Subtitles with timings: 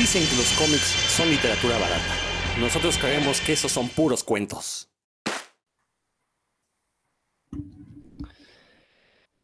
[0.00, 2.14] Dicen que los cómics son literatura barata.
[2.58, 4.88] Nosotros creemos que esos son puros cuentos.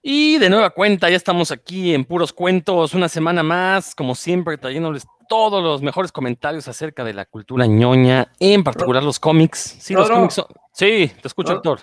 [0.01, 4.57] Y de nueva cuenta, ya estamos aquí en Puros Cuentos, una semana más, como siempre,
[4.57, 9.77] trayéndoles todos los mejores comentarios acerca de la cultura ñoña, en particular los cómics.
[9.79, 10.43] Sí, los cómics
[10.73, 11.81] Sí, te escucho, Héctor.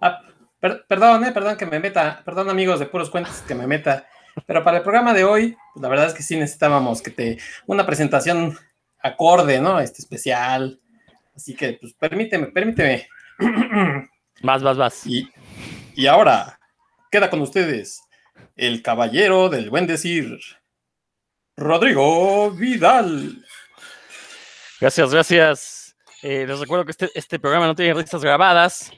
[0.00, 0.22] Ah,
[0.58, 4.08] perdón, eh, perdón que me meta, perdón amigos de Puros Cuentos que me meta,
[4.46, 7.38] pero para el programa de hoy, pues, la verdad es que sí necesitábamos que te,
[7.66, 8.58] una presentación
[9.00, 9.80] acorde, ¿no?
[9.80, 10.80] Este especial.
[11.34, 13.08] Así que, pues permíteme, permíteme.
[14.40, 15.04] Vas, vas, vas.
[15.04, 15.28] Y,
[15.96, 16.60] y ahora,
[17.10, 18.04] queda con ustedes
[18.54, 20.38] el caballero del buen decir,
[21.56, 23.44] Rodrigo Vidal.
[24.80, 25.96] Gracias, gracias.
[26.22, 28.92] Eh, les recuerdo que este, este, programa no tiene risas grabadas.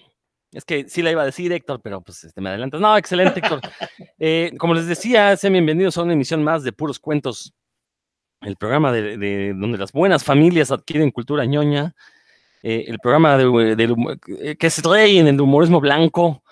[0.52, 2.80] Es que sí la iba a decir, Héctor, pero pues este, me adelantas.
[2.80, 3.60] No, excelente, Héctor.
[4.22, 7.54] Eh, como les decía, sean bienvenidos a una emisión más de Puros Cuentos,
[8.42, 11.94] el programa de, donde las buenas familias adquieren cultura ñoña,
[12.62, 16.42] eh, el programa de, que es rey en el humorismo blanco,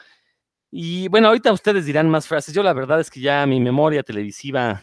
[0.71, 2.55] y bueno, ahorita ustedes dirán más frases.
[2.55, 4.83] Yo la verdad es que ya mi memoria televisiva,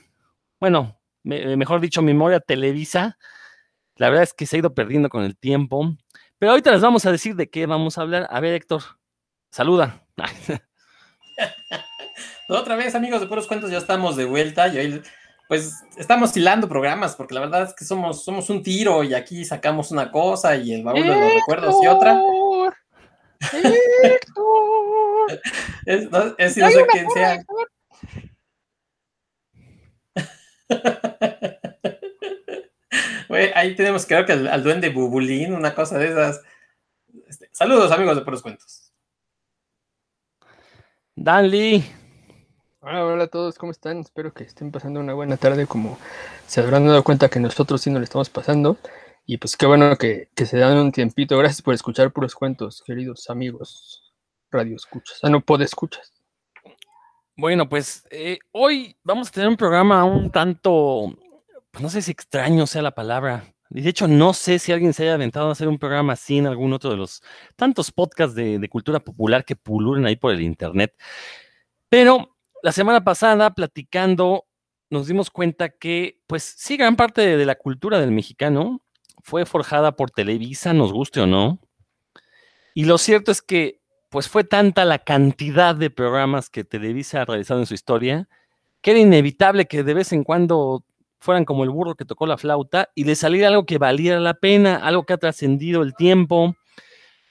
[0.59, 3.18] bueno, mejor dicho, memoria televisa,
[3.96, 5.96] la verdad es que se ha ido perdiendo con el tiempo.
[6.38, 8.28] Pero ahorita les vamos a decir de qué vamos a hablar.
[8.30, 8.84] A ver, Héctor,
[9.52, 10.06] saluda.
[12.50, 14.68] Otra vez, amigos de Puros Cuentos, ya estamos de vuelta.
[14.68, 15.02] Y hoy,
[15.48, 19.46] pues estamos hilando programas, porque la verdad es que somos, somos un tiro y aquí
[19.46, 22.20] sacamos una cosa y el baúl de los recuerdos y otra.
[25.86, 27.44] es, no, es, no sé quién sea.
[33.56, 36.42] ahí tenemos creo que al, duende Bubulín, una cosa de esas.
[37.28, 38.94] Este, saludos amigos de Puros Cuentos.
[41.16, 41.84] Dan Lee.
[42.88, 43.97] Hola, hola a todos, ¿cómo están?
[44.02, 45.97] Espero que estén pasando una buena tarde como
[46.45, 48.78] se habrán dado cuenta que nosotros sí nos lo estamos pasando.
[49.25, 51.36] Y pues qué bueno que, se dan un tiempito.
[51.36, 54.13] Gracias por escuchar puros cuentos, queridos amigos.
[54.51, 55.18] Radio escuchas.
[55.24, 56.13] Ah, no, puede escuchas.
[57.35, 61.12] Bueno, pues eh, hoy vamos a tener un programa un tanto,
[61.72, 63.51] pues, no sé si extraño sea la palabra.
[63.72, 66.45] De hecho, no sé si alguien se haya aventado a hacer un programa así en
[66.45, 67.24] algún otro de los
[67.56, 70.94] tantos podcasts de, de cultura popular que pululan ahí por el internet.
[71.90, 72.34] Pero
[72.66, 74.48] la semana pasada, platicando,
[74.90, 78.81] nos dimos cuenta que, pues sí, gran parte de la cultura del mexicano
[79.22, 81.59] fue forjada por Televisa, nos guste o no.
[82.74, 87.25] Y lo cierto es que, pues fue tanta la cantidad de programas que Televisa ha
[87.25, 88.28] realizado en su historia,
[88.81, 90.84] que era inevitable que de vez en cuando
[91.20, 94.34] fueran como el burro que tocó la flauta y le saliera algo que valiera la
[94.34, 96.56] pena, algo que ha trascendido el tiempo,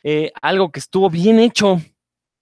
[0.04, 1.80] eh, algo que estuvo bien hecho,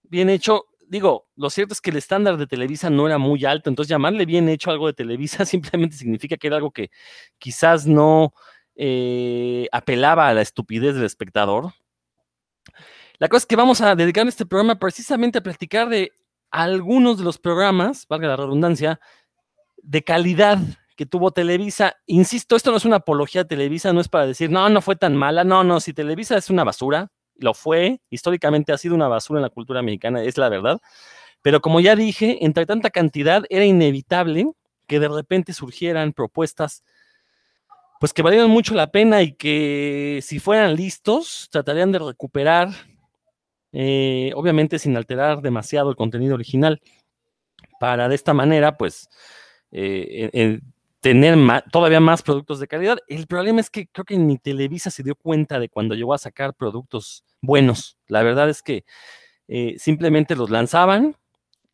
[0.03, 0.67] bien hecho.
[0.93, 4.27] Digo, lo cierto es que el estándar de Televisa no era muy alto, entonces llamarle
[4.27, 6.91] bien hecho algo de Televisa simplemente significa que era algo que
[7.39, 8.31] quizás no,
[8.75, 11.73] eh, apelaba a la estupidez del espectador.
[13.17, 16.11] La cosa es que vamos a dedicar este programa precisamente a platicar de
[16.51, 18.99] algunos de los programas, valga la redundancia,
[19.77, 20.59] de calidad
[20.95, 21.95] que tuvo Televisa.
[22.05, 24.95] Insisto, esto no es una apología a Televisa, no es para decir, no, no fue
[24.95, 25.43] tan mala.
[25.43, 27.11] No, no, si Televisa es una basura,
[27.43, 30.79] lo fue, históricamente ha sido una basura en la cultura mexicana, es la verdad.
[31.41, 34.51] Pero como ya dije, entre tanta cantidad era inevitable
[34.87, 36.83] que de repente surgieran propuestas
[38.03, 42.67] pues que valieron mucho la pena y que si fueran listos, tratarían de recuperar,
[43.71, 46.81] eh, obviamente sin alterar demasiado el contenido original,
[47.79, 49.07] para de esta manera, pues,
[49.71, 50.59] eh,
[50.99, 51.37] tener
[51.71, 52.97] todavía más productos de calidad.
[53.07, 56.17] El problema es que creo que ni Televisa se dio cuenta de cuando llegó a
[56.17, 57.99] sacar productos buenos.
[58.07, 58.85] La verdad es que
[59.47, 61.15] eh, simplemente los lanzaban,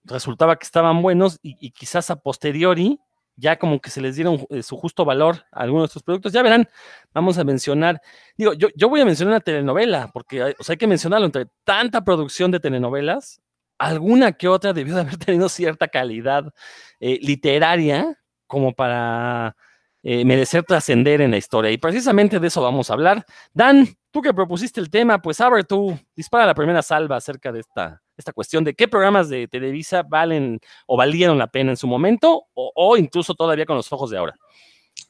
[0.03, 2.99] resultaba que estaban buenos y quizás a posteriori
[3.39, 6.33] ya como que se les dieron eh, su justo valor a algunos de estos productos.
[6.33, 6.67] Ya verán,
[7.13, 8.01] vamos a mencionar,
[8.37, 12.03] digo, yo, yo voy a mencionar una telenovela, porque hay, hay que mencionarlo, entre tanta
[12.03, 13.41] producción de telenovelas,
[13.77, 16.53] alguna que otra debió de haber tenido cierta calidad
[16.99, 19.55] eh, literaria como para
[20.01, 21.71] eh, merecer trascender en la historia.
[21.71, 23.25] Y precisamente de eso vamos a hablar.
[23.53, 27.51] Dan, tú que propusiste el tema, pues a ver tú, dispara la primera salva acerca
[27.51, 31.77] de esta, esta cuestión de qué programas de Televisa valen o valieron la pena en
[31.77, 34.35] su momento o, incluso todavía con los ojos de ahora.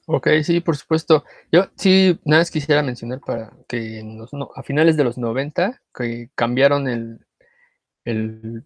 [0.08, 1.24] Ok, sí, por supuesto.
[1.52, 4.04] Yo sí, nada más quisiera mencionar para que
[4.56, 7.20] a finales de los 90, que cambiaron el,
[8.06, 8.64] el,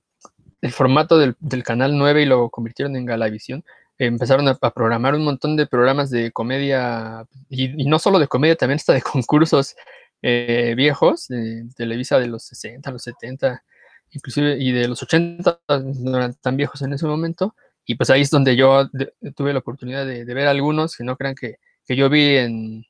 [0.71, 3.65] formato del, del, canal 9 y lo convirtieron en Galavisión
[3.97, 8.77] empezaron a, programar un montón de programas de comedia, y, no solo de comedia, también
[8.77, 9.75] hasta de concursos
[10.21, 13.63] eh, viejos, de Televisa de los 60, los 70,
[14.11, 17.55] inclusive, y de los 80, no eran tan viejos en ese momento,
[17.85, 18.89] y pues ahí es donde yo
[19.35, 22.85] tuve la oportunidad de, ver algunos, que no crean que, que yo vi en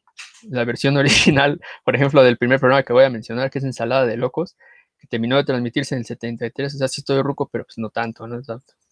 [0.50, 4.06] la versión original, por ejemplo, del primer programa que voy a mencionar, que es Ensalada
[4.06, 4.56] de Locos,
[5.00, 7.90] que terminó de transmitirse en el 73, o sea, sí estoy ruco, pero pues no
[7.90, 8.40] tanto, no,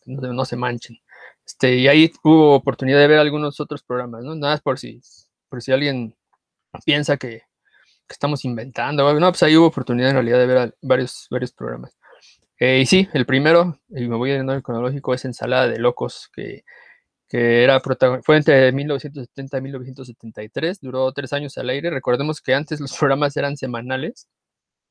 [0.06, 0.98] no, no se manchen.
[1.46, 4.36] Este, y ahí hubo oportunidad de ver algunos otros programas, ¿no?
[4.36, 5.02] Nada más por si,
[5.50, 6.16] por si alguien
[6.86, 7.44] piensa que,
[8.10, 11.96] estamos inventando, no, pues ahí hubo oportunidad en realidad de ver varios, varios programas.
[12.60, 16.30] Eh, y sí, el primero, y me voy en el cronológico, es Ensalada de Locos,
[16.34, 16.64] que,
[17.28, 21.90] que era fue entre 1970 y 1973, duró tres años al aire.
[21.90, 24.28] Recordemos que antes los programas eran semanales,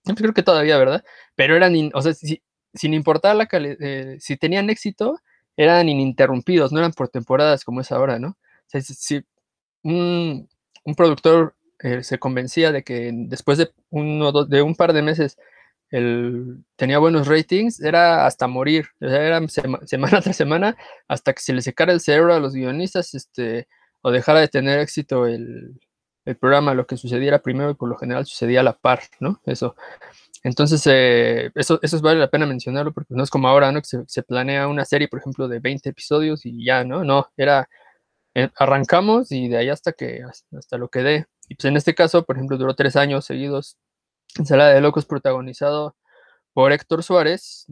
[0.05, 1.05] yo creo que todavía, ¿verdad?
[1.35, 5.19] Pero eran, o sea, sin importar la calidad, eh, si tenían éxito,
[5.57, 8.29] eran ininterrumpidos, no eran por temporadas como es ahora, ¿no?
[8.31, 8.37] O
[8.67, 9.23] sea, si,
[9.83, 10.49] un,
[10.85, 15.37] un, productor eh, se convencía de que después de, uno, de un par de meses
[16.77, 19.41] tenía buenos ratings, era hasta morir, o sea, era
[19.87, 20.77] semana tras semana,
[21.09, 23.67] hasta que se le secara el cerebro a los guionistas, este,
[24.03, 25.81] o dejara de tener éxito el,
[26.25, 29.41] el programa, lo que sucediera primero y por lo general sucedía a la par, ¿no?
[29.45, 29.75] Eso.
[30.43, 33.83] Entonces, eh, eso, eso vale la pena mencionarlo porque no es como ahora, ¿no?
[33.83, 37.05] Que se, planea una serie, por ejemplo, de 20 episodios y ya, ¿no?
[37.05, 37.69] No, era,
[38.35, 40.23] eh, arrancamos y de ahí hasta que,
[40.57, 41.27] hasta lo que dé.
[41.49, 43.77] Y pues en este caso, por ejemplo, duró tres años seguidos
[44.39, 45.97] Ensalada de Locos protagonizado
[46.53, 47.67] por Héctor Suárez,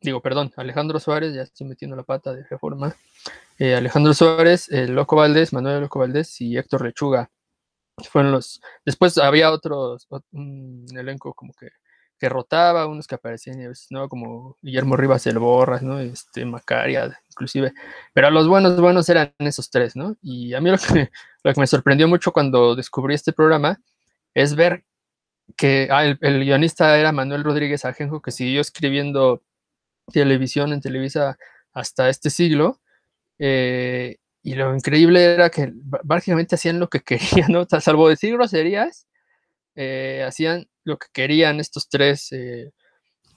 [0.00, 2.96] digo, perdón, Alejandro Suárez, ya estoy metiendo la pata de reforma,
[3.58, 7.30] eh, Alejandro Suárez, Loco Valdés, Manuel Loco Valdés y Héctor Lechuga.
[8.10, 11.68] Fueron los, después había otros, un elenco como que,
[12.18, 13.58] que rotaba, unos que aparecían,
[13.90, 14.08] ¿no?
[14.08, 16.00] Como Guillermo Rivas el Borras, ¿no?
[16.00, 17.72] Este, Macaria, inclusive,
[18.12, 20.16] pero los buenos, buenos eran esos tres, ¿no?
[20.22, 21.10] Y a mí lo que,
[21.44, 23.80] lo que me sorprendió mucho cuando descubrí este programa
[24.34, 24.84] es ver
[25.56, 29.42] que ah, el, guionista era Manuel Rodríguez Ajenjo, que siguió escribiendo
[30.12, 31.38] televisión en Televisa
[31.72, 32.80] hasta este siglo.
[33.38, 37.66] Eh, y lo increíble era que básicamente hacían lo que querían, ¿no?
[37.80, 39.06] salvo decir groserías,
[39.74, 42.72] eh, hacían lo que querían estos tres eh,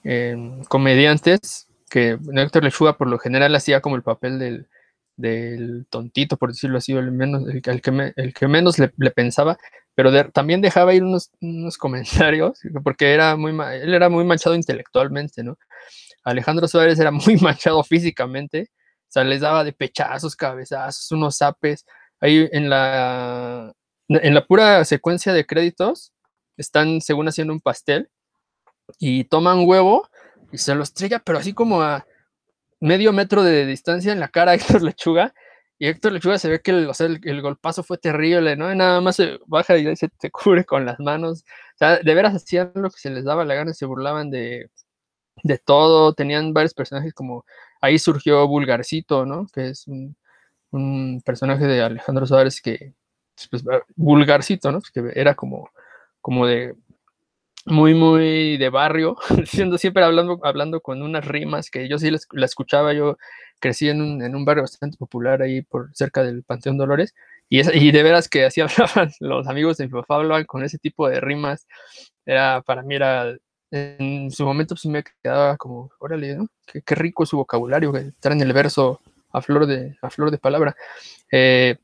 [0.04, 4.68] em, comediantes, que Héctor Lechuga por lo general hacía como el papel del,
[5.16, 7.70] del tontito, por decirlo así, el, menos, el, que,
[8.16, 9.58] el que menos le, pensaba,
[9.94, 15.42] pero también dejaba ir unos, unos, comentarios, porque era muy, él era muy manchado intelectualmente,
[15.44, 15.58] ¿no?
[16.24, 21.84] Alejandro Suárez era muy manchado físicamente, o sea, les daba de pechazos, cabezazos, unos zapes.
[22.18, 23.72] Ahí en la,
[24.08, 26.12] en la pura secuencia de créditos,
[26.62, 28.08] están según haciendo un pastel
[28.98, 30.08] y toman huevo
[30.52, 32.06] y se lo estrella, pero así como a
[32.80, 35.34] medio metro de distancia en la cara a Héctor Lechuga.
[35.78, 38.72] Y Héctor Lechuga se ve que el, golpazo fue terrible, ¿no?
[38.72, 41.44] Y nada más se baja y se te cubre con las manos.
[41.74, 44.70] O sea, de veras hacían lo que se les daba la gana, se burlaban de,
[45.42, 46.14] de todo.
[46.14, 47.44] Tenían varios personajes como.
[47.80, 49.46] Ahí surgió Vulgarcito, ¿no?
[49.52, 50.16] Que es un,
[51.24, 52.94] personaje de Alejandro Suárez que.
[53.50, 53.64] Pues,
[53.96, 54.80] vulgarcito, ¿no?
[54.80, 55.70] Que era como,
[56.22, 56.74] como de
[57.66, 59.16] muy, muy de barrio,
[59.46, 63.18] siendo siempre hablando, hablando con unas rimas que yo sí la, escuchaba, yo
[63.60, 67.14] crecí en un, en un, barrio bastante popular ahí por cerca del Panteón Dolores,
[67.48, 70.78] y, y de veras que así hablaban los amigos de mi papá, hablaban con ese
[70.78, 71.66] tipo de rimas,
[72.26, 73.36] era, para mí era,
[73.70, 76.48] en su momento pues me quedaba como, órale, ¿no?
[76.66, 79.00] Qué, qué rico su vocabulario, que estar en el verso
[79.32, 80.76] a flor de, a flor de palabra.
[81.30, 81.76] Eh,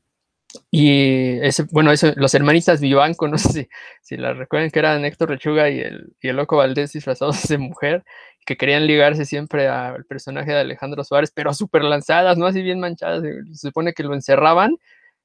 [0.71, 1.39] y
[1.71, 3.69] bueno, eso, los hermanistas Vivanco, no sé
[4.01, 7.57] si, la recuerdan que eran Héctor Lechuga y el, y el Loco Valdés disfrazados de
[7.57, 8.03] mujer,
[8.45, 12.47] que querían ligarse siempre al personaje de Alejandro Suárez, pero súper lanzadas, ¿no?
[12.47, 13.21] Así bien manchadas.
[13.21, 14.77] Se supone que lo encerraban,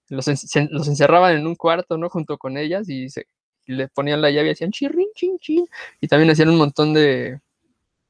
[0.09, 2.11] los, los encerraban en un cuarto, ¿no?
[2.11, 3.27] Junto con ellas y, se,
[3.67, 5.67] le ponían la llave y hacían chirrin, chin, chin.
[6.01, 7.41] Y también hacían un montón de,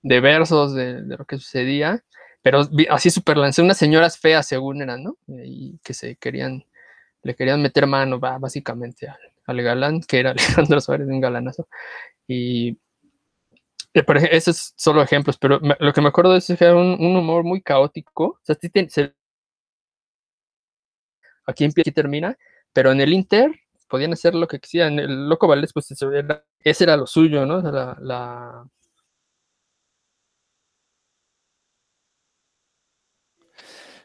[0.02, 2.02] de versos de, de, lo que sucedía,
[2.42, 5.16] pero así súper lanzadas, unas señoras feas según eran, ¿no?
[5.28, 6.64] Y que se querían
[7.24, 9.08] le querían meter mano, básicamente,
[9.46, 10.30] al, galán, que era
[10.68, 11.66] Alejandro Suárez, un galanazo.
[12.28, 12.78] Y
[13.94, 17.62] eh, esos solo ejemplos, pero lo que me acuerdo es que era un, humor muy
[17.62, 18.24] caótico.
[18.24, 18.56] O sea,
[21.46, 22.36] aquí empieza y termina,
[22.72, 23.50] pero en el Inter
[23.88, 24.98] podían hacer lo que quisieran.
[24.98, 27.60] El Loco Valdés, pues ese era lo suyo, ¿no?
[27.62, 28.66] la,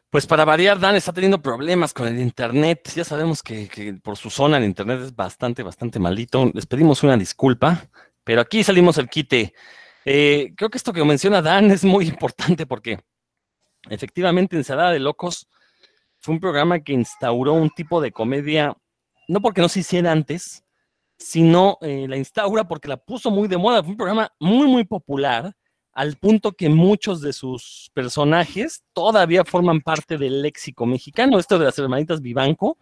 [0.09, 2.91] Pues para variar, Dan está teniendo problemas con el internet.
[2.95, 6.49] Ya sabemos que, por su zona el internet es bastante, bastante malito.
[6.55, 7.87] Les pedimos una disculpa,
[8.23, 9.53] pero aquí salimos el quite.
[10.05, 12.99] Eh, creo que esto que menciona Dan es muy importante porque
[13.87, 15.47] efectivamente Ensalada de Locos
[16.17, 18.75] fue un programa que instauró un tipo de comedia,
[19.27, 20.63] no porque no se hiciera antes,
[21.19, 23.83] sino eh, la instaura porque la puso muy de moda.
[23.83, 25.55] Fue un programa muy, muy popular
[25.93, 31.39] al punto que muchos de sus personajes todavía forman parte del léxico mexicano.
[31.39, 32.77] Esto de las hermanitas Vivanco,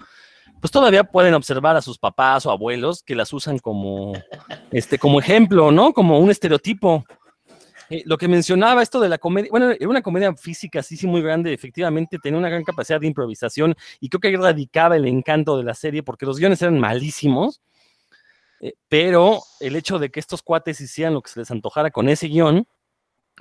[0.59, 4.13] pues todavía pueden observar a sus papás o abuelos que las usan como,
[4.71, 5.93] este, como ejemplo, ¿no?
[5.93, 7.03] Como un estereotipo.
[7.89, 11.07] Eh, lo que mencionaba esto de la comedia, bueno, era una comedia física, sí, sí,
[11.07, 15.57] muy grande, efectivamente tenía una gran capacidad de improvisación y creo que radicaba el encanto
[15.57, 17.61] de la serie porque los guiones eran malísimos,
[18.59, 22.09] eh, pero el hecho de que estos cuates hicieran lo que se les antojara con
[22.09, 22.67] ese guion,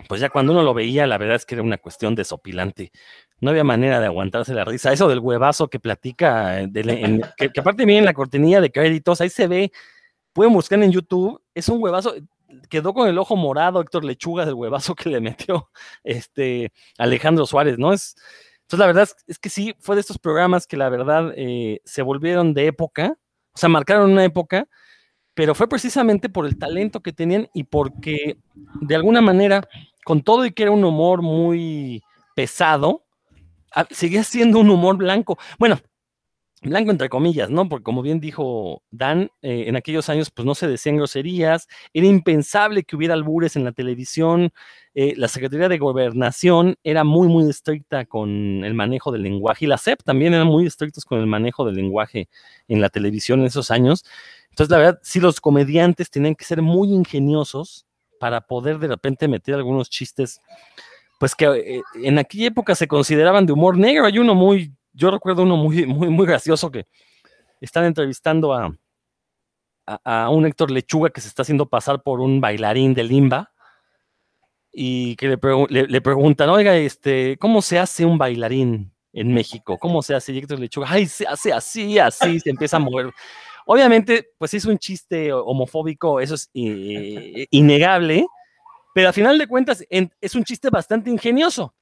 [0.08, 2.92] pues ya cuando uno lo veía, la verdad es que era una cuestión desopilante.
[3.40, 4.92] No había manera de aguantarse la risa.
[4.92, 6.70] Eso del huevazo que platica, eh,
[7.36, 9.72] que, que, aparte viene en la cortinilla de créditos, ahí se ve,
[10.32, 12.14] pueden buscar en YouTube, es un huevazo,
[12.68, 15.70] quedó con el ojo morado Héctor Lechuga del huevazo que le metió
[16.04, 17.92] este Alejandro Suárez, ¿no?
[17.92, 18.16] Es,
[18.62, 22.02] entonces la verdad es, que sí, fue de estos programas que la verdad eh, se
[22.02, 23.16] volvieron de época,
[23.54, 24.68] o sea, marcaron una época,
[25.36, 28.38] pero fue precisamente por el talento que tenían y porque
[28.80, 29.68] de alguna manera,
[30.02, 32.02] con todo y que era un humor muy
[32.34, 33.04] pesado,
[33.74, 35.38] ah, seguía siendo un humor blanco.
[35.58, 35.78] Bueno,
[36.62, 37.68] blanco entre comillas, ¿no?
[37.68, 42.06] Porque como bien dijo Dan, eh, en aquellos años pues no se decían groserías, era
[42.06, 44.52] impensable que hubiera albures en la televisión,
[44.94, 49.68] eh, la Secretaría de Gobernación era muy, muy estricta con el manejo del lenguaje y
[49.68, 52.30] la SEP también eran muy estrictos con el manejo del lenguaje
[52.68, 54.04] en la televisión en esos años.
[54.56, 57.86] Entonces, la verdad, sí los comediantes tenían que ser muy ingeniosos
[58.18, 60.40] para poder de repente meter algunos chistes,
[61.20, 64.06] pues que eh, en aquella época se consideraban de humor negro.
[64.06, 66.86] Hay uno muy yo recuerdo uno muy, muy, muy gracioso que
[67.60, 68.74] están entrevistando a,
[69.84, 73.52] a, un Héctor Lechuga que se está haciendo pasar por un bailarín de limba
[74.72, 79.78] y que le, le, preguntan, oiga, este, ¿cómo se hace un bailarín en México?
[79.78, 80.32] ¿Cómo se hace?
[80.32, 83.12] Y Héctor Lechuga, ay, se hace así, así, se empieza a mover.
[83.68, 88.24] Obviamente, pues es un chiste homofóbico, eso es eh, innegable,
[88.94, 91.74] pero a final de cuentas es un chiste bastante ingenioso.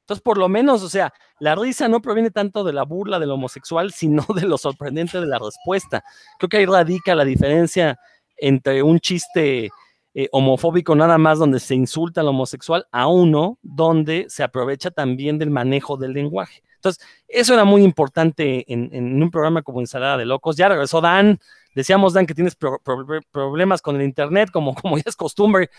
[0.00, 3.30] Entonces, por lo menos, o sea, la risa no proviene tanto de la burla del
[3.30, 6.02] homosexual, sino de lo sorprendente de la respuesta.
[6.38, 7.98] Creo que ahí radica la diferencia
[8.36, 9.70] entre un chiste
[10.14, 15.38] eh, homofóbico nada más donde se insulta al homosexual a uno donde se aprovecha también
[15.38, 16.62] del manejo del lenguaje.
[16.78, 20.56] Entonces, eso era muy importante en, un programa como Ensalada de Locos.
[20.56, 21.38] Ya regresó Dan,
[21.74, 25.70] decíamos Dan que tienes problemas con el Internet, como, como ya es costumbre.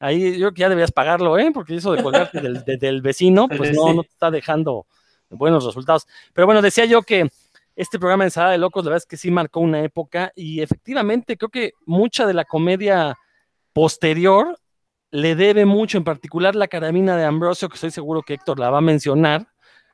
[0.00, 1.50] Ahí yo creo que ya debías pagarlo, ¿eh?
[1.52, 4.86] Porque eso de colgarte del, vecino, pues no, no te está dejando
[5.28, 6.06] buenos resultados.
[6.32, 7.28] Pero bueno, decía yo que
[7.76, 11.36] este programa Ensalada de Locos, la verdad es que sí marcó una época y efectivamente
[11.36, 13.16] creo que mucha de la comedia
[13.72, 14.58] posterior
[15.10, 18.70] le debe mucho, en particular la carabina de Ambrosio, que estoy seguro que Héctor la
[18.70, 19.46] va a mencionar.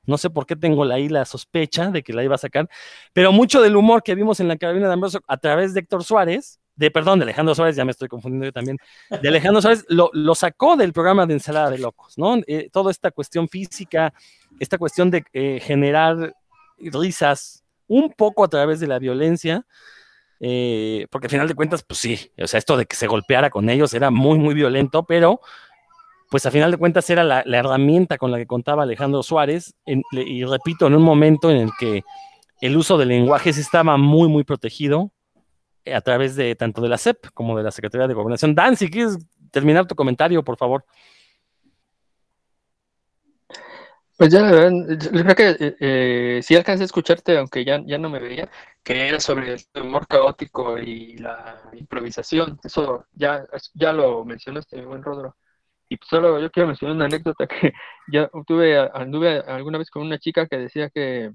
[0.07, 2.69] No sé por qué tengo ahí la sospecha de que la iba a sacar,
[3.13, 6.05] pero mucho del humor que vimos en la carabina de Ambrosio a través de Héctor
[6.05, 8.79] Suárez, de, perdón, de Alejandro Suárez, ya me estoy confundiendo yo también,
[9.23, 12.37] de Alejandro Suárez, lo, sacó del programa de ensalada de locos, ¿no?
[12.47, 14.13] Eh, toda esta cuestión física,
[14.59, 16.35] esta cuestión de eh, generar
[16.79, 19.65] risas un poco a través de la violencia,
[20.41, 23.51] eh, porque al final de cuentas, pues sí, o sea, esto de que se golpeara
[23.51, 25.41] con ellos era muy, muy violento, pero
[26.31, 30.45] pues a final de cuentas era la, herramienta con la que contaba Alejandro Suárez, y
[30.45, 32.03] repito, en un momento en el que
[32.61, 35.13] el uso del lenguaje estaba muy, muy protegido,
[35.93, 38.55] a través de tanto de la CEP como de la Secretaría de Gobernación.
[38.55, 39.19] Dan, si quieres
[39.51, 40.85] terminar tu comentario, por favor.
[44.17, 48.21] Pues ya, creo que eh, eh, sí alcancé a escucharte, aunque ya, ya no me
[48.21, 48.49] veía,
[48.83, 52.61] que era sobre el humor caótico y la improvisación.
[52.63, 55.37] Eso ya, ya lo mencionaste, buen Rodro.
[55.89, 57.73] Y pues solo yo quiero mencionar una anécdota que
[58.13, 61.33] ya tuve, anduve alguna vez con una chica que decía que,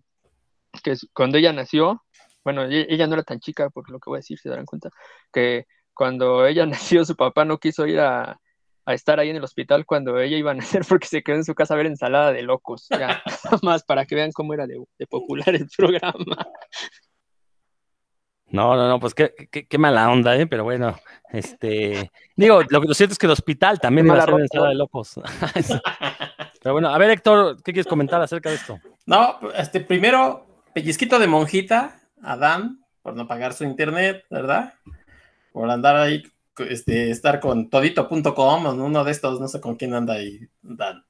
[0.83, 2.03] que cuando ella nació,
[2.43, 4.89] bueno, ella no era tan chica, por lo que voy a decir, se darán cuenta,
[5.31, 8.39] que cuando ella nació, su papá no quiso ir a,
[8.87, 11.53] estar ahí en el hospital cuando ella iba a nacer porque se quedó en su
[11.53, 12.87] casa a ver ensalada de locos.
[12.89, 13.21] Ya,
[13.61, 16.47] más para que vean cómo era de, popular el programa.
[18.51, 20.47] No, no, no, pues qué, qué, mala onda, ¿eh?
[20.47, 20.97] Pero bueno,
[21.31, 24.75] este, digo, lo que lo cierto es que el hospital también iba a ensalada de
[24.75, 25.19] locos.
[26.61, 28.79] Pero bueno, a ver, Héctor, ¿qué quieres comentar acerca de esto?
[29.05, 34.73] No, este, primero, pellizquito de monjita, Adán por no pagar su internet, ¿verdad?
[35.51, 36.23] Por andar ahí,
[36.69, 41.03] este, estar con todito.com, uno de estos, no sé con quién anda ahí, Dan.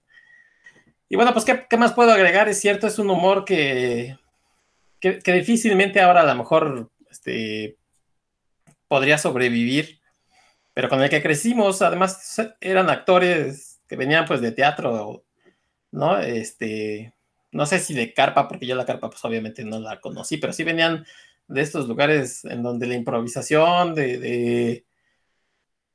[1.09, 2.47] Y bueno, pues, ¿qué, más puedo agregar?
[2.47, 4.17] Es cierto, es un humor que,
[4.99, 7.77] que, difícilmente ahora a lo mejor este,
[8.87, 9.99] podría sobrevivir,
[10.73, 15.25] pero con el que crecimos, además eran actores que venían pues de teatro,
[15.91, 16.19] ¿no?
[16.19, 17.13] Este,
[17.51, 20.53] no sé si de carpa, porque yo la carpa pues obviamente no la conocí, pero
[20.53, 21.05] sí venían
[21.47, 24.85] de estos lugares en donde la improvisación, de,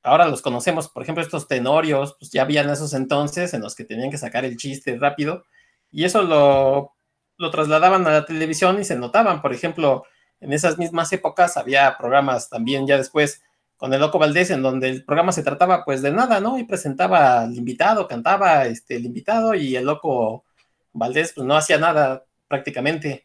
[0.02, 3.84] ahora los conocemos, por ejemplo, estos tenorios, pues ya habían esos entonces en los que
[3.84, 5.44] tenían que sacar el chiste rápido,
[5.90, 6.92] y eso lo,
[7.38, 10.04] lo trasladaban a la televisión y se notaban, por ejemplo,
[10.44, 13.42] en esas mismas épocas había programas también ya después
[13.78, 16.58] con el Loco Valdés, en donde el programa se trataba pues de nada, ¿no?
[16.58, 20.44] Y presentaba al invitado, cantaba este, el invitado y el Loco
[20.92, 23.24] Valdés pues no hacía nada prácticamente.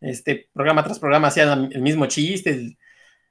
[0.00, 2.76] Este programa tras programa hacían el mismo chiste,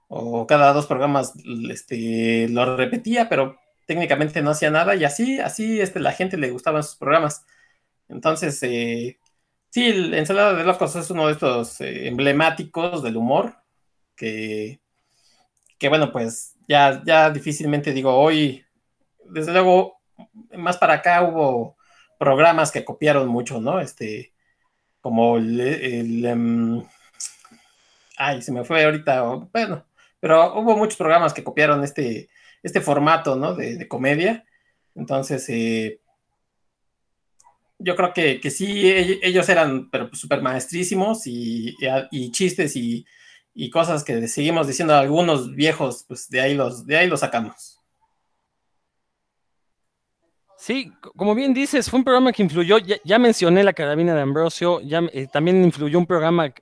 [0.07, 1.33] o cada dos programas
[1.69, 6.49] este, lo repetía, pero técnicamente no hacía nada y así, así este, la gente le
[6.49, 7.45] gustaban sus programas.
[8.09, 9.19] Entonces, eh,
[9.73, 13.55] sí, el Ensalada de Locos es uno de estos eh, emblemáticos del humor
[14.15, 14.79] que,
[15.79, 18.63] que, bueno, pues ya, ya difícilmente digo, hoy,
[19.25, 19.99] desde luego,
[20.55, 21.75] más para acá hubo
[22.19, 23.79] programas que copiaron mucho, ¿no?
[23.79, 24.31] Este,
[25.01, 26.83] como el, em,
[28.17, 29.87] ay, se me fue ahorita, bueno,
[30.19, 32.29] pero hubo muchos programas que copiaron este,
[32.61, 33.55] este formato, ¿no?
[33.55, 34.45] De, comedia.
[34.93, 35.99] Entonces, eh,
[37.83, 41.75] yo creo que, sí, ellos eran pero súper maestrísimos y,
[42.31, 43.05] chistes y,
[43.71, 47.79] cosas que seguimos diciendo algunos viejos, pues de ahí los, de ahí los sacamos.
[50.57, 54.79] Sí, como bien dices, fue un programa que influyó, ya, mencioné la carabina de Ambrosio,
[54.79, 56.53] ya, eh, también influyó un programa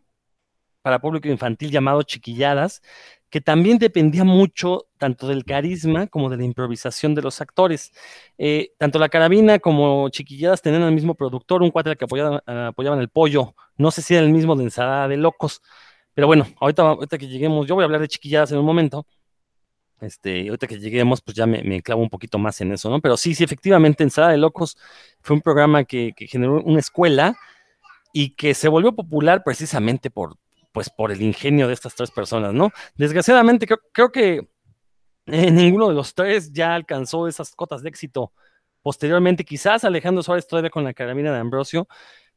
[0.82, 2.82] para público infantil llamado Chiquilladas,
[3.32, 7.94] que también dependía mucho tanto del carisma como de la improvisación de los actores.
[8.38, 13.00] Eh, tanto la carabina como Chiquilladas tenían el mismo productor, un cuate que apoyaba, apoyaban
[13.00, 13.56] el pollo.
[13.78, 15.62] No sé si era el mismo de Ensalada de Locos,
[16.14, 19.08] pero bueno, ahorita, ahorita que lleguemos, yo voy a hablar de Chiquilladas en un momento.
[20.02, 23.00] Este, ahorita que lleguemos, pues ya me, clavo un poquito más en eso, ¿no?
[23.00, 24.78] Pero sí, sí, efectivamente, Ensalada de Locos
[25.22, 27.38] fue un programa que generó una escuela
[28.12, 30.36] y que se volvió popular precisamente por,
[30.72, 32.72] pues por el ingenio de estas tres personas, ¿no?
[32.96, 34.50] Desgraciadamente creo, que
[35.26, 38.34] eh, ninguno de los tres ya alcanzó esas cotas de éxito
[38.82, 41.88] posteriormente, quizás Alejandro Suárez todavía con la carabina de Ambrosio,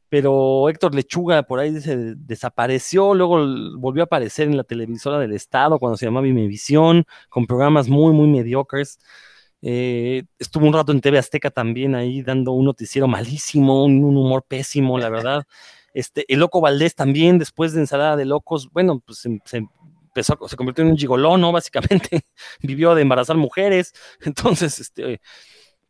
[0.08, 3.38] pero Héctor Lechuga por ahí se desapareció, luego
[3.78, 8.12] volvió a aparecer en la televisora del Estado cuando se llamaba Vimevisión, con programas muy,
[8.12, 8.98] muy mediocres.
[9.62, 14.44] Eh, estuvo un rato en TV Azteca también ahí dando un noticiero malísimo, un humor
[14.46, 15.44] pésimo, la verdad.
[15.94, 20.56] Este, el Loco Valdés también, después de Ensalada de Locos, bueno, pues se, empezó, se
[20.56, 21.52] convirtió en un gigolón, ¿no?
[21.52, 22.22] Básicamente
[22.60, 23.94] vivió de embarazar mujeres.
[24.20, 25.20] Entonces, este,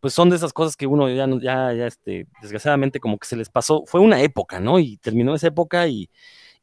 [0.01, 3.37] pues son de esas cosas que uno ya, ya, ya, este, desgraciadamente como que se
[3.37, 3.85] les pasó.
[3.87, 4.79] Fue una época, ¿no?
[4.79, 6.11] Y terminó esa época y,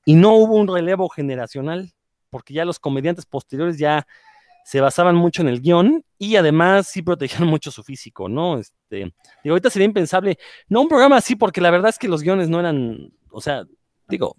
[0.05, 1.91] y no hubo un relevo generacional,
[2.29, 4.05] porque ya los comediantes posteriores ya
[4.63, 8.59] se basaban mucho en el guion y además sí protegían mucho su físico, ¿no?
[8.59, 9.11] Este,
[9.43, 10.37] digo, ahorita sería impensable,
[10.69, 13.65] no un programa así, porque la verdad es que los guiones no eran, o sea,
[14.07, 14.35] digo,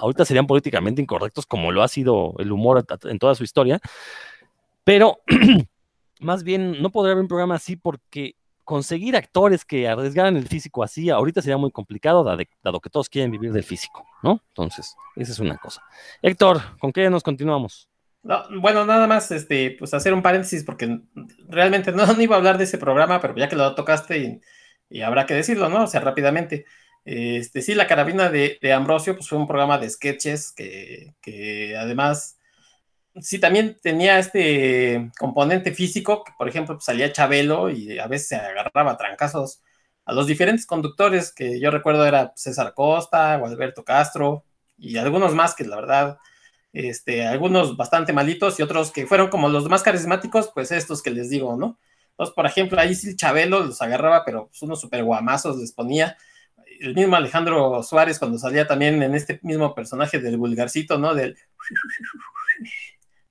[0.00, 3.80] ahorita serían políticamente incorrectos como lo ha sido el humor en toda su historia,
[4.84, 5.18] pero
[6.20, 10.82] más bien no podría haber un programa así porque conseguir actores que arriesgaran el físico
[10.82, 14.42] así, ahorita sería muy complicado, dado, que todos quieren vivir del físico, ¿no?
[14.48, 15.82] Entonces, esa es una cosa.
[16.20, 17.88] Héctor, ¿con qué nos continuamos?
[18.60, 21.00] bueno, nada más, este, pues hacer un paréntesis porque
[21.48, 24.40] realmente no, iba a hablar de ese programa, pero ya que lo tocaste
[24.90, 25.84] y, habrá que decirlo, ¿no?
[25.84, 26.66] O sea, rápidamente.
[27.04, 32.38] Este, sí, la carabina de, Ambrosio, pues fue un programa de sketches que, además,
[33.20, 38.28] sí, también tenía este componente físico, que por ejemplo, pues, salía Chabelo y a veces
[38.28, 39.62] se agarraba trancazos
[40.04, 44.44] a los diferentes conductores, que yo recuerdo era César Costa, Alberto Castro
[44.78, 46.18] y algunos más que la verdad
[46.72, 51.10] este, algunos bastante malitos y otros que fueron como los más carismáticos, pues estos que
[51.10, 51.78] les digo, ¿no?
[52.10, 55.72] Entonces, por ejemplo, ahí sí el Chabelo los agarraba, pero pues, unos super guamazos les
[55.72, 56.16] ponía.
[56.80, 61.14] El mismo Alejandro Suárez cuando salía también en este mismo personaje del vulgarcito, ¿no?
[61.14, 61.36] Del...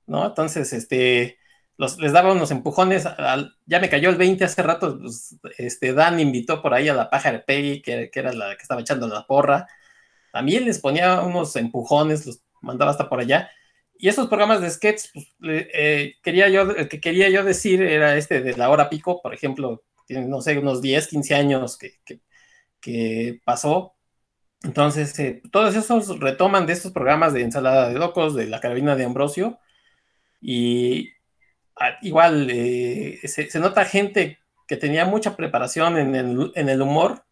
[0.06, 0.26] ¿No?
[0.26, 1.38] Entonces, este,
[1.78, 3.06] los, les daba unos empujones.
[3.66, 7.10] ya me cayó el 20 hace rato, pues, este, Dan invitó por ahí a la
[7.10, 9.68] pájara Peggy, que, que era la que estaba echando la porra.
[10.32, 13.50] También les ponía unos empujones, los mandaba hasta por allá.
[14.00, 18.16] Y esos programas de sketch, pues, eh, quería yo, el que quería yo decir era
[18.16, 22.00] este de la hora pico, por ejemplo, tiene, no sé, unos 10, 15 años que,
[22.06, 22.22] que,
[23.44, 23.98] pasó.
[24.64, 28.96] Entonces, eh, todos esos retoman de estos programas de ensalada de locos, de la carabina
[28.96, 29.60] de Ambrosio,
[30.42, 31.12] y
[31.76, 37.26] ah, igual eh, se, nota gente que tenía mucha preparación en el, humor,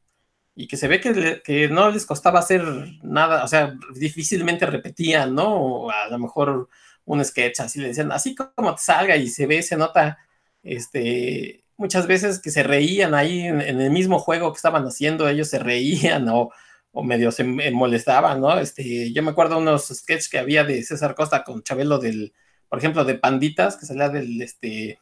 [0.55, 2.63] y que se ve que, no les costaba hacer
[3.03, 5.89] nada, o sea, difícilmente repetían, ¿no?
[5.89, 6.69] A lo mejor
[7.05, 10.17] un sketch, así le decían, así como te salga y se ve, se nota,
[10.63, 15.49] este, muchas veces que se reían ahí en, el mismo juego que estaban haciendo, ellos
[15.49, 16.51] se reían o,
[16.91, 18.59] o medio se molestaban, ¿no?
[18.59, 22.33] Este, yo me acuerdo unos sketches que había de César Costa con Chabelo del,
[22.69, 24.99] por ejemplo, de Panditas, que salía del, este,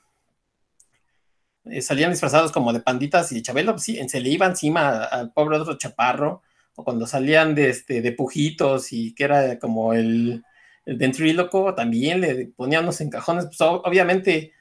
[1.66, 5.32] eh, salían disfrazados como de panditas y Chabelo, pues sí, se le iba encima al
[5.32, 6.42] pobre otro chaparro,
[6.76, 10.44] o cuando salían de, este, de pujitos y que era como el,
[10.86, 14.54] el ventríloco también le ponía unos encajones, pues obviamente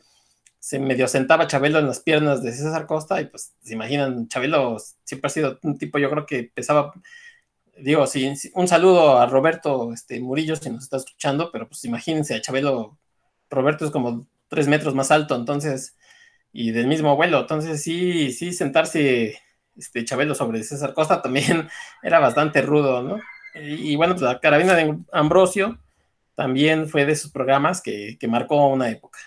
[0.62, 4.76] se medio sentaba Chabelo en las piernas de César Costa y pues se imaginan, Chabelo
[5.02, 6.92] siempre ha sido un tipo, yo creo que pesaba,
[7.76, 12.36] digo, sí, un saludo a Roberto este, Murillo si nos está escuchando, pero pues imagínense
[12.36, 12.96] a Chabelo,
[13.50, 15.96] Roberto es como tres metros más alto, entonces,
[16.52, 19.40] y del mismo abuelo, entonces sí, sí, sentarse
[19.76, 21.68] este Chabelo sobre César Costa también
[22.04, 23.18] era bastante rudo, ¿no?
[23.54, 25.78] Y, bueno, pues la carabina de Ambrosio
[26.36, 29.18] también fue de esos programas que, marcó una época.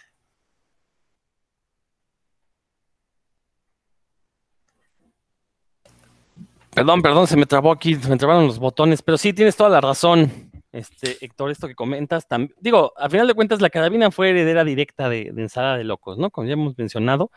[6.76, 9.70] Perdón, perdón, se me trabó aquí, se me trabaron los botones, pero sí, tienes toda
[9.70, 12.28] la razón, este, Héctor, esto que comentas.
[12.60, 16.30] Digo, a final de cuentas, la carabina fue heredera directa de, de de Locos, ¿no?
[16.32, 17.32] Como ya hemos mencionado.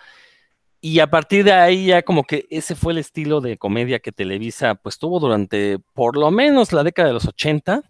[0.80, 4.10] Y a partir de ahí ya como que ese fue el estilo de comedia que
[4.10, 7.82] Televisa pues tuvo durante por lo menos la década de los 80,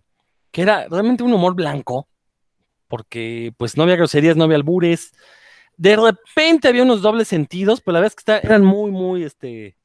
[0.50, 2.08] que era realmente un humor blanco,
[2.88, 5.12] porque pues no había groserías, no había albures.
[5.78, 9.77] De repente había unos dobles sentidos, pero la verdad es que eran muy, muy este,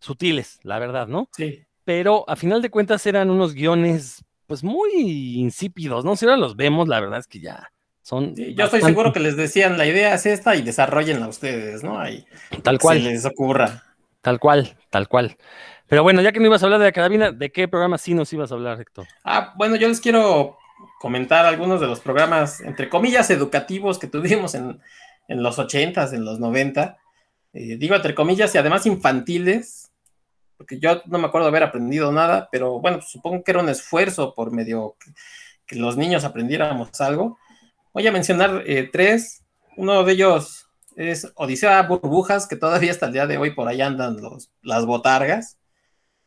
[0.00, 1.28] sutiles, la verdad, ¿no?
[1.36, 1.64] Sí.
[1.84, 4.92] Pero a final de cuentas eran unos guiones pues muy
[5.38, 6.16] insípidos, ¿no?
[6.16, 7.70] Si ahora los vemos, la verdad es que ya
[8.10, 12.00] yo estoy seguro que les decían, la idea es esta y desarrollenla ustedes, ¿no?
[12.00, 12.24] Ahí,
[12.62, 13.02] tal cual.
[13.02, 13.82] Se les ocurra.
[14.22, 15.36] Tal cual, tal cual.
[15.86, 18.14] Pero bueno, ya que no ibas a hablar de la carabina, ¿de qué programa sí
[18.14, 19.06] nos ibas a hablar, Héctor?
[19.24, 20.58] Ah, bueno, yo les quiero
[21.00, 24.80] comentar algunos de los programas, entre comillas, educativos que tuvimos en,
[25.28, 26.96] los ochentas, en los 90.
[27.52, 29.87] Eh, digo entre comillas y además infantiles,
[30.58, 34.34] porque yo no me acuerdo haber aprendido nada, pero bueno, supongo que era un esfuerzo
[34.34, 34.96] por medio
[35.66, 37.38] que los niños aprendiéramos algo.
[37.94, 39.44] Voy a mencionar eh, tres.
[39.76, 43.80] Uno de ellos es Odisea Burbujas, que todavía hasta el día de hoy por ahí
[43.80, 45.58] andan los, las botargas.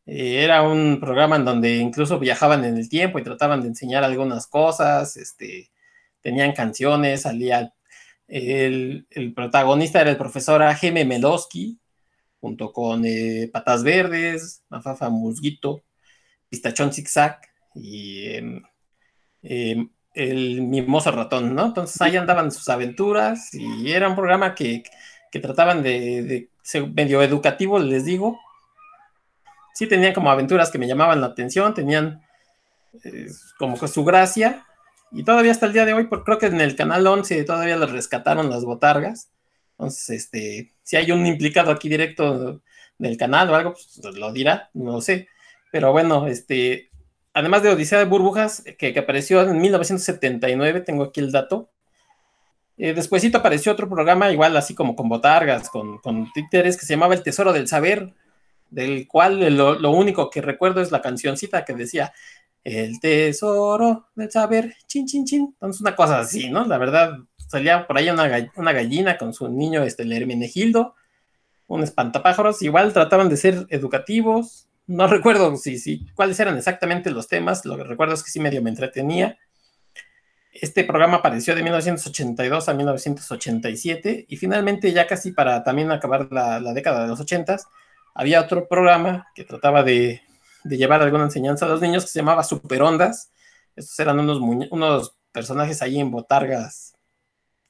[0.06, 4.04] Eh, era un programa en donde incluso viajaban en el tiempo y trataban de enseñar
[4.04, 5.18] algunas cosas.
[5.18, 5.72] Este,
[6.22, 7.74] tenían canciones, salía
[8.32, 11.04] el, protagonista era el profesor A.G.M.
[11.06, 11.80] Melowski,
[12.42, 15.84] junto con eh, Patas Verdes, Mafafa Musguito,
[16.50, 17.40] Pistachón Zigzag
[17.76, 18.64] y em,
[19.44, 21.68] em, el mimoso ratón, ¿no?
[21.68, 24.84] Entonces ahí andaban sus aventuras y era un programa que,
[25.32, 28.40] trataban de, ser medio educativo, les digo.
[29.74, 32.22] Sí tenían como aventuras que me llamaban la atención, tenían
[33.04, 33.28] eh,
[33.58, 34.66] como que su gracia.
[35.12, 37.78] Y todavía hasta el día de hoy, porque creo que en el canal 11 todavía
[37.78, 39.32] les rescataron las botargas.
[39.72, 42.62] Entonces, este, si hay un implicado aquí directo
[42.98, 45.30] del canal o algo, pues lo dirá, no lo sé.
[45.72, 46.92] Pero bueno, este,
[47.34, 51.72] además de Odisea de Burbujas, que, apareció en 1979, tengo aquí el dato.
[52.76, 56.96] Eh, despuésito apareció otro programa, igual así como con botargas, con, con títeres, que se
[56.96, 58.14] llamaba El Tesoro del Saber,
[58.70, 62.12] del cual lo, único que recuerdo es la cancioncita que decía
[62.66, 65.48] El Tesoro del Saber, chin, chin, chin.
[65.54, 66.66] Entonces, una cosa así, ¿no?
[66.66, 67.14] La verdad,
[67.52, 68.28] salía por ahí una,
[68.74, 70.96] gallina con su niño, este, el Hermenegildo,
[71.68, 77.28] un espantapájaros, igual trataban de ser educativos, no recuerdo si, si, cuáles eran exactamente los
[77.28, 79.38] temas, lo que recuerdo es que sí medio me entretenía.
[80.54, 86.60] Este programa apareció de 1982 a 1987 y finalmente ya casi para también acabar la,
[86.74, 87.58] década de los 80
[88.14, 90.22] había otro programa que trataba de,
[90.64, 93.32] llevar alguna enseñanza a los niños que se llamaba Superondas.
[93.76, 94.40] Estos eran unos,
[94.72, 96.91] unos personajes ahí en botargas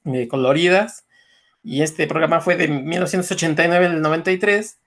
[0.04, 1.06] eh, coloridas
[1.62, 4.78] y este programa fue de 1989 al 93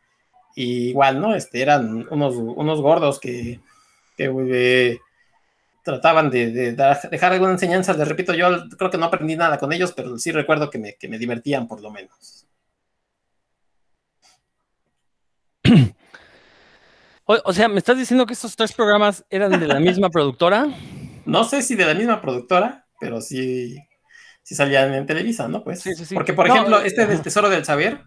[0.56, 1.36] igual, ¿no?
[1.36, 3.60] Este, eran unos, unos gordos que,
[4.18, 5.00] que
[5.84, 6.74] trataban de,
[7.12, 7.94] dejar alguna enseñanza.
[7.94, 8.48] Les repito, yo
[8.78, 11.68] creo que no aprendí nada con ellos, pero sí recuerdo que me, que me divertían
[11.68, 12.48] por lo menos.
[17.28, 20.68] O, sea, ¿me estás diciendo que estos tres programas eran de la misma productora?
[21.26, 23.80] No sé si de la misma productora, pero sí,
[24.46, 25.64] sí salían en Televisa, ¿no?
[25.64, 25.82] Pues.
[25.82, 26.14] Sí, sí, sí.
[26.14, 28.02] Porque, por ejemplo, este del Tesoro del Saber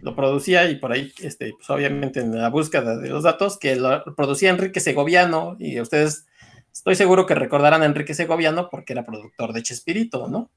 [0.00, 3.76] lo producía y por ahí, este, pues obviamente en la búsqueda de los datos, que
[3.76, 6.26] lo producía Enrique Segoviano y ustedes,
[6.72, 10.50] estoy seguro que recordarán a Enrique Segoviano porque era productor de Chespirito, ¿no?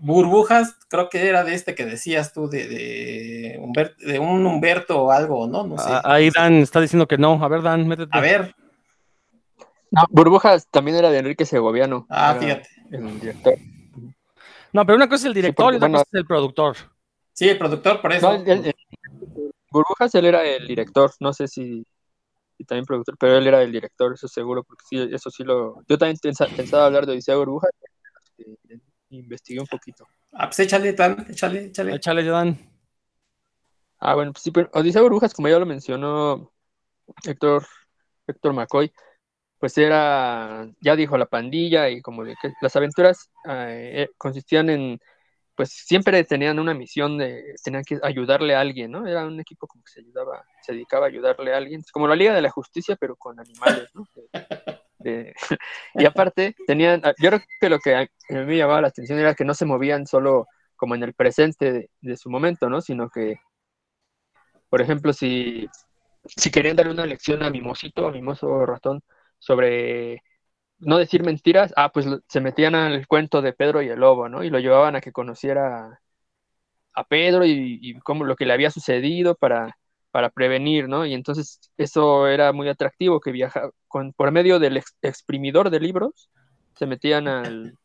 [0.00, 5.46] Burbujas, creo que era de este que decías tú, de, de, un Humberto o algo,
[5.46, 5.64] ¿no?
[5.64, 5.88] no sé.
[5.88, 7.42] Ah, ahí Dan está diciendo que no.
[7.44, 8.10] A ver, Dan, métete.
[8.10, 8.56] A ver.
[9.92, 12.06] No, Burbujas también era de Enrique Segoviano.
[12.08, 12.68] Ah, fíjate.
[12.90, 13.54] El director.
[14.72, 16.76] No, pero una cosa es el director y otra cosa es el productor.
[17.32, 18.44] Sí, el productor, por eso.
[19.70, 21.86] Burbujas, él era el director, no sé si,
[22.66, 25.82] también productor, pero él era el director, eso seguro, porque sí, eso sí lo...
[25.88, 27.70] Yo también pensaba, hablar de Odisea Burbujas,
[28.36, 28.80] este,
[29.10, 30.06] investigué un poquito.
[30.32, 31.94] Ah, pues échale, tan, échale, échale.
[31.94, 32.58] Échale, Dan.
[33.98, 36.52] Ah, bueno, pues sí, pero Odisea Burbujas, como ya lo mencionó
[37.24, 37.66] Héctor,
[38.26, 38.92] Héctor McCoy,
[39.62, 44.98] pues era, ya dijo la pandilla y como de que las aventuras eh, consistían en,
[45.54, 49.06] pues siempre tenían una misión de, tenían que ayudarle a alguien, ¿no?
[49.06, 52.16] Era un equipo como que se ayudaba, se dedicaba a ayudarle a alguien, como la
[52.16, 54.04] Liga de la Justicia, pero con animales, ¿no?
[55.94, 59.44] y aparte, tenían, ah, yo creo que lo que me llamaba la atención era que
[59.44, 62.80] no se movían solo como en el presente de, su momento, ¿no?
[62.80, 63.36] Sino que,
[64.68, 65.68] por ejemplo, si,
[66.24, 69.04] si querían darle una lección a Mimosito, a Mimoso Ratón,
[69.42, 70.22] sobre
[70.78, 74.44] no decir mentiras, ah, pues se metían al cuento de Pedro y el lobo, ¿no?
[74.44, 76.00] Y lo llevaban a que conociera
[76.94, 79.78] a Pedro y, cómo lo que le había sucedido para,
[80.12, 81.06] para prevenir, ¿no?
[81.06, 86.30] Y entonces eso era muy atractivo, que viajaba con, por medio del exprimidor de libros,
[86.76, 87.78] se metían al...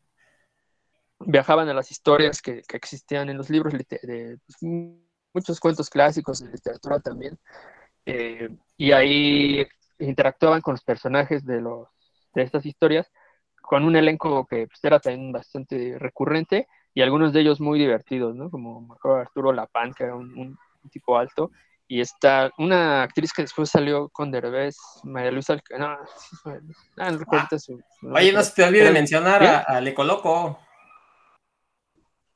[1.20, 4.58] viajaban a las historias que, existían en los libros, de, pues,
[5.34, 7.36] muchos cuentos clásicos de literatura también,
[8.06, 9.66] eh, y ahí
[9.98, 11.88] interactuaban con los personajes de, los,
[12.34, 13.10] de estas historias,
[13.60, 18.34] con un elenco que pues, era también bastante recurrente, y algunos de ellos muy divertidos,
[18.34, 18.50] ¿no?
[18.50, 20.58] Como Arturo Lapán, que era un
[20.90, 21.50] tipo alto,
[21.90, 25.98] y está una actriz que después salió con Derbez, María Luisa Alcántara.
[26.44, 27.82] No, no recuerdo ah, su,
[28.14, 30.58] Oye, no se te olvide mencionar a, a, El Ecoloco.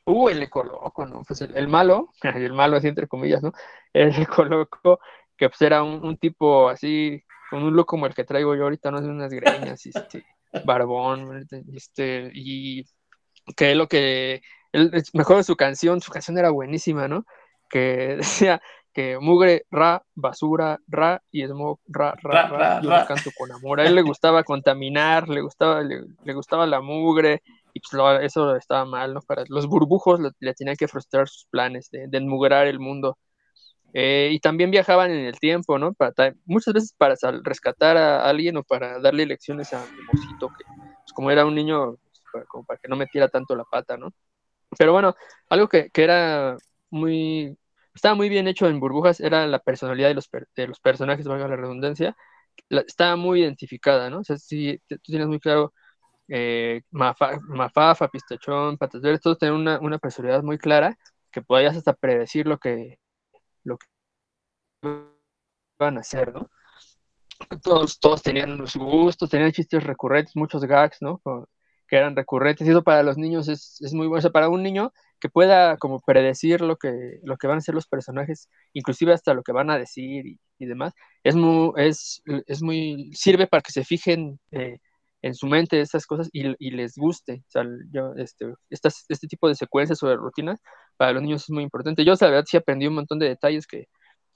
[0.07, 1.23] Uh, el Ecoloco, ¿no?
[1.23, 3.53] Pues el, malo, el malo así entre comillas, ¿no?
[3.93, 5.01] El Ecoloco,
[5.37, 7.23] que pues era un, tipo así,
[7.53, 10.25] con un look como el que traigo yo ahorita, no sé, unas greñas, este,
[10.65, 12.83] barbón, este, y
[13.55, 14.41] que lo que,
[14.73, 17.27] el, mejor su canción, su canción era buenísima, ¿no?
[17.69, 18.63] Que decía,
[18.95, 23.81] que mugre, ra, basura, ra y smog, ra, ra, ra, yo canto con amor.
[23.81, 27.43] A él le gustaba contaminar, le gustaba, le, gustaba la mugre,
[27.75, 29.21] y pues eso estaba mal, ¿no?
[29.21, 33.19] Para los burbujos le, tenían que frustrar sus planes de, de enmugrar el mundo.
[33.95, 35.93] Eh, y también viajaban en el tiempo, ¿no?
[35.95, 41.13] Para, muchas veces para rescatar a alguien o para darle lecciones a Mosito, que pues,
[41.15, 41.97] como era un niño,
[42.33, 44.13] pues, como para que no metiera tanto la pata, ¿no?
[44.79, 45.15] Pero bueno,
[45.51, 46.57] algo que, que era
[46.91, 47.57] muy
[47.95, 51.49] estaba muy bien hecho en burbujas, era la personalidad de los, de los personajes, valga
[51.49, 52.17] la redundancia,
[52.71, 54.21] estaba muy identificada, ¿no?
[54.21, 55.75] O sea, si tú tienes muy claro,
[56.29, 60.97] eh, Mafafa, Pistachón, Patas Verdes, todos tenían una, una, personalidad muy clara
[61.31, 62.99] que podías hasta predecir lo que,
[63.65, 63.87] lo que
[65.79, 66.51] van a hacer, ¿no?
[67.63, 71.21] Todos, todos tenían sus gustos, tenían chistes recurrentes, muchos gags, ¿no?
[71.93, 74.63] que eran recurrentes, y eso para los niños es, muy bueno, o sea, para un
[74.63, 79.43] niño que pueda como predecir lo que, van a ser los personajes, inclusive hasta lo
[79.43, 80.25] que van a decir
[80.59, 84.79] y, demás, es muy, sirve para que se fijen eh,
[85.21, 87.45] en su mente esas cosas y, y, les guste.
[88.17, 90.61] Este, este tipo de secuencias o de rutinas
[91.03, 92.05] para los niños es muy importante.
[92.05, 93.89] Yo, la verdad, sí aprendí un montón de detalles que,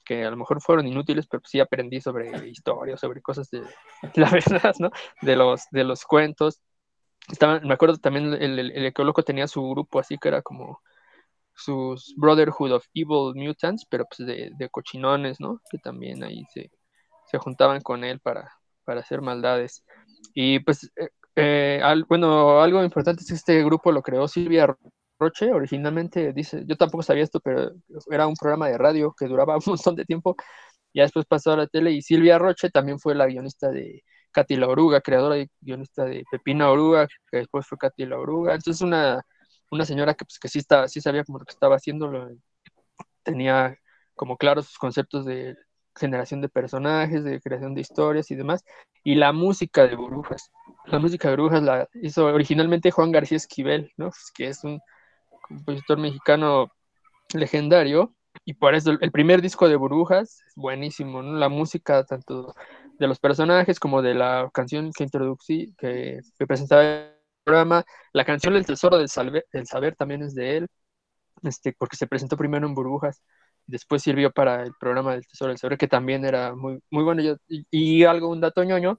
[0.05, 3.63] que a lo mejor fueron inútiles, pero sí aprendí sobre historia, sobre cosas de
[4.17, 4.91] la verdad, ¿no?
[5.23, 6.61] De los, de los cuentos
[7.63, 10.81] me acuerdo también el, el, el Ecoloco tenía su grupo así que era como
[11.55, 15.61] sus Brotherhood of Evil Mutants, pero pues de, de cochinones, ¿no?
[15.71, 16.73] Que también ahí se,
[17.27, 18.53] se juntaban con él para,
[18.85, 19.85] para hacer maldades.
[20.35, 24.77] Y pues, eh, eh bueno, algo importante es que este grupo lo creó Silvia
[25.19, 27.73] Roche, originalmente, dice, yo tampoco sabía esto, pero
[28.11, 30.37] era un programa de radio que duraba un montón de tiempo,
[30.95, 34.03] ya después pasó a la tele, y Silvia Roche también fue la guionista de
[34.33, 38.55] Katy la Oruga, creadora y guionista de Pepina Oruga, que después fue Katy la Oruga.
[38.55, 39.23] Entonces una,
[39.71, 42.13] una señora que, pues, que sí, estaba, sí sabía como lo que estaba haciendo,
[43.23, 43.79] tenía
[44.15, 45.57] como claros sus conceptos de
[45.95, 48.63] generación de personajes, de creación de historias y demás,
[49.05, 50.51] y la música de Burbujas.
[50.87, 54.07] La música de Burbujas la hizo originalmente Juan García Esquivel, ¿no?
[54.11, 54.81] Pues, que es un
[55.49, 56.73] compositor mexicano
[57.35, 61.23] legendario, y por eso el primer disco de Burbujas es buenísimo.
[61.23, 62.55] La música tanto
[62.99, 67.13] de los personajes como de la canción que introducí, que, presentaba el
[67.45, 67.85] programa.
[68.13, 70.69] La canción El Tesoro del, Saber también es de él,
[71.43, 73.23] este, porque se presentó primero en Burbujas,
[73.67, 77.23] después sirvió para el programa del Tesoro del Saber, que también era muy, muy bueno.
[77.49, 78.99] y, algo, un dato ñoño,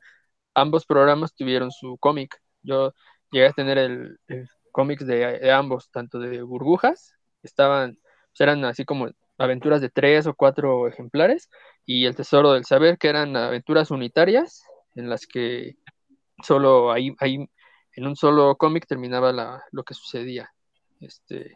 [0.54, 2.42] ambos programas tuvieron su cómic.
[2.64, 2.94] Yo
[3.32, 4.20] llegué a tener el,
[4.78, 7.98] cómic de, ambos, tanto de Burbujas, estaban,
[8.30, 9.10] pues eran así como
[9.40, 11.50] aventuras de tres o cuatro ejemplares,
[11.84, 14.62] y El Tesoro del Saber, que eran aventuras unitarias
[14.94, 15.78] en las que
[16.44, 17.50] solo ahí, ahí
[17.94, 20.54] en un solo cómic terminaba la, lo que sucedía.
[21.00, 21.56] Este,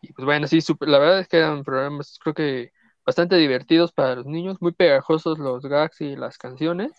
[0.00, 2.70] y pues bueno, sí, la verdad es que eran programas, creo que
[3.04, 6.92] bastante divertidos para los niños, muy pegajosos los gags y las canciones,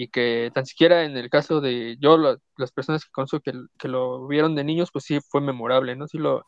[0.00, 2.16] y que tan siquiera en el caso de yo,
[2.56, 6.06] las personas que conozco que, que, lo vieron de niños, pues sí fue memorable, ¿no?
[6.06, 6.46] Sí lo,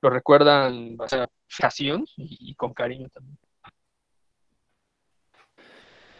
[0.00, 1.28] lo recuerdan o sea,
[2.16, 3.36] y, con cariño también.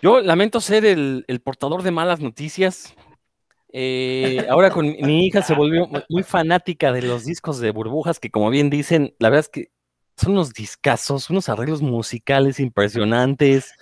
[0.02, 2.96] Yo lamento ser el, el portador de malas noticias.
[3.72, 8.32] Eh, ahora con mi hija se volvió muy fanática de los discos de burbujas, que
[8.32, 9.70] como bien dicen, la verdad es que
[10.16, 13.72] son unos discazos, unos arreglos musicales impresionantes.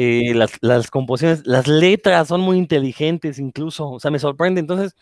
[0.00, 4.60] Eh, las, composiciones, las letras son muy inteligentes incluso, o sea, me sorprende.
[4.60, 4.94] Entonces,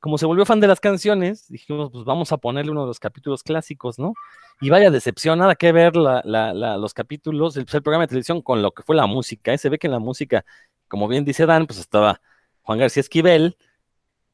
[0.00, 3.00] como se volvió fan de las canciones, dijimos, pues vamos a ponerle uno de los
[3.00, 4.14] capítulos clásicos, ¿no?
[4.60, 8.08] Y vaya decepción, nada que ver la, la, la, los capítulos, el, el, programa de
[8.08, 9.52] televisión con lo que fue la música.
[9.52, 9.58] ¿eh?
[9.58, 10.44] Se ve que en la música,
[10.86, 12.20] como bien dice Dan, pues estaba
[12.62, 13.56] Juan García Esquivel,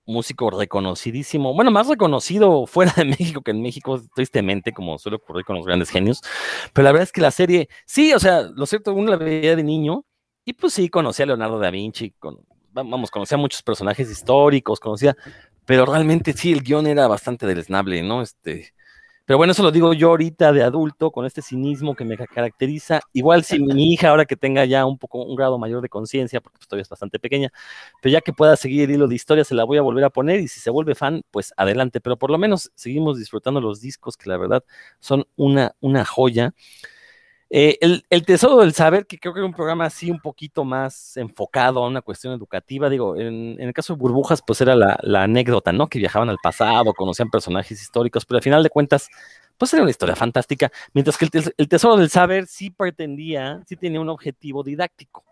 [0.07, 5.45] músico reconocidísimo, bueno, más reconocido fuera de México que en México, tristemente, como suele ocurrir
[5.45, 6.21] con los grandes genios.
[6.73, 9.57] Pero la verdad es que la serie, sí, o sea, lo cierto, uno la veía
[9.57, 10.05] de niño
[10.45, 12.39] y pues sí, conocía a Leonardo da Vinci, con,
[12.73, 15.17] vamos, conocía a muchos personajes históricos, conocía,
[15.65, 18.23] pero realmente sí, el guion era bastante deleznable, ¿no?
[18.23, 18.75] Este,
[19.31, 22.99] pero bueno, eso lo digo yo ahorita de adulto, con este cinismo que me caracteriza.
[23.13, 26.41] Igual si mi hija, ahora que tenga ya un poco un grado mayor de conciencia,
[26.41, 27.53] porque pues, todavía es bastante pequeña,
[28.03, 30.11] pero ya que pueda seguir el hilo de historia, se la voy a volver a
[30.11, 32.01] poner y si se vuelve fan, pues adelante.
[32.01, 34.65] Pero por lo menos seguimos disfrutando los discos que la verdad
[34.99, 36.53] son una, una joya.
[37.53, 41.17] Eh, el, Tesoro del Saber, que creo que era un programa así un poquito más
[41.17, 45.73] enfocado a una cuestión educativa, digo, en, el caso de Burbujas, pues era la, anécdota,
[45.73, 45.89] ¿no?
[45.89, 49.09] Que viajaban al pasado, conocían personajes históricos, pero al final de cuentas,
[49.59, 54.01] pues era una historia fantástica, mientras que el, Tesoro del Saber sí pretendía, sí tenía
[54.01, 55.25] un objetivo didáctico.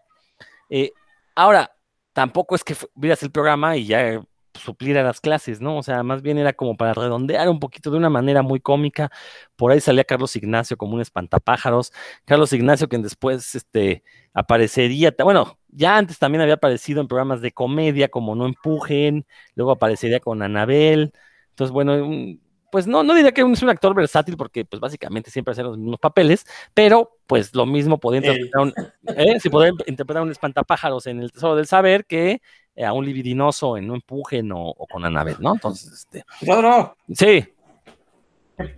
[0.68, 0.90] Eh,
[1.37, 1.70] ahora,
[2.12, 4.20] tampoco es que vieras el programa y ya
[4.59, 5.79] suplir a las clases, ¿no?
[5.79, 9.11] O sea, más bien era como para redondear un poquito de una manera muy cómica.
[9.57, 11.92] Por ahí salía Carlos Ignacio como un espantapájaros.
[12.25, 14.03] Carlos Ignacio, que después este,
[14.35, 19.73] aparecería, bueno, ya antes también había aparecido en programas de comedia como No Empujen, luego
[19.73, 21.12] aparecería con Anabel.
[21.51, 22.40] Entonces, bueno, un,
[22.71, 25.79] pues no, no diría que es un actor versátil porque pues básicamente siempre hacía los
[25.79, 26.44] mismos papeles,
[26.75, 28.75] pero pues lo mismo podía interpretar un,
[29.16, 29.40] ¿eh?
[29.40, 32.42] si podía interpretar un espantapájaros en El Tesoro del Saber que
[32.85, 35.55] a un libidinoso en No Empujen o, o con Anabel, ¿no?
[35.55, 36.25] Entonces, este...
[36.43, 36.97] Rodro.
[37.12, 37.47] Sí.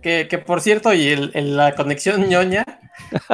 [0.01, 2.63] Que, que por cierto, y el, el, la conexión ñoña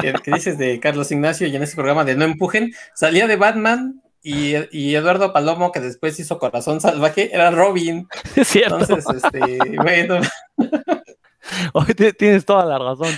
[0.02, 3.36] que, que, dices de Carlos Ignacio y en ese programa de No Empujen, salía de
[3.36, 8.08] Batman y, y, Eduardo Palomo, que después hizo Corazón Salvaje, era Robin.
[8.36, 8.80] Es cierto.
[8.80, 10.22] Entonces, este, bueno.
[11.74, 13.14] Hoy tienes toda la razón.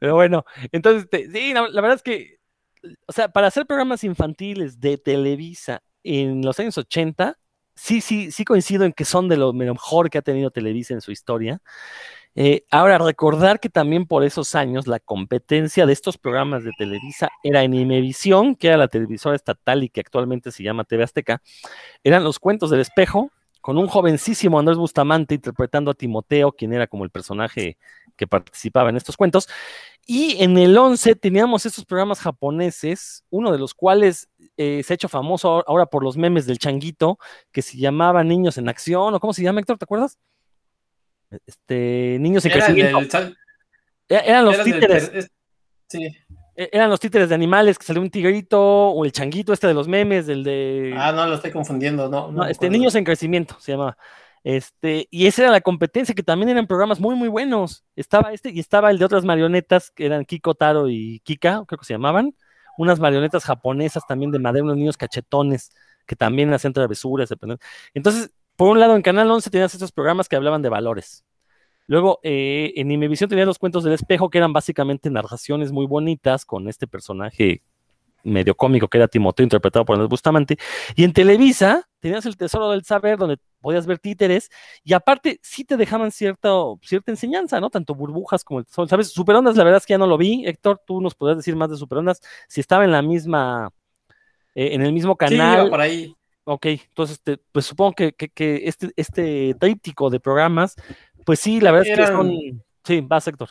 [0.00, 2.38] Pero bueno, entonces, te, sí, la, la, verdad es que,
[3.06, 7.38] o sea, para hacer programas infantiles de Televisa en los años 80,
[7.74, 11.00] sí, sí, sí coincido en que son de lo mejor que ha tenido Televisa en
[11.00, 11.60] su historia.
[12.36, 17.30] Eh, ahora, recordar que también por esos años la competencia de estos programas de Televisa
[17.44, 21.42] era en Imevisión, que era la televisora estatal y que actualmente se llama TV Azteca,
[22.02, 26.86] eran los cuentos del espejo, con un jovencísimo Andrés Bustamante interpretando a Timoteo, quien era
[26.86, 27.78] como el personaje
[28.16, 29.48] que participaba en estos cuentos.
[30.06, 34.96] Y en el 11 teníamos estos programas japoneses, uno de los cuales eh, se ha
[34.96, 37.18] hecho famoso ahora por los memes del changuito,
[37.52, 40.18] que se llamaba Niños en Acción, o cómo se llama, Héctor, ¿te acuerdas?
[41.46, 43.18] Este, niños en Era crecimiento.
[43.18, 43.36] del-
[44.08, 45.30] Eran los era títeres.
[45.88, 46.06] sí.
[46.56, 49.74] E- Eran los títeres de animales, que salió un tigrito, o el changuito este de
[49.74, 50.94] los memes, del de...
[50.96, 52.30] Ah, no, lo estoy confundiendo, no.
[52.30, 52.70] no este.
[52.70, 53.96] Niños en Crecimiento, se llamaba.
[54.44, 57.82] Este, y esa era la competencia, que también eran programas muy, muy buenos.
[57.96, 61.78] Estaba este y estaba el de otras marionetas, que eran Kiko, Taro y Kika, creo
[61.78, 62.36] que se llamaban.
[62.78, 65.70] Unas marionetas japonesas también de madera, unos niños cachetones,
[66.06, 67.32] que también hacían travesuras.
[67.94, 71.24] Entonces, por un lado, en Canal 11 tenías estos programas que hablaban de valores.
[71.86, 76.44] Luego, eh, en Imevisión tenías los cuentos del espejo, que eran básicamente narraciones muy bonitas
[76.44, 77.62] con este personaje
[78.24, 80.56] medio cómico que era Timoteo, interpretado por Andrés Bustamante.
[80.96, 84.50] Y en Televisa tenías el Tesoro del Saber, donde podías ver títeres,
[84.82, 86.50] y aparte sí te dejaban cierta,
[86.82, 87.70] cierta enseñanza, ¿no?
[87.70, 89.08] Tanto burbujas como el Tesoro, ¿sabes?
[89.10, 90.44] Superondas, la verdad es que ya no lo vi.
[90.46, 93.70] Héctor, tú nos podrías decir más de Superondas, si estaba en la misma,
[94.54, 95.60] eh, en el mismo Sí, canal.
[95.60, 96.14] iba por ahí.
[96.46, 100.76] Ok, entonces te- pues supongo que, que, que este, este tríptico de programas,
[101.24, 102.32] pues sí, la verdad es que son.
[102.84, 103.48] Sí, vas, Héctor.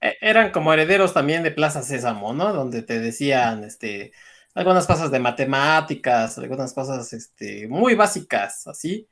[0.00, 2.52] Eh, Eran como herederos también de Plaza Sésamo, ¿no?
[2.52, 4.12] Donde te decían, este,
[4.54, 9.08] algunas cosas de matemáticas, algunas cosas, este, muy básicas, así.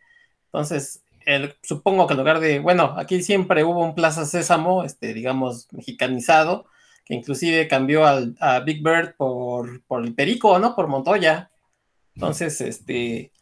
[0.47, 5.15] Entonces, el- supongo que en lugar de, bueno, aquí siempre hubo un Plaza Sésamo, este,
[5.15, 6.67] digamos, mexicanizado,
[7.05, 10.75] que inclusive cambió al, a Big Bird por, por el Perico, ¿no?
[10.77, 11.51] Por Montoya.
[12.15, 13.33] Entonces, este,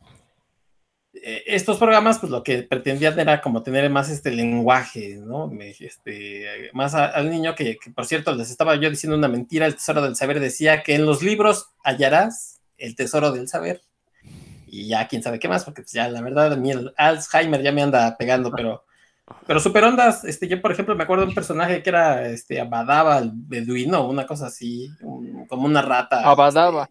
[1.23, 5.51] estos programas, pues lo que pretendían era como tener más este lenguaje, ¿no?
[5.61, 9.67] Este, más a- al niño que, que, por cierto, les estaba yo diciendo una mentira,
[9.67, 13.81] el tesoro del saber decía que en los libros hallarás el tesoro del saber.
[14.67, 17.63] Y ya quién sabe qué más, porque pues ya la verdad a mí el Alzheimer
[17.63, 18.85] ya me anda pegando, pero
[19.47, 22.61] pero super ondas, este, yo por ejemplo me acuerdo de un personaje que era este
[22.61, 26.29] Abadaba, el beduino, una cosa así, un- como una rata.
[26.29, 26.89] Abadaba.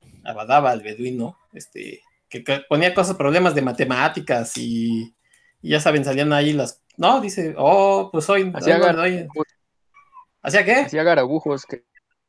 [0.00, 5.14] este, Abadaba, el beduino, este, que, ponía cosas, problemas de matemáticas y,
[5.60, 6.82] ya saben, salían ahí las.
[6.96, 8.50] No, dice, oh, pues hoy.
[8.54, 8.78] Hacía,
[10.42, 10.74] ¿Hacía qué?
[10.76, 11.84] Hacía garabujos, que,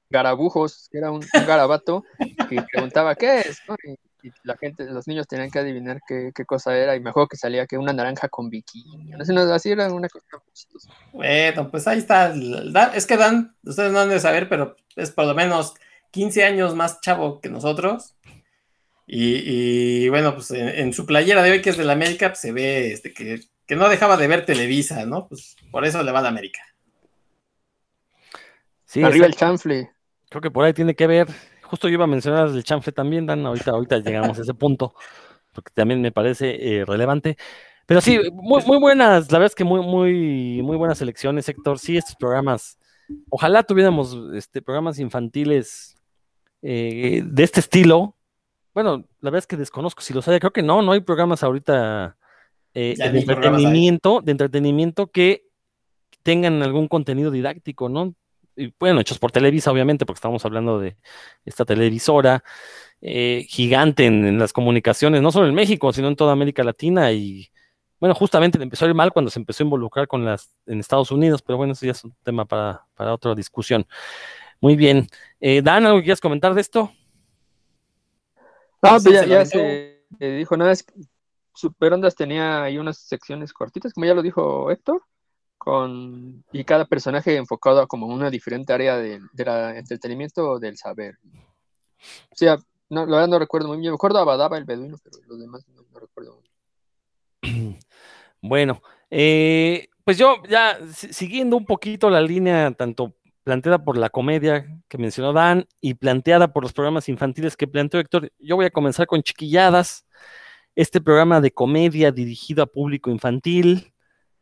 [0.10, 2.04] garabujos, que era un, garabato
[2.50, 3.62] que preguntaba qué es,
[4.24, 7.38] y, la gente, los niños tenían que adivinar qué, cosa era, y me acuerdo que
[7.38, 10.26] salía que una naranja con bikini, no sé, no, así era una cosa
[11.12, 12.34] Bueno, pues ahí está,
[12.94, 15.74] es que Dan, ustedes no han de saber, pero es por lo menos
[16.12, 18.16] 15 años más chavo que nosotros,
[19.14, 22.54] y, bueno, pues en, su playera de hoy, que es de la América, pues, se
[22.54, 25.28] ve este, que, que, no dejaba de ver Televisa, ¿no?
[25.28, 26.62] Pues por eso le va a la América.
[28.86, 29.92] Sí, Arriba el chanfle.
[30.30, 31.28] Creo que por ahí tiene que ver.
[31.64, 33.46] Justo yo iba a mencionar el chanfle también, Dan.
[33.46, 34.96] Ahorita, ahorita llegamos a ese punto,
[35.52, 37.36] porque también me parece eh, relevante.
[37.86, 41.80] Pero sí, muy, muy buenas, la verdad es que muy, muy, muy buenas elecciones, Héctor.
[41.80, 42.78] Sí, estos programas,
[43.30, 45.98] ojalá tuviéramos este, programas infantiles
[46.62, 48.16] eh, de este estilo,
[48.74, 51.44] bueno, la verdad es que desconozco si los hay, creo que no, no hay programas
[51.44, 52.18] ahorita
[52.74, 55.46] eh, de entretenimiento, de entretenimiento que
[56.24, 58.16] tengan algún contenido didáctico, ¿no?
[58.56, 60.98] Y, bueno, hechos por Televisa, obviamente, porque estamos hablando de
[61.46, 62.44] esta televisora
[63.02, 67.12] eh, gigante en, las comunicaciones, no solo en México, sino en toda América Latina.
[67.12, 67.50] Y
[68.00, 71.12] bueno, justamente empezó a ir mal cuando se empezó a involucrar con las en Estados
[71.12, 73.86] Unidos, pero bueno, eso ya es un tema para, otra discusión.
[74.62, 75.08] Muy bien.
[75.40, 76.92] Eh, Dan, ¿algo que quieras comentar de esto?
[78.82, 80.86] Ah, pues ya, se dijo nada, es
[81.54, 85.04] Super Ondas tenía ahí unas secciones cortitas, como ya lo dijo Héctor,
[85.58, 90.78] con y cada personaje enfocado a como una diferente área del de entretenimiento o del
[90.78, 91.20] saber.
[92.32, 92.58] O sea,
[92.90, 95.40] no, la verdad no recuerdo muy bien, me acuerdo a Badaba el Beduino, pero los
[95.40, 96.42] demás no, recuerdo
[97.42, 97.80] muy
[98.42, 103.14] Bueno, eh, pues yo ya siguiendo un poquito la línea tanto
[103.52, 108.00] planteada por la comedia que mencionó Dan y planteada por los programas infantiles que planteó
[108.00, 108.32] Héctor.
[108.40, 110.06] Yo voy a comenzar con Chiquilladas,
[110.74, 113.92] este programa de comedia dirigido a público infantil,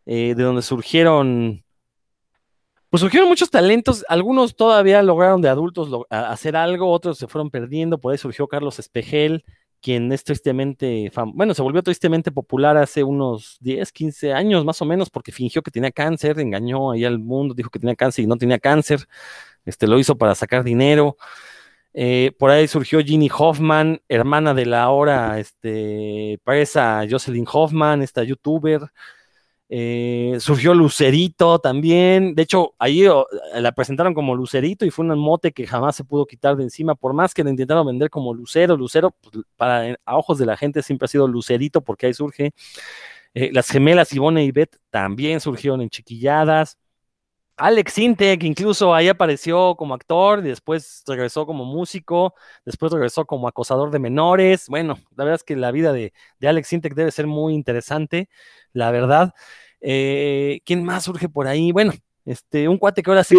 [0.06, 1.64] eh, de donde surgieron,
[2.92, 7.98] pues surgieron muchos talentos, algunos todavía lograron de adultos hacer algo, otros se fueron perdiendo,
[7.98, 9.44] por ahí surgió Carlos Espejel,
[9.82, 14.86] quien es tristemente, bueno, se volvió tristemente popular hace unos 10, 15 años más o
[14.86, 18.28] menos, porque fingió que tenía cáncer, engañó ahí al mundo, dijo que tenía cáncer y
[18.28, 19.08] no tenía cáncer,
[19.66, 21.18] este, lo hizo para sacar dinero.
[21.94, 28.24] Eh, por ahí surgió Ginny Hoffman, hermana de la ahora este, presa Jocelyn Hoffman, esta
[28.24, 28.82] youtuber.
[29.72, 32.34] Eh, surgió Lucerito también.
[32.34, 33.06] De hecho, ahí
[33.54, 36.96] la presentaron como Lucerito y fue un mote que jamás se pudo quitar de encima.
[36.96, 40.58] Por más que la intentaron vender como Lucero, Lucero, pues, para a ojos de la
[40.58, 42.52] gente siempre ha sido Lucerito porque ahí surge.
[43.36, 46.78] Eh, las gemelas Ivone y Beth también surgieron en chiquilladas.
[47.60, 52.34] Alex Sintek incluso ahí apareció como actor, después regresó como músico,
[52.66, 54.68] después regresó como acosador de menores.
[54.70, 58.30] Bueno, la verdad es que la vida de, de Alex Sintek debe ser muy interesante
[58.74, 59.34] la verdad.
[59.82, 61.72] Eh, ¿Quién más surge por ahí?
[61.72, 61.94] Bueno,
[62.30, 63.36] este, un cuate que ahora sí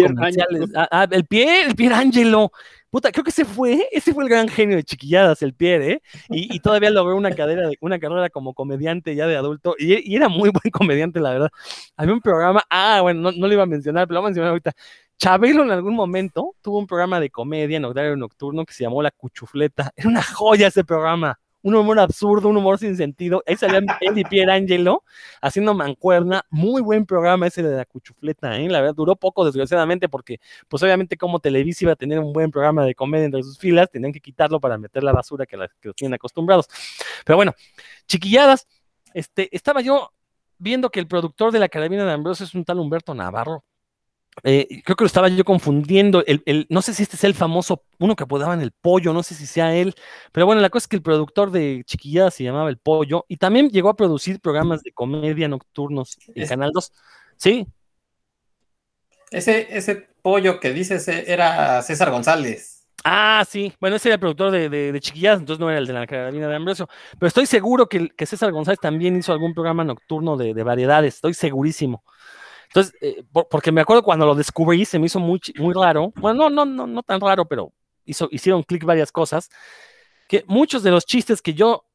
[0.75, 2.51] ah, ah, el Pierre, el Pierre Angelo.
[2.89, 6.01] Puta, creo que ese fue, ese fue el gran genio de chiquilladas, el Pierre, ¿eh?
[6.29, 10.49] Y, todavía logró una carrera, una carrera como comediante ya de adulto, y, era muy
[10.49, 11.49] buen comediante, la verdad.
[11.95, 14.29] Había un programa, ah, bueno, no, no lo iba a mencionar, pero lo voy a
[14.31, 14.73] mencionar ahorita.
[15.17, 19.01] Chabelo en algún momento tuvo un programa de comedia en horario nocturno que se llamó
[19.01, 19.93] La Cuchufleta.
[19.95, 23.43] Era una joya ese programa un humor absurdo, un humor sin sentido.
[23.45, 23.85] Ahí salía él
[24.17, 25.03] y Pierangelo
[25.41, 26.43] haciendo mancuerna.
[26.49, 28.67] Muy buen programa ese de la cuchufleta, ¿eh?
[28.69, 32.51] La verdad, duró poco, desgraciadamente, porque, pues obviamente, como Televisa iba a tener un buen
[32.51, 35.67] programa de comedia entre sus filas, tenían que quitarlo para meter la basura que, la,
[35.67, 36.67] que los tienen acostumbrados.
[37.25, 37.53] Pero bueno,
[38.07, 38.67] chiquilladas,
[39.13, 40.11] este, estaba yo
[40.57, 43.63] viendo que el productor de la Carabina de Ambrosio es un tal Humberto Navarro.
[44.43, 46.23] Eh, creo que lo estaba yo confundiendo.
[46.25, 49.35] El, no sé si este es el famoso, uno que apodaban el pollo, no sé
[49.35, 49.93] si sea él,
[50.31, 53.37] pero bueno, la cosa es que el productor de Chiquillada se llamaba El Pollo y
[53.37, 56.91] también llegó a producir programas de comedia nocturnos en Canal 2.
[57.37, 57.67] Sí.
[59.31, 62.85] Ese, ese pollo que dices eh, era César González.
[63.03, 63.73] Ah, sí.
[63.79, 66.47] Bueno, ese era el productor de, de, Chiquilladas, entonces no era el de la Carolina
[66.47, 66.87] de Ambrosio.
[67.17, 71.15] Pero estoy seguro que, que César González también hizo algún programa nocturno de, de variedades,
[71.15, 72.03] estoy segurísimo.
[72.73, 76.13] Entonces, eh, porque me acuerdo cuando lo descubrí, se me hizo muy, muy raro.
[76.15, 77.73] Bueno, no, no, no, no tan raro, pero
[78.05, 79.49] hizo, hicieron clic varias cosas.
[80.29, 81.85] Que muchos de los chistes que yo,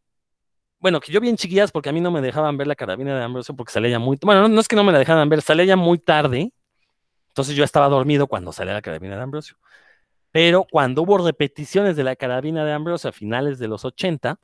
[0.79, 3.17] bueno, que yo vi en chiquillas porque a mí no me dejaban ver la carabina
[3.17, 5.41] de Ambrosio porque salía ya muy, bueno, no, es que no me la dejaban ver,
[5.41, 6.53] salía ya muy tarde.
[7.29, 9.57] Entonces yo estaba dormido cuando salía la carabina de Ambrosio.
[10.31, 14.39] Pero cuando hubo repeticiones de la carabina de Ambrosio a finales de los 80,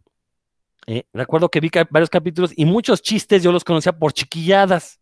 [0.86, 5.01] eh, recuerdo que vi varios capítulos y muchos chistes yo los conocía por chiquilladas.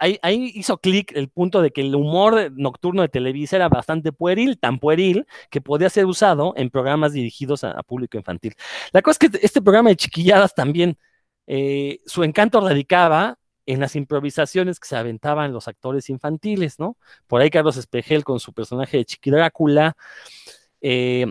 [0.00, 4.58] Ahí, hizo clic el punto de que el humor nocturno de Televisa era bastante pueril,
[4.58, 8.54] tan pueril que podía ser usado en programas dirigidos a, público infantil.
[8.92, 10.98] La cosa es que este programa de chiquilladas también,
[11.46, 16.96] eh, su encanto radicaba en las improvisaciones que se aventaban los actores infantiles, ¿no?
[17.26, 19.96] Por ahí Carlos Espejel con su personaje de Chiqui Drácula.
[20.80, 21.26] Eh,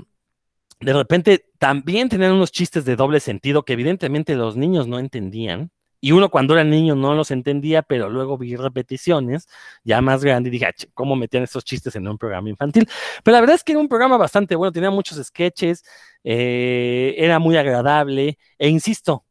[0.80, 5.72] de repente también tenían unos chistes de doble sentido que evidentemente los niños no entendían.
[6.06, 9.47] Y uno cuando era niño no los entendía, pero luego vi repeticiones
[9.84, 12.88] ya más grande y dije, ¿cómo metían estos chistes en un programa infantil?
[13.24, 15.84] Pero la verdad es que era un programa bastante bueno, tenía muchos sketches,
[16.24, 19.26] eh, era muy agradable, e insisto,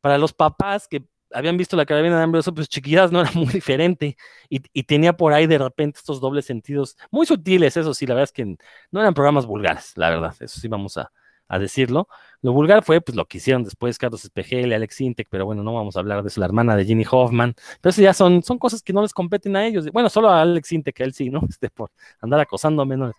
[0.00, 3.46] para los papás que habían visto la carabina de Ambrosio, pues chiquillas no era muy
[3.46, 4.16] diferente
[4.48, 8.24] y, tenía por ahí de repente estos dobles sentidos muy sutiles, eso sí, la verdad
[8.24, 8.56] es que
[8.90, 11.12] no eran programas vulgares, la verdad, eso sí vamos a,
[11.58, 12.08] decirlo.
[12.42, 15.62] Lo vulgar fue pues lo que hicieron después Carlos Espejel y Alex Intec, pero bueno,
[15.62, 18.42] no vamos a hablar de eso, la hermana de Ginny Hoffman, pero eso ya son,
[18.42, 21.30] son cosas que no les competen a ellos, bueno, solo a Alex Intec, él sí,
[21.30, 21.40] ¿no?
[21.48, 21.90] Este, por
[22.20, 23.16] andar acosando a menores.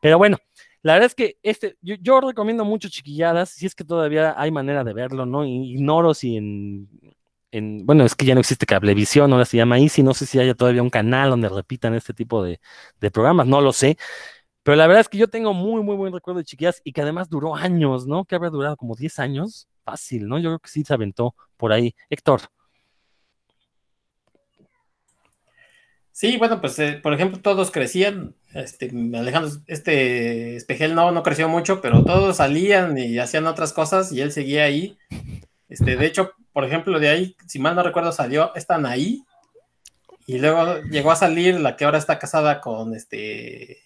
[0.00, 0.38] Pero bueno,
[0.82, 4.84] la verdad es que este, yo, recomiendo mucho chiquilladas, si es que todavía hay manera
[4.84, 5.44] de verlo, ¿no?
[5.44, 6.88] Ignoro si en
[7.60, 10.54] bueno, es que ya no existe cablevisión, ahora se llama Easy, no sé si haya
[10.54, 12.58] todavía un canal donde repitan este tipo de,
[13.12, 13.96] programas, no lo sé,
[14.64, 17.02] pero la verdad es que yo tengo muy, muy buen recuerdo de chiquillas y que
[17.02, 18.24] además duró años, ¿no?
[18.24, 20.38] Que habría durado como 10 años, fácil, ¿no?
[20.38, 21.94] Yo creo que sí se aventó por ahí.
[22.08, 22.40] Héctor.
[26.12, 31.48] Sí, bueno, pues eh, por ejemplo todos crecían, este, Alejandro, este Espejel no, no creció
[31.48, 34.96] mucho, pero todos salían y hacían otras cosas y él seguía ahí.
[35.68, 39.24] Este, de hecho, por ejemplo, de ahí, si mal no recuerdo, salió esta ahí
[40.26, 43.84] y luego llegó a salir la que ahora está casada con este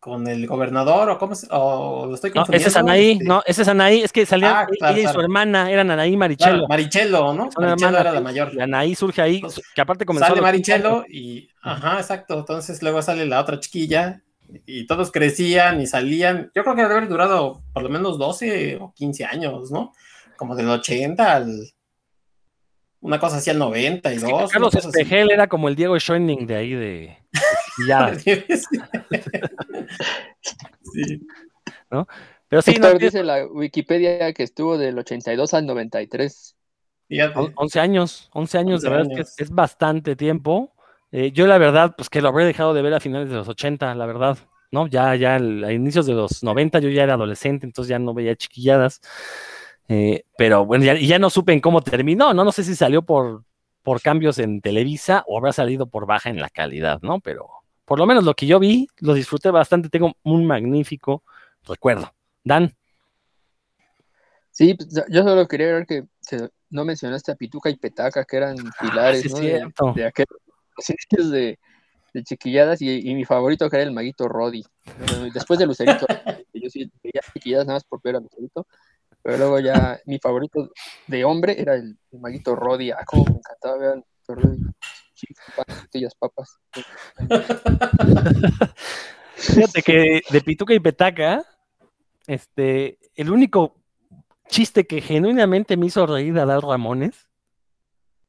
[0.00, 2.64] con el gobernador o cómo se, o lo estoy confundiendo.
[2.64, 5.12] No, ese es Anaí, este no, ese es Anaí, es que salía ah, ella y
[5.12, 6.66] su hermana, eran Anaí y Marichelo.
[6.66, 7.50] Marichelo, ¿no?
[7.56, 8.52] Marichelo era la mayor.
[8.54, 9.42] Y Anaí surge ahí,
[9.74, 10.28] que aparte comenzó.
[10.28, 14.22] Sale Marichelo y, ajá, exacto, entonces luego sale la otra chiquilla
[14.66, 16.50] y todos crecían y salían.
[16.54, 19.92] Yo creo que debe haber durado por lo menos 12 o 15 años, ¿no?
[20.40, 21.70] como del 80 al.
[23.02, 24.50] Una cosa así al 92.
[24.50, 27.18] Carlos Espejel era como el Diego Schoening de ahí de.
[27.86, 28.10] ya.
[30.92, 31.26] sí.
[31.90, 32.06] ¿No?
[32.48, 36.56] Pero sí, no, dice la Wikipedia que estuvo del 82 al 93.
[37.56, 40.72] 11 años, 11 años, de verdad es que es, bastante tiempo.
[41.12, 43.48] Eh, yo la verdad, pues que lo habré dejado de ver a finales de los
[43.48, 44.38] 80, la verdad,
[44.70, 44.86] ¿no?
[44.86, 48.36] Ya, ya a inicios de los 90 yo ya era adolescente, entonces ya no veía
[48.36, 49.00] chiquilladas.
[49.88, 52.44] Eh, pero bueno, ya, ya no supe en cómo terminó, ¿no?
[52.44, 53.44] No sé si salió por,
[53.82, 57.20] por cambios en Televisa o habrá salido por baja en la calidad, ¿no?
[57.20, 57.48] Pero
[57.90, 61.24] por lo menos lo que yo vi, lo disfruté bastante, tengo un magnífico
[61.66, 62.14] recuerdo.
[62.44, 62.72] Dan.
[64.52, 66.04] Sí, pues, yo solo quería ver que
[66.68, 69.40] no mencionaste a Pituca y Petaca, que eran ah, pilares ¿no?
[69.92, 70.38] de, aquellos
[70.88, 71.58] inicios de,
[72.22, 74.64] chiquilladas, y, mi favorito que era el maguito Roddy.
[75.34, 76.06] Después de Lucerito,
[76.54, 78.68] yo sí veía chiquilladas nada más por ver a Lucerito,
[79.20, 80.70] pero luego ya mi favorito
[81.08, 82.92] de hombre era el, maguito Roddy.
[82.92, 84.62] Ah, como me encantaba ver al Roddy.
[86.18, 86.58] Papas.
[89.34, 91.44] Fíjate que de Pituca y Petaca,
[92.26, 93.76] este, el único
[94.48, 97.30] chiste que genuinamente me hizo reír a Dal Ramones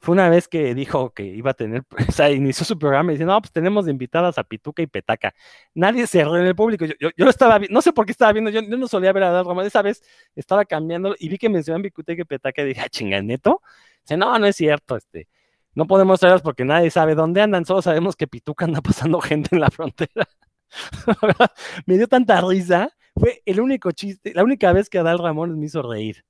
[0.02, 3.16] fue una vez que dijo que iba a tener, o sea, inició su programa y
[3.16, 5.34] dice, no, pues tenemos invitadas a Pituca y Petaca.
[5.76, 6.86] Nadie se rió en el público.
[6.86, 9.46] Yo, yo, estaba, no sé por qué estaba viendo, yo, no solía ver a Dar
[9.46, 10.02] Román, esa vez
[10.36, 13.62] estaba cambiando y vi que mencionaban Pituca y Petaca y dije, ah, chinganeto.
[14.02, 15.28] Dice, no, no es cierto, este,
[15.76, 19.50] no podemos traerlas porque nadie sabe dónde andan, solo sabemos que Pituca anda pasando gente
[19.54, 20.28] en la frontera.
[21.86, 25.66] me dio tanta risa, fue el único chiste, la única vez que Adal Ramón me
[25.66, 26.24] hizo reír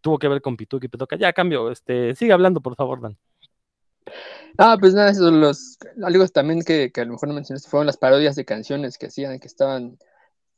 [0.00, 1.16] tuvo que ver con Pituca y Petoca.
[1.16, 3.16] Ya, cambio, este, sigue hablando, por favor, Dan.
[4.58, 7.96] Ah, pues nada, esos los, algo también que, a lo mejor no mencionaste fueron las
[7.96, 9.98] parodias de canciones que hacían, que estaban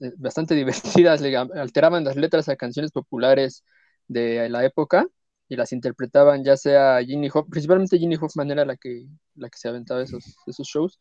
[0.00, 3.64] eh, bastante divertidas, le alteraban las letras a canciones populares
[4.06, 5.06] de la época
[5.48, 9.58] y las interpretaban ya sea Ginny Hoffman, principalmente Ginny Hoffman era la que, la que
[9.58, 11.00] se aventaba esos, esos shows,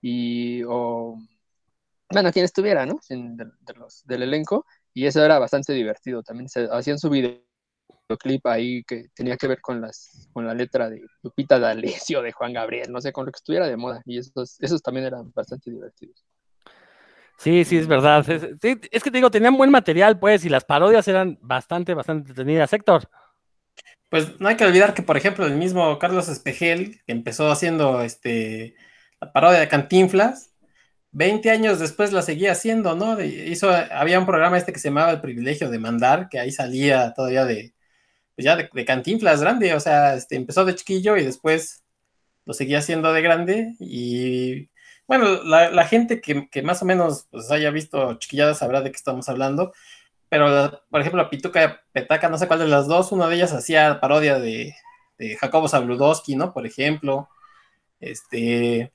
[0.00, 1.16] y o,
[2.10, 2.98] bueno, quien estuviera, ¿no?
[3.76, 7.40] los, del elenco, y eso era bastante divertido, también se hacían su video
[8.20, 12.32] clip ahí que tenía que ver con las con la letra de Lupita D'Alessio de
[12.32, 15.32] Juan Gabriel, no sé, con lo que estuviera de moda y esos, esos también eran
[15.32, 16.24] bastante divertidos.
[17.38, 18.28] Sí, sí, es verdad.
[18.30, 22.30] Es, es que te digo, tenían buen material, pues, y las parodias eran bastante, bastante
[22.30, 22.72] entretenidas.
[22.72, 23.08] Héctor.
[24.08, 28.02] Pues no hay que olvidar que, por ejemplo, el mismo Carlos Espejel, que empezó haciendo
[28.02, 28.76] este,
[29.20, 30.54] la parodia de Cantinflas,
[31.14, 33.20] 20 años después la seguía haciendo, ¿no?
[33.22, 37.14] hizo, había un programa este que se llamaba El privilegio de mandar, que ahí salía
[37.14, 37.74] todavía de,
[38.34, 41.84] pues ya de, cantinflas grande, o sea, este, empezó de chiquillo y después
[42.46, 44.70] lo seguía haciendo de grande y
[45.06, 49.28] bueno, la, gente que, más o menos pues, haya visto chiquilladas sabrá de qué estamos
[49.28, 49.72] hablando,
[50.34, 53.52] pero por ejemplo la Pituca Petaca, no sé cuál de las dos, una de ellas
[53.52, 54.74] hacía parodia de,
[55.16, 56.52] de Jacobo Zabludowski, ¿no?
[56.52, 57.28] Por ejemplo,
[58.00, 58.92] este...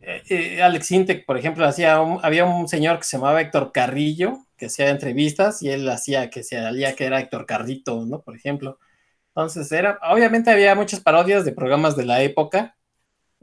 [0.00, 4.40] Eh, eh, Alex Intec, por ejemplo, hacía había un señor que se llamaba Héctor Carrillo,
[4.56, 8.20] que hacía entrevistas y él hacía que se salía que era Héctor Carrito, ¿no?
[8.22, 8.80] Por ejemplo.
[9.28, 12.76] Entonces era, obviamente había muchas parodias de programas de la época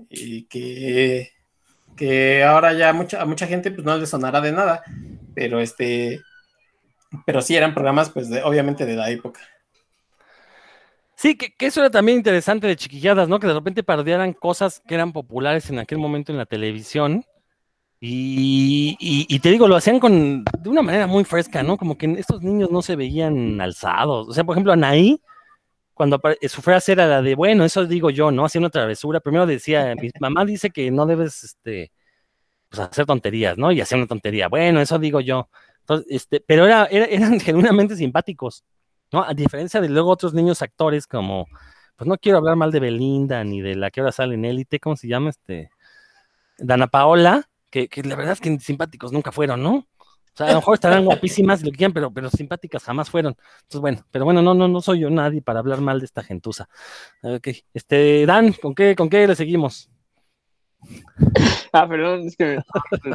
[0.10, 1.32] y que,
[1.96, 4.84] que ahora ya mucha, a mucha gente pues no le sonará de nada,
[5.34, 6.20] pero este,
[7.26, 9.42] pero sí eran programas pues de, obviamente de la época.
[11.16, 13.40] Sí, que, eso era también interesante de chiquilladas, ¿no?
[13.40, 17.26] Que de repente parodiaran cosas que eran populares en aquel momento en la televisión.
[18.02, 21.76] Y, te digo, lo hacían con de una manera muy fresca, ¿no?
[21.78, 24.30] Como que estos niños no se veían alzados.
[24.30, 25.22] O sea, por ejemplo, Anaí,
[25.94, 28.46] cuando su frase era la de, bueno, eso digo yo, ¿no?
[28.46, 29.20] Haciendo una travesura.
[29.20, 31.92] Primero decía, mi mamá dice que no debes, este,
[32.70, 33.72] pues, hacer tonterías, ¿no?
[33.74, 34.48] Y hacer una tontería.
[34.48, 35.50] Bueno, eso digo yo.
[35.90, 38.64] Entonces, este, pero era, eran genuinamente simpáticos.
[39.12, 39.24] ¿no?
[39.24, 41.48] A diferencia de luego otros niños actores como,
[41.96, 44.80] pues no quiero hablar mal de Belinda ni de la que ahora sale en Élite,
[44.80, 45.32] ¿cómo se llama?
[45.32, 45.72] Este,
[46.60, 49.76] Dana Paola, que, la verdad es que simpáticos nunca fueron, ¿no?
[49.76, 53.36] O sea, a lo mejor estarán guapísimas lo que quieran, pero, simpáticas jamás fueron.
[53.64, 56.24] Entonces, bueno, pero bueno, no, no, no soy yo nadie para hablar mal de esta
[56.24, 56.70] gentuza.
[57.24, 59.90] Ok, este, Dan, ¿con qué, con qué le seguimos?
[61.72, 62.60] Ah, perdón, es que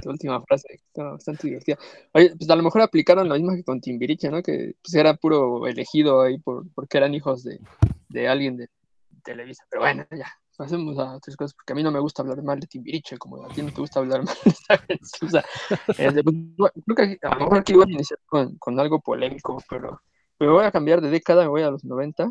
[0.02, 1.78] tu última frase está bastante divertida.
[2.12, 4.42] Oye, pues a lo mejor aplicaron lo mismo que con Timbiriche, ¿no?
[4.42, 7.60] Que pues era puro elegido ahí por, porque eran hijos de,
[8.08, 8.68] de alguien de
[9.24, 9.64] Televisa.
[9.68, 12.60] Pero bueno, ya, pasemos a otras cosas, porque a mí no me gusta hablar mal
[12.60, 14.80] de Timbiriche, como a ti no te gusta hablar mal de esta.
[15.26, 15.44] O sea,
[15.88, 16.36] este, pues,
[16.86, 20.00] creo que a lo mejor aquí voy a iniciar con, con algo polémico, pero
[20.38, 22.30] me voy a cambiar de década, me voy a los 90.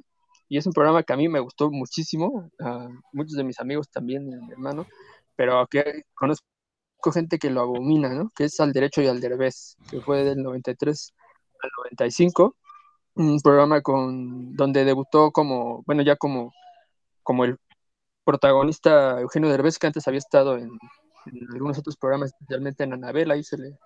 [0.49, 3.89] Y es un programa que a mí me gustó muchísimo, a muchos de mis amigos
[3.89, 4.85] también, mi hermano,
[5.35, 6.45] pero que conozco
[7.13, 8.31] gente que lo abomina, ¿no?
[8.35, 11.13] Que es Al Derecho y al Derbez, que fue del 93
[11.61, 12.55] al 95,
[13.15, 16.53] un programa con donde debutó como, bueno, ya como,
[17.23, 17.57] como el
[18.23, 20.71] protagonista Eugenio Derbez, que antes había estado en,
[21.51, 23.77] algunos otros programas, especialmente en Anabela, ahí se le,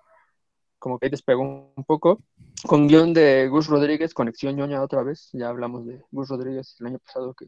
[0.78, 2.20] como que despegó un poco,
[2.66, 6.86] con guion de Gus Rodríguez, Conexión ñoña otra vez, ya hablamos de Gus Rodríguez el
[6.86, 7.46] año pasado que,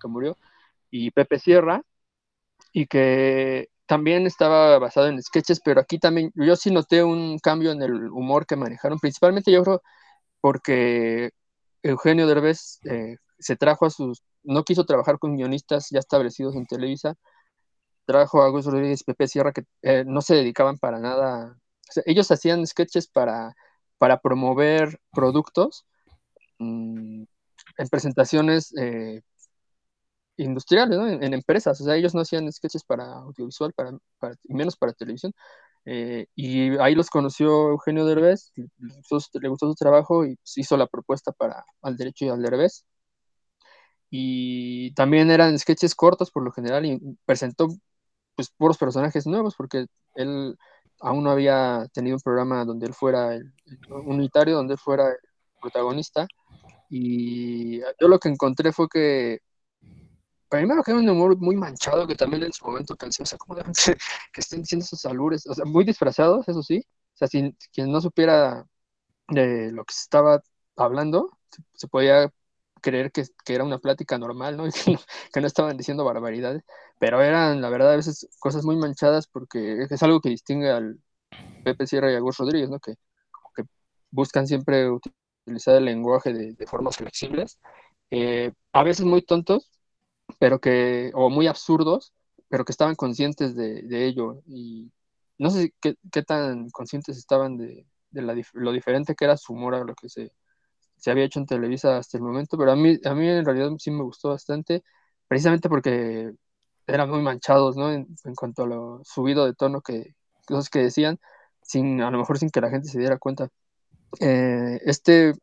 [0.00, 0.36] que murió,
[0.90, 1.82] y Pepe Sierra,
[2.74, 7.70] y que también estaba basado en sketches, pero aquí también yo sí noté un cambio
[7.72, 9.82] en el humor que manejaron, principalmente yo creo
[10.40, 11.30] porque
[11.82, 16.66] Eugenio Derbez eh, se trajo a sus, no quiso trabajar con guionistas ya establecidos en
[16.66, 17.14] Televisa,
[18.06, 21.56] trajo a Gus Rodríguez y Pepe Sierra que eh, no se dedicaban para nada,
[22.06, 23.54] ellos hacían sketches para,
[23.98, 25.86] para promover productos
[26.58, 27.22] mm,
[27.78, 29.22] en presentaciones eh,
[30.36, 31.08] industriales, ¿no?
[31.08, 31.80] en, empresas.
[31.80, 33.92] O sea, ellos no hacían sketches para audiovisual, para,
[34.44, 35.32] y menos para televisión.
[35.86, 40.86] Eh, y ahí los conoció Eugenio Derbez, le gustó, su trabajo y pues, hizo la
[40.86, 42.86] propuesta para Al Derecho y Al Derbez.
[44.10, 47.68] Y también eran sketches cortos por lo general y presentó
[48.36, 50.56] pues puros personajes nuevos porque él
[51.00, 53.52] aún no había tenido un programa donde él fuera el,
[53.90, 55.16] unitario, donde él fuera el
[55.60, 56.26] protagonista.
[56.90, 59.40] Y yo lo que encontré fue que
[60.58, 63.38] primero que era un humor muy manchado, que también en su momento pensé, o sea,
[63.38, 63.72] ¿cómo deben
[64.32, 65.46] que estén diciendo esos albures?
[65.46, 66.84] O sea, muy disfrazados, eso sí.
[67.14, 68.66] O sea, si quien no supiera
[69.28, 70.42] de lo que se estaba
[70.76, 71.30] hablando,
[71.74, 72.30] se, podía
[72.80, 74.64] creer que, que, era una plática normal, ¿no?
[75.32, 76.62] que, no estaban diciendo barbaridades,
[76.98, 81.00] pero eran, la verdad, a veces cosas muy manchadas porque es algo que distingue al
[81.64, 82.78] Pepe Sierra y a Gus Rodríguez, ¿no?
[82.80, 82.94] Que,
[83.56, 83.64] que
[84.10, 87.58] buscan siempre utilizar el lenguaje de, formas flexibles,
[88.10, 89.70] eh, a veces muy tontos,
[90.38, 92.12] pero que, o muy absurdos,
[92.48, 94.42] pero que estaban conscientes de, de ello.
[94.46, 94.90] Y
[95.38, 99.74] no sé qué, qué tan conscientes estaban de, de lo diferente que era su humor
[99.74, 100.32] a lo que se,
[100.96, 103.70] se, había hecho en Televisa hasta el momento, pero a mí, a mí en realidad
[103.78, 104.84] sí me gustó bastante,
[105.28, 106.32] precisamente porque
[106.86, 107.92] eran muy manchados, ¿no?
[107.92, 110.14] En, en cuanto a lo subido de tono que
[110.46, 111.18] cosas que decían,
[111.62, 113.48] sin, a lo mejor sin que la gente se diera cuenta.
[114.20, 115.34] Eh, este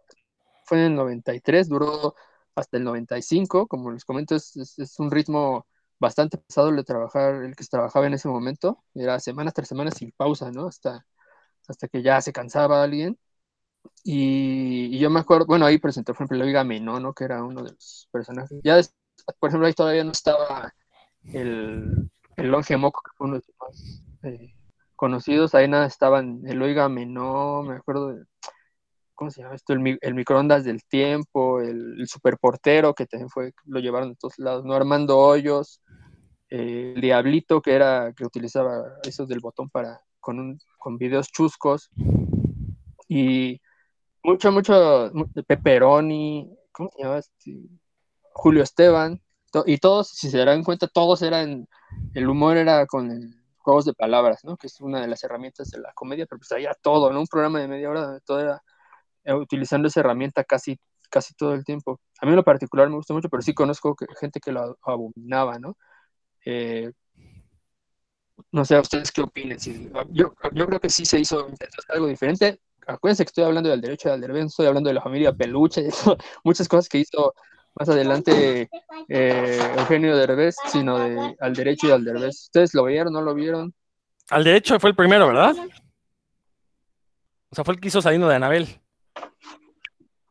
[0.65, 2.15] fue en el 93, duró
[2.61, 5.67] hasta el 95, como les comento, es, es, un ritmo
[5.99, 9.67] bastante pesado el de trabajar, el que se trabajaba en ese momento, era semanas tras
[9.67, 10.67] semanas sin pausa, ¿no?
[10.67, 11.05] Hasta,
[11.67, 13.19] hasta que ya se cansaba alguien.
[14.03, 17.13] Y, yo me acuerdo, bueno, ahí presentó, por ejemplo, la Viga ¿no?
[17.13, 18.59] Que era uno de los personajes.
[18.63, 18.79] Ya,
[19.39, 20.73] por ejemplo, ahí todavía no estaba
[21.25, 24.53] el, el Longe Moco, que fue uno de los más eh,
[24.95, 25.55] conocidos.
[25.55, 28.25] Ahí nada estaban el Oiga no me acuerdo de
[29.21, 29.73] ¿cómo se llama esto?
[29.73, 34.73] El, microondas del tiempo, el, superportero, que también fue, lo llevaron a todos lados, ¿no?
[34.73, 35.79] Armando Hoyos,
[36.49, 41.27] eh, el Diablito, que era que utilizaba eso del botón para con, un, con videos
[41.27, 41.91] chuscos,
[43.07, 43.61] y
[44.23, 45.11] mucho, mucho,
[45.45, 47.19] Pepperoni, ¿cómo se llama?
[47.19, 47.69] Este?
[48.33, 49.21] Julio Esteban,
[49.67, 51.67] y todos, si se darán cuenta, todos eran,
[52.15, 54.57] el humor era con juegos de palabras, ¿no?
[54.57, 57.19] Que es una de las herramientas de la comedia, pero pues había todo, ¿no?
[57.19, 58.63] Un programa de media hora todo era
[59.25, 61.99] utilizando esa herramienta casi, casi todo el tiempo.
[62.19, 65.59] A mí en lo particular me gusta mucho, pero sí conozco gente que lo abominaba,
[65.59, 65.77] ¿no?
[66.45, 66.91] Eh,
[68.51, 69.57] no sé, ¿ustedes qué opinen?
[70.09, 71.47] yo, yo creo que sí se hizo
[71.89, 72.59] algo diferente.
[72.87, 75.87] Acuérdense que estoy hablando del derecho de Alderbén, estoy hablando de la familia Peluche,
[76.43, 77.33] muchas cosas que hizo
[77.75, 78.69] más adelante
[79.07, 82.45] eh, Eugenio Derbez, sino de al derecho y al Derbez.
[82.45, 83.73] ¿Ustedes lo vieron, no lo vieron?
[84.29, 85.55] Al derecho fue el primero, ¿verdad?
[87.49, 88.81] O sea, fue el que hizo saliendo de Anabel.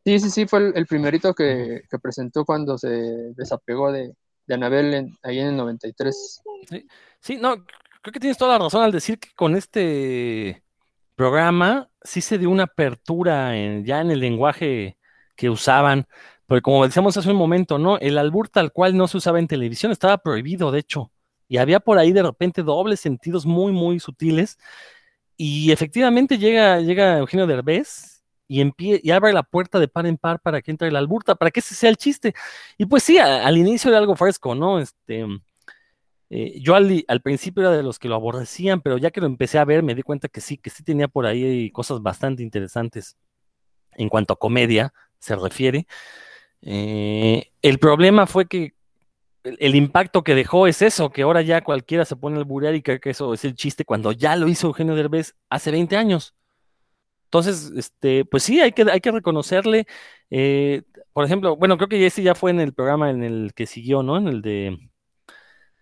[0.04, 2.88] Sí, sí, sí, fue el, primerito que, presentó cuando se
[3.34, 4.14] desapegó de,
[4.48, 6.42] Anabel ahí en el 93.
[6.68, 6.86] Sí,
[7.20, 7.64] sí, no,
[8.02, 10.64] creo que tienes toda la razón al decir que con este
[11.14, 13.52] programa sí se dio una apertura
[13.82, 14.96] ya en el lenguaje
[15.36, 16.06] que usaban.
[16.46, 17.98] Porque como decíamos hace un momento, ¿no?
[17.98, 21.12] El albur tal cual no se usaba en televisión, estaba prohibido, de hecho.
[21.46, 24.58] Y había por ahí de repente dobles sentidos muy, muy sutiles.
[25.36, 28.19] Y efectivamente llega, llega Eugenio Derbez
[28.50, 31.52] y, y abre la puerta de par en par para que entre el alburta, para
[31.52, 32.34] que ese sea el chiste.
[32.76, 34.80] Y pues sí, al inicio era algo fresco, ¿no?
[34.80, 35.24] Este,
[36.30, 39.26] eh, yo al, al, principio era de los que lo aborrecían, pero ya que lo
[39.26, 42.42] empecé a ver me di cuenta que sí, que sí tenía por ahí cosas bastante
[42.42, 43.16] interesantes
[43.92, 45.86] en cuanto a comedia se refiere.
[46.62, 48.74] Eh, el problema fue que
[49.44, 52.82] el, impacto que dejó es eso, que ahora ya cualquiera se pone al burear y
[52.82, 56.34] cree que eso es el chiste cuando ya lo hizo Eugenio Derbez hace 20 años.
[57.30, 59.86] Entonces, este, pues sí, hay que, hay que reconocerle.
[60.30, 63.66] Eh, por ejemplo, bueno, creo que ese ya fue en el programa en el que
[63.66, 64.16] siguió, ¿no?
[64.16, 64.90] En el de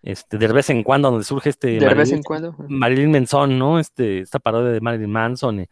[0.03, 2.55] este, de vez en cuando, donde surge este de vez en cuando.
[2.67, 3.79] Marilyn Manson, ¿no?
[3.79, 5.61] Este, esta parodia de Marilyn Manson.
[5.61, 5.69] Eh,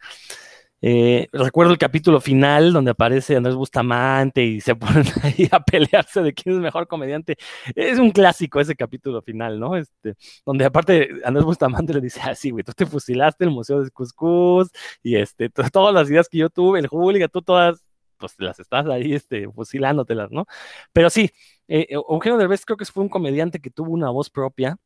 [0.80, 6.22] eh, recuerdo el capítulo final donde aparece Andrés Bustamante y se ponen ahí a pelearse
[6.22, 7.36] de quién es mejor comediante.
[7.74, 9.76] Es un clásico ese capítulo final, ¿no?
[9.76, 10.14] Este,
[10.46, 13.90] donde aparte Andrés Bustamante le dice así, ah, güey, tú te fusilaste el Museo de
[13.90, 14.70] Cuscús
[15.02, 17.84] y este, todas las ideas que yo tuve, el Juliga, tú todas,
[18.18, 20.46] pues las estás ahí este, fusilándotelas, ¿no?
[20.92, 21.30] Pero sí,
[21.68, 24.76] eh, Eugenio Derbez creo que fue un comediante que tuvo una voz propia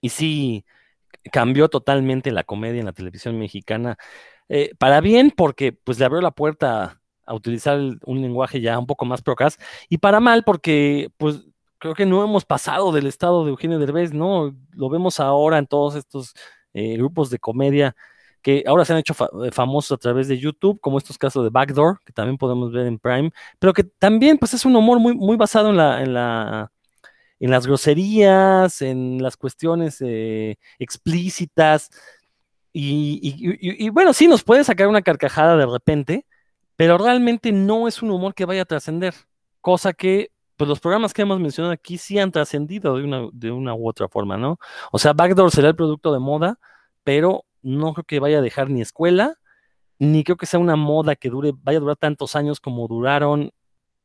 [0.00, 0.64] y sí
[1.30, 3.96] cambió totalmente la comedia en la televisión mexicana.
[4.54, 8.86] Eh, para bien, porque pues le abrió la puerta a utilizar un lenguaje ya un
[8.86, 11.42] poco más procas, y para mal, porque pues
[11.78, 14.54] creo que no hemos pasado del estado de Eugenio Derbez, ¿no?
[14.72, 16.34] Lo vemos ahora en todos estos
[16.74, 17.96] eh, grupos de comedia
[18.42, 21.50] que ahora se han hecho eh, famosos a través de YouTube, como estos casos de
[21.50, 25.14] Backdoor, que también podemos ver en Prime, pero que también pues es un humor muy,
[25.14, 26.72] muy basado en la, en la
[27.40, 30.00] en las groserías, en las cuestiones
[30.78, 31.90] explícitas,
[32.72, 36.26] y, bueno, sí, nos puede sacar una carcajada de repente,
[36.76, 39.14] pero realmente no es un humor que vaya a trascender,
[39.60, 43.88] cosa que pues los programas que hemos mencionado aquí sí han trascendido de una, u
[43.88, 44.58] otra forma, ¿no?
[44.92, 46.58] O sea, Backdoor será el producto de moda,
[47.04, 49.38] pero no creo que vaya a dejar ni escuela,
[49.98, 53.52] ni creo que sea una moda que dure, vaya a durar tantos años como duraron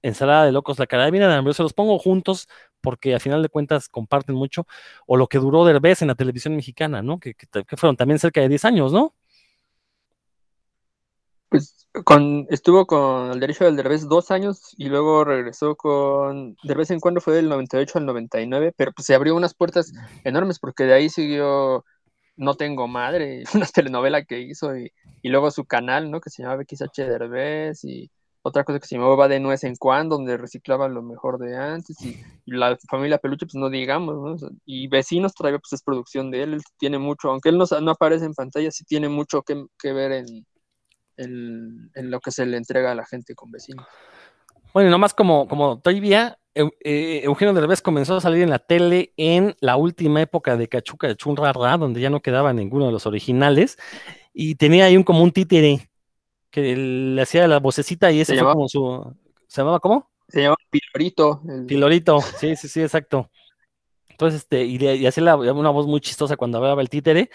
[0.01, 2.47] Ensalada de Locos, La Carabina de Hambre, se los pongo juntos
[2.81, 4.65] porque a final de cuentas comparten mucho,
[5.05, 7.19] o lo que duró Derbez en la televisión mexicana, ¿no?
[7.19, 7.35] Que,
[7.77, 9.13] fueron también cerca de 10 años, ¿no?
[11.49, 16.75] Pues con, estuvo con el derecho del Derbez dos años y luego regresó con, de
[16.75, 20.59] vez en cuando fue del 98 al 99, pero pues se abrió unas puertas enormes
[20.59, 21.85] porque de ahí siguió
[22.35, 26.19] No Tengo Madre, una telenovela que hizo y, y luego su canal, ¿no?
[26.21, 28.11] Que se llamaba XH Derbez y
[28.47, 32.01] otra cosa que se llamaba de nuez en cuando, donde reciclaba lo mejor de antes,
[32.01, 34.49] y, la familia Peluche, pues no digamos, ¿no?
[34.65, 38.25] y Vecinos todavía pues es producción de él, él tiene mucho, aunque él no, aparece
[38.25, 40.11] en pantalla, sí tiene mucho que, ver
[41.17, 43.85] en, lo que se le entrega a la gente con Vecinos.
[44.73, 49.55] Bueno, nomás como, como trivia, eh, Eugenio Derbez comenzó a salir en la tele en
[49.59, 53.77] la última época de Cachuca de Chunrarra, donde ya no quedaba ninguno de los originales,
[54.33, 55.89] y tenía ahí un como un títere
[56.49, 59.15] que le hacía la vocecita y ese fue como su.
[59.47, 60.09] ¿Se llamaba cómo?
[60.27, 61.41] Se llamaba Pilorito.
[61.67, 63.29] Pilorito, sí, sí, sí, exacto.
[64.09, 67.29] Entonces, este, y, hacía una voz muy chistosa cuando hablaba el títere,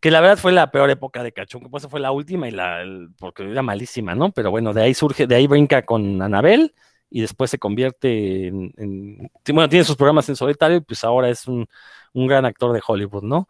[0.00, 2.52] que la verdad fue la peor época de Cachón, que pues fue la última y
[2.52, 2.82] la,
[3.18, 4.32] porque era malísima, ¿no?
[4.32, 6.74] Pero bueno, de ahí surge, de ahí brinca con Anabel
[7.10, 11.46] y después se convierte en, bueno, tiene sus programas en solitario y pues ahora es
[11.46, 11.66] un,
[12.14, 13.48] un gran actor de Hollywood, ¿no?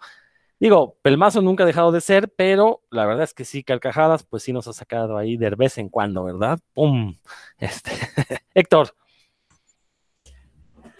[0.62, 4.44] Digo, Pelmazo nunca ha dejado de ser, pero la verdad es que sí, carcajadas, pues
[4.44, 6.60] sí nos ha sacado ahí de vez en cuando, ¿verdad?
[6.72, 7.16] ¡Pum!
[7.58, 7.90] Este,
[8.54, 8.94] Héctor.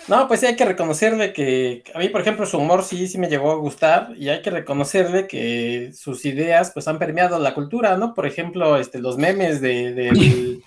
[0.09, 3.19] No, pues sí hay que reconocerle que a mí, por ejemplo, su humor sí, sí
[3.19, 7.55] me llegó a gustar y hay que reconocerle que sus ideas pues han permeado la
[7.55, 8.15] cultura, ¿no?
[8.15, 10.65] Por ejemplo, este, los memes de, del,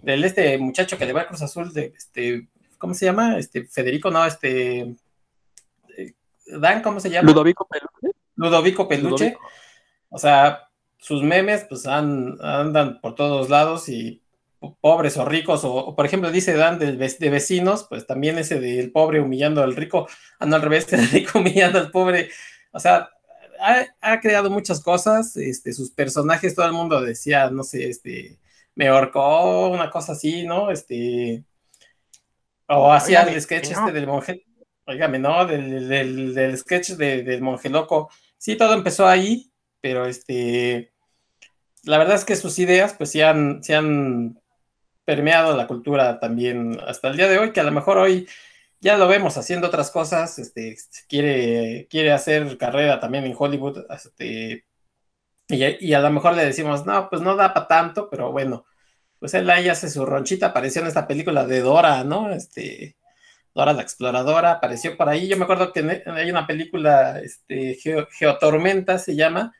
[0.00, 3.36] del este muchacho que le va a Cruz Azul, de este, ¿cómo se llama?
[3.36, 4.96] Este, Federico, no, este,
[5.98, 6.14] eh,
[6.46, 7.28] Dan, ¿cómo se llama?
[7.28, 8.07] Ludovico Peluche.
[8.38, 9.24] Ludovico Peluche.
[9.24, 9.40] Ludovico.
[10.10, 14.22] O sea, sus memes pues andan por todos lados y
[14.58, 18.38] po- pobres o ricos, o, o, por ejemplo dice Dan ve- de vecinos, pues también
[18.38, 20.08] ese del pobre humillando al rico,
[20.40, 22.30] ah, no al revés, el rico humillando al pobre,
[22.72, 23.10] o sea,
[23.60, 28.38] ha, ha creado muchas cosas, este, sus personajes, todo el mundo decía, no sé, este,
[28.74, 30.70] me ahorcó, una cosa así, ¿no?
[30.70, 31.44] Este,
[32.68, 33.78] o hacía el sketch no.
[33.80, 34.44] este del monje,
[34.86, 35.46] oígame, ¿no?
[35.46, 40.92] Del, del, del sketch de- del monje loco, sí, todo empezó ahí, pero este,
[41.84, 44.40] la verdad es que sus ideas pues sí han, sí han
[45.04, 48.28] permeado la cultura también hasta el día de hoy, que a lo mejor hoy
[48.80, 50.76] ya lo vemos haciendo otras cosas, este,
[51.08, 54.66] quiere, quiere hacer carrera también en Hollywood, este,
[55.48, 58.66] y, y a lo mejor le decimos, no, pues no da para tanto, pero bueno,
[59.18, 62.30] pues él ahí hace su ronchita, apareció en esta película de Dora, ¿no?
[62.32, 62.96] Este,
[63.58, 67.74] Dora la Exploradora, apareció por ahí, yo me acuerdo que ne- hay una película, este,
[67.76, 69.52] Geo- Geotormenta se llama,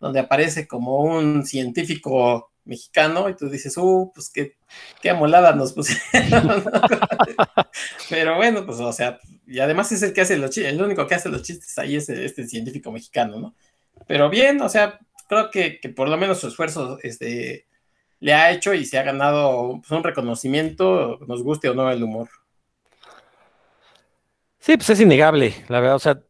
[0.00, 4.56] donde aparece como un científico mexicano y tú dices, uh, pues qué,
[5.00, 6.64] qué amolada nos pusieron.
[8.10, 11.06] Pero bueno, pues o sea, y además es el que hace los chistes, el único
[11.06, 13.54] que hace los chistes ahí es este científico mexicano, ¿no?
[14.06, 17.66] Pero bien, o sea, creo que, que por lo menos su esfuerzo este,
[18.20, 22.02] le ha hecho y se ha ganado pues, un reconocimiento, nos guste o no el
[22.02, 22.28] humor.
[24.58, 25.96] Sí, pues es innegable, la verdad.
[25.96, 26.20] O sea,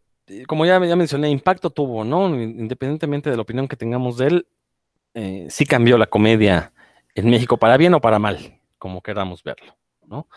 [0.46, 2.28] como ya, ya mencioné, impacto tuvo, ¿no?
[2.28, 4.46] Independientemente de la opinión que tengamos de él,
[5.14, 6.72] eh, sí cambió la comedia
[7.14, 9.76] en México para bien o para mal, como queramos verlo,
[10.06, 10.28] ¿no?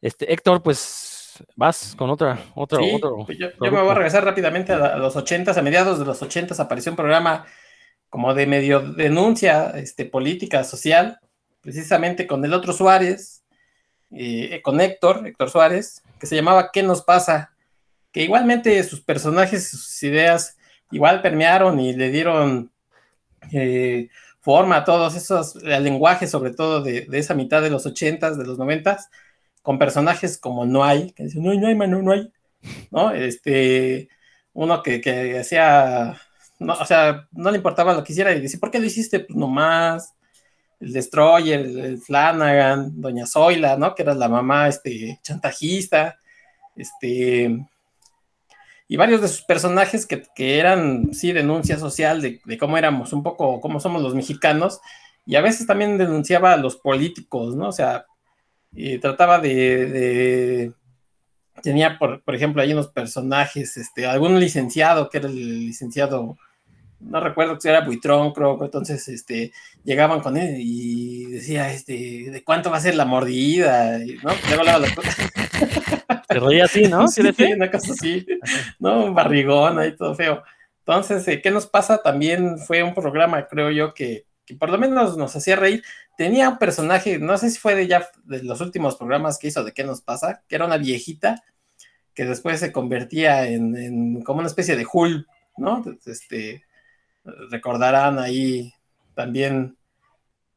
[0.00, 3.24] Este, Héctor, pues vas con otra, otra, Sí, otro.
[3.26, 6.20] pues yo, me voy a regresar rápidamente a, a los ochentas, a mediados de los
[6.22, 7.46] ochentas apareció un programa
[8.08, 11.18] como de medio denuncia este, política, social,
[11.60, 13.35] precisamente con el otro Suárez,
[14.10, 17.52] eh, con Héctor, Héctor Suárez, que se llamaba ¿Qué nos pasa?
[18.12, 20.56] Que igualmente sus personajes, sus ideas,
[20.90, 22.70] igual permearon y le dieron
[23.52, 24.08] eh,
[24.40, 28.38] forma a todos esos, al lenguaje sobre todo de, de esa mitad de los ochentas,
[28.38, 29.10] de los noventas,
[29.62, 32.32] con personajes como No hay, que dicen, no hay, no hay, mano, no hay,
[32.92, 33.10] ¿no?
[33.10, 34.08] Este,
[34.52, 36.16] uno que, que hacía,
[36.60, 39.20] no, o sea, no le importaba lo que hiciera y decía, ¿por qué lo hiciste?
[39.20, 40.14] Pues nomás,
[40.80, 43.94] el Destroyer, el, Flanagan, Doña Zoila, ¿no?
[43.94, 46.18] Que era la mamá, este, chantajista,
[46.76, 47.66] este,
[48.88, 53.22] y varios de sus personajes que, que eran, sí, denuncia social de, cómo éramos un
[53.22, 54.80] poco, cómo somos los mexicanos,
[55.24, 57.68] y a veces también denunciaba a los políticos, ¿no?
[57.68, 58.06] O sea,
[58.72, 60.72] y trataba de, de
[61.62, 66.36] tenía, por, por, ejemplo, ahí unos personajes, este, algún licenciado, que era el licenciado,
[67.00, 69.52] no recuerdo si era Buitrón, creo, entonces, este,
[69.84, 74.02] llegaban con él y decía, este, ¿de cuánto va a ser la mordida?
[74.02, 74.32] Y, ¿no?
[74.48, 75.02] Luego, luego, luego,
[76.28, 77.06] Te reía así, ¿no?
[77.08, 78.26] Sí, sí, una cosa así,
[78.78, 79.06] ¿no?
[79.06, 80.42] Un barrigón ahí todo feo.
[80.80, 82.02] Entonces, eh, ¿qué nos pasa?
[82.02, 85.82] También fue un programa, creo yo, que, que, por lo menos nos hacía reír.
[86.16, 89.64] Tenía un personaje, no sé si fue de ya de los últimos programas que hizo
[89.64, 90.42] de ¿Qué nos pasa?
[90.48, 91.42] Que era una viejita
[92.14, 95.26] que después se convertía en, en como una especie de Hulk,
[95.58, 95.84] ¿no?
[96.06, 96.64] Este,
[97.50, 98.72] recordarán ahí
[99.14, 99.76] también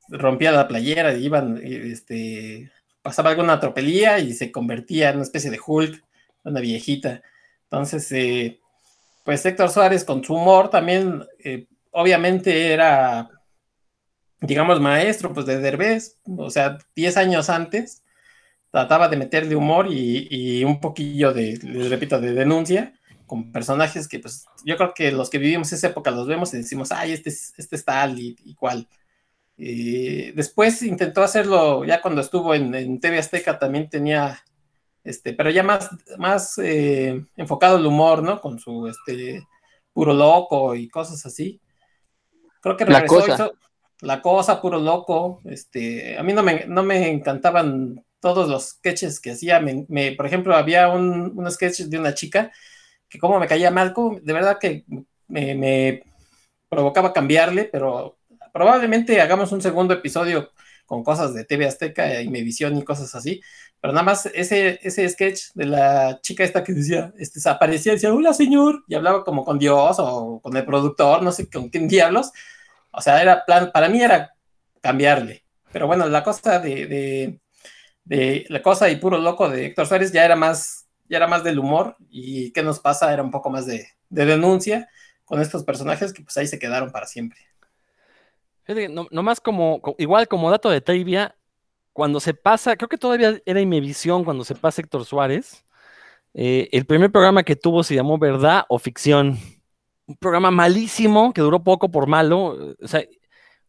[0.10, 5.60] rompía la playera iban, este, pasaba alguna tropelía y se convertía en una especie de
[5.66, 6.04] Hulk,
[6.44, 7.22] una viejita.
[7.64, 8.60] Entonces, eh,
[9.24, 13.30] pues Héctor Suárez con su humor también, eh, obviamente era,
[14.42, 18.04] digamos, maestro pues de Derbez, o sea, 10 años antes,
[18.72, 22.94] trataba de meterle humor y, un poquillo de, les repito, de denuncia
[23.30, 26.58] con personajes que pues yo creo que los que vivimos esa época los vemos y
[26.58, 28.90] decimos, ay, este, este es tal y, y cual.
[29.58, 34.42] Eh, después intentó hacerlo ya cuando estuvo en, en, TV Azteca también tenía
[35.04, 39.46] este pero ya más más eh, enfocado el humor no con su este
[39.92, 41.62] puro loco y cosas así.
[42.62, 43.54] Creo que regresó la cosa, hizo,
[44.00, 49.20] la cosa puro loco este a mí no me, no me encantaban todos los sketches
[49.20, 49.60] que hacía.
[49.60, 52.52] Me, me, por ejemplo había un, un, sketch de una chica
[53.10, 54.86] que como me caía mal de verdad que
[55.28, 56.04] me,
[56.70, 58.20] provocaba cambiarle pero
[58.54, 60.52] probablemente hagamos un segundo episodio
[60.86, 63.42] con cosas de TV Azteca y Mevisión y cosas así,
[63.80, 67.96] pero nada más ese, ese sketch de la chica esta que decía, este, aparecía y
[67.96, 71.70] decía, hola señor, y hablaba como con Dios o con el productor, no sé con
[71.70, 72.32] quién diablos,
[72.92, 74.34] o sea, era plan, para mí era
[74.82, 76.88] cambiarle, pero bueno, la cosa de,
[78.10, 80.79] de La Cosa y Puro Loco de Héctor Suárez ya era más,
[81.10, 83.12] ya era más del humor y ¿Qué nos pasa?
[83.12, 84.88] Era un poco más de, de denuncia
[85.26, 87.40] con estos personajes que pues ahí se quedaron para siempre.
[88.90, 91.36] No, nomás como, igual como dato de trivia,
[91.92, 95.66] cuando se pasa, creo que todavía era Imevisión cuando se pasa Héctor Suárez,
[96.36, 99.40] eh, el primer programa que tuvo se llamó Verdad o Ficción.
[100.06, 102.76] Un programa malísimo que duró poco por malo.
[102.82, 103.04] O sea,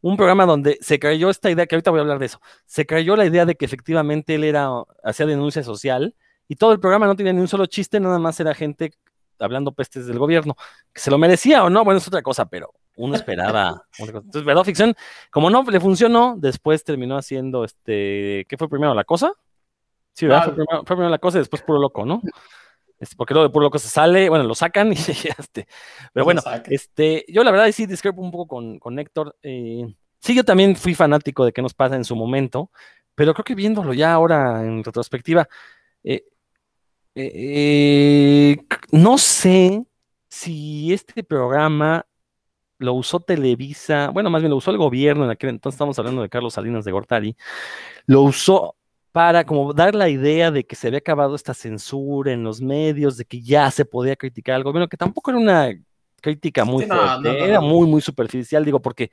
[0.02, 2.86] un programa donde se creyó esta idea, que ahorita voy a hablar de eso, se
[2.86, 4.70] creyó la idea de que efectivamente él era,
[5.02, 6.14] hacía denuncia social
[6.50, 8.92] y todo el programa no tenía ni un solo chiste, nada más era gente
[9.38, 10.56] hablando pestes del gobierno,
[10.92, 13.84] que se lo merecía o no, bueno, es otra cosa, pero uno esperaba.
[14.00, 14.96] Entonces, verdad ficción,
[15.30, 18.92] como no le funcionó, después terminó haciendo este, ¿qué fue primero?
[18.94, 19.32] ¿La cosa?
[20.12, 20.52] Sí, ¿verdad?
[20.56, 22.20] Fue, primero, la cosa y después puro loco, ¿no?
[22.98, 24.96] Este, porque luego de puro loco se sale, bueno, lo sacan y
[25.38, 25.68] este.
[26.12, 29.36] Pero bueno, este, yo la verdad sí discrepo un poco con, con Héctor.
[29.44, 29.86] Eh,
[30.18, 32.72] sí, yo también fui fanático de qué nos pasa en su momento,
[33.14, 35.48] pero creo que viéndolo ya ahora en retrospectiva,
[36.02, 36.24] eh,
[37.14, 38.56] eh,
[38.92, 39.84] no sé
[40.28, 42.06] si este programa
[42.78, 46.22] lo usó Televisa, bueno, más bien lo usó el gobierno en aquel entonces, estamos hablando
[46.22, 47.36] de Carlos Salinas de Gortari,
[48.06, 48.76] lo usó
[49.12, 53.16] para como dar la idea de que se había acabado esta censura en los medios,
[53.16, 55.70] de que ya se podía criticar al gobierno, que tampoco era una
[56.20, 59.10] crítica muy fuerte, era muy, muy superficial, digo, porque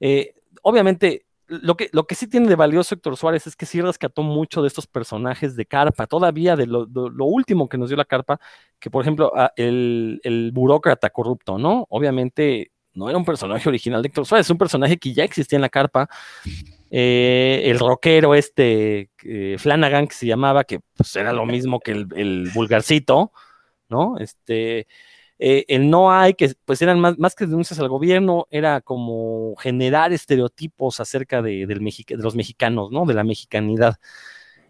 [0.00, 3.80] eh, obviamente lo que, lo que sí tiene de valioso Héctor Suárez es que sí
[3.80, 6.86] rescató mucho de estos personajes de carpa, todavía de lo,
[7.24, 8.40] último que nos dio la carpa,
[8.78, 11.86] que por ejemplo el, el, burócrata corrupto, ¿no?
[11.90, 15.56] Obviamente no era un personaje original de Héctor Suárez, es un personaje que ya existía
[15.56, 16.08] en la carpa.
[16.90, 21.90] Eh, el rockero este eh, Flanagan que se llamaba, que pues, era lo mismo que
[21.90, 23.32] el, el vulgarcito,
[23.88, 24.16] ¿no?
[24.18, 24.86] Este,
[25.38, 29.54] eh, el no hay, que pues eran más, más que denuncias al gobierno, era como
[29.56, 33.04] generar estereotipos acerca de, del de los mexicanos, ¿no?
[33.04, 33.98] De la mexicanidad.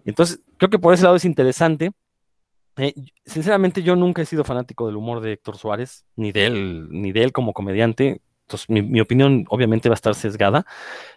[0.05, 1.93] Entonces, creo que por ese lado es interesante.
[2.77, 2.95] Eh,
[3.25, 7.12] sinceramente, yo nunca he sido fanático del humor de Héctor Suárez, ni de él, ni
[7.12, 8.23] de él como comediante.
[8.47, 10.67] Entonces, mi, opinión obviamente va a estar sesgada,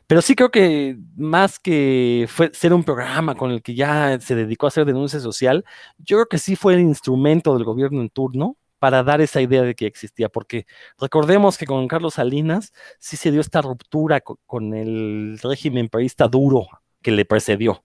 [0.08, 4.34] pero sí creo que más que fue ser un programa con el que ya se
[4.36, 5.66] dedicó a hacer denuncia social,
[5.98, 9.64] yo creo que sí fue el instrumento del gobierno en turno para dar esa idea
[9.64, 10.66] de que existía, porque
[11.00, 16.68] recordemos que con Carlos Salinas sí se dio esta ruptura con, el régimen periodista duro
[17.02, 17.84] que le precedió.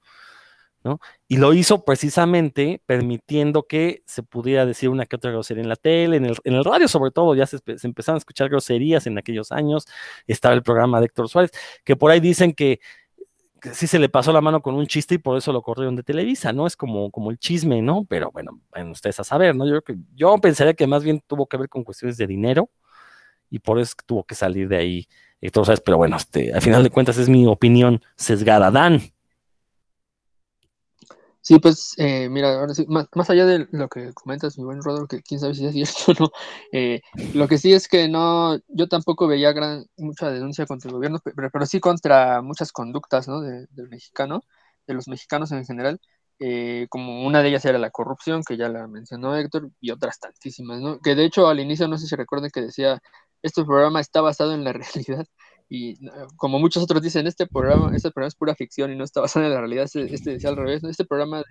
[0.85, 0.99] ¿no?
[1.29, 5.77] Y lo hizo precisamente permitiendo que se pudiera decir una que otra grosería en la
[5.77, 9.53] tele, en el, radio sobre todo, ya se, se, empezaron a escuchar groserías en aquellos
[9.53, 9.87] años,
[10.27, 11.53] estaba el programa de Héctor Suárez,
[11.85, 12.81] que por ahí dicen que
[13.73, 16.03] sí se le pasó la mano con un chiste y por eso lo corrieron de
[16.03, 16.67] Televisa, ¿no?
[16.67, 18.05] Es como, como el chisme, ¿no?
[18.09, 19.67] Pero bueno, en ustedes a saber, ¿no?
[19.69, 19.81] Yo,
[20.15, 22.71] yo pensaría que más bien tuvo que ver con cuestiones de dinero
[23.51, 25.09] y por eso tuvo que salir de ahí.
[25.53, 25.81] ¿sabes?
[25.81, 28.71] Pero bueno, este, al final de cuentas es mi opinión sesgada.
[28.71, 29.01] Dan.
[31.45, 35.09] Sí, pues eh, mira, ahora sí, más, allá de lo que comentas, mi buen Rodolfo,
[35.09, 36.31] que quién sabe si es cierto o no,
[36.73, 37.01] eh,
[37.35, 41.19] lo que sí es que no, yo tampoco veía gran, mucha denuncia contra el gobierno,
[41.25, 43.41] pero, pero sí contra muchas conductas ¿no?
[43.41, 44.43] del mexicano,
[44.87, 46.01] de los mexicanos en general,
[46.39, 50.21] eh, como una de ellas era la corrupción, que ya la mencionó Héctor, y otras
[50.21, 51.01] tantísimas, ¿no?
[51.01, 53.01] Que de hecho al inicio, no sé si recuerden que decía,
[53.43, 55.27] este programa está basado en la realidad,
[55.75, 55.97] y
[56.37, 59.47] como muchos otros dicen, este programa, este programa es pura ficción y no está basado
[59.47, 61.43] en la realidad, este, este decía al revés, este programa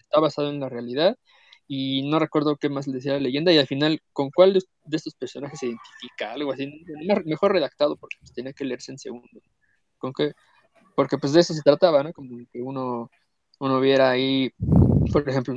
[0.00, 1.16] está basado en la realidad
[1.68, 4.96] y no recuerdo qué más le decía la leyenda y al final con cuál de
[4.96, 6.68] estos personajes se identifica, algo así,
[7.24, 9.28] mejor redactado porque pues, tenía que leerse en segundo,
[9.96, 10.32] con qué,
[10.96, 12.12] porque pues de eso se trataba, ¿no?
[12.12, 13.08] Como que uno,
[13.60, 14.50] uno viera ahí,
[15.12, 15.54] por ejemplo,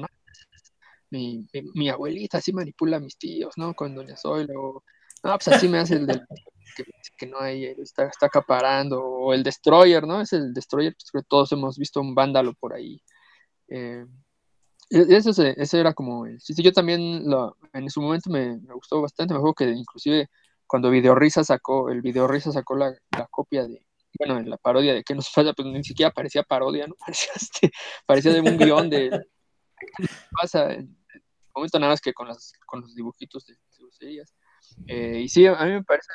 [1.09, 3.73] mi, mi, abuelita así manipula a mis tíos, ¿no?
[3.73, 4.83] Con Doña Zoila o,
[5.23, 6.21] no, pues así me hace el del
[6.73, 10.21] que, no hay, está, está acaparando, o el Destroyer, ¿no?
[10.21, 13.01] Es el Destroyer, pues todos hemos visto un vándalo por ahí.
[13.67, 14.05] Eh,
[14.89, 19.33] eso, ese era como, sí, sí, yo también lo, en su momento me, gustó bastante,
[19.33, 20.29] me acuerdo que inclusive
[20.67, 22.93] cuando Videorisa sacó, el Videorisa sacó la,
[23.29, 23.85] copia de,
[24.19, 26.95] bueno, en la parodia de que nos pasa, pues ni siquiera parecía parodia, ¿no?
[26.99, 27.71] Parecía, este,
[28.05, 29.09] parecía de un guion de,
[30.31, 30.73] pasa?
[30.73, 31.23] En el
[31.55, 33.55] momento nada más que con, las, con los dibujitos de,
[33.99, 34.23] de
[34.87, 36.07] eh, y sí, a mí me parece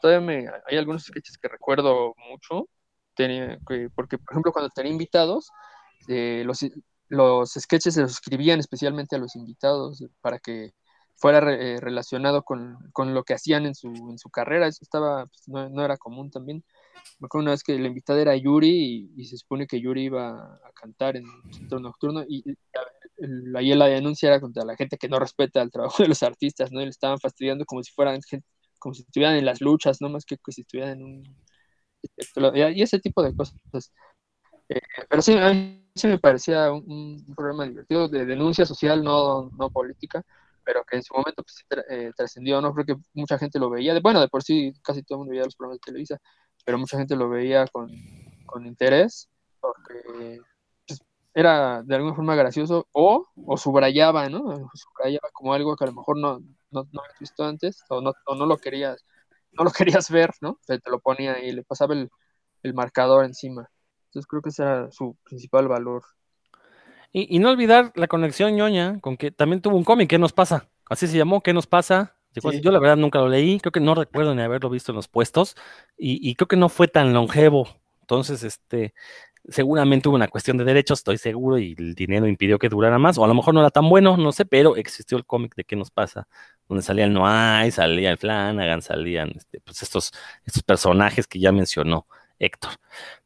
[0.00, 2.68] todavía me, hay algunos sketches que recuerdo mucho,
[3.14, 3.58] tenía,
[3.94, 5.50] porque por ejemplo cuando tenía invitados,
[6.08, 6.64] eh, los,
[7.08, 10.72] los sketches se los escribían especialmente a los invitados para que
[11.16, 15.26] fuera eh, relacionado con, con, lo que hacían en su, en su carrera, eso estaba,
[15.26, 16.64] pues, no, era común también.
[17.20, 20.30] Me acuerdo una vez que la invitada era Yuri y, se supone que Yuri iba
[20.30, 22.44] a cantar en un centro nocturno y,
[23.56, 26.72] ahí la denuncia era contra la gente que no respeta el trabajo de los artistas,
[26.72, 26.80] ¿no?
[26.80, 28.46] Y le estaban fastidiando como si fueran gente,
[28.84, 31.36] como si estuvieran en las luchas, no más que, si estuvieran en un...
[32.54, 33.56] Y ese tipo de cosas.
[34.68, 34.78] Eh,
[35.08, 39.70] pero sí, a mí sí me parecía un, programa divertido de denuncia social, no, no
[39.70, 40.22] política,
[40.62, 42.74] pero que en su momento pues, eh, trascendió, ¿no?
[42.74, 45.44] Creo que mucha gente lo veía, bueno, de por sí casi todo el mundo veía
[45.44, 46.18] los programas de Televisa,
[46.66, 47.90] pero mucha gente lo veía con,
[48.44, 49.30] con interés,
[49.60, 50.40] porque
[50.86, 51.00] pues,
[51.32, 54.70] era de alguna forma gracioso, o, o subrayaba, ¿no?
[54.74, 56.42] Subrayaba como algo que a lo mejor no,
[56.74, 59.04] no, no habías visto antes, o no, o no lo querías,
[59.52, 59.70] no lo
[60.02, 60.58] querías ver, ¿no?
[60.66, 62.10] te lo ponía y le pasaba el,
[62.62, 63.70] el marcador encima.
[64.06, 66.02] Entonces creo que ese era su principal valor.
[67.16, 70.68] Y, no olvidar la conexión ñoña con que también tuvo un cómic, ¿qué nos pasa?
[70.90, 72.16] Así se llamó, ¿qué nos pasa?
[72.60, 75.06] Yo la verdad nunca lo leí, creo que no recuerdo ni haberlo visto en los
[75.06, 75.54] puestos
[75.96, 77.68] y, creo que no fue tan longevo.
[78.00, 78.94] Entonces, este,
[79.48, 83.18] seguramente hubo una cuestión de derechos, estoy seguro, y el dinero impidió que durara más,
[83.18, 85.64] o a lo mejor no era tan bueno, no sé, pero existió el cómic de
[85.64, 86.28] qué nos pasa,
[86.68, 90.12] donde salía el Noai, salía el Flanagan, salían este, pues estos,
[90.44, 92.06] estos personajes que ya mencionó.
[92.36, 92.72] Héctor,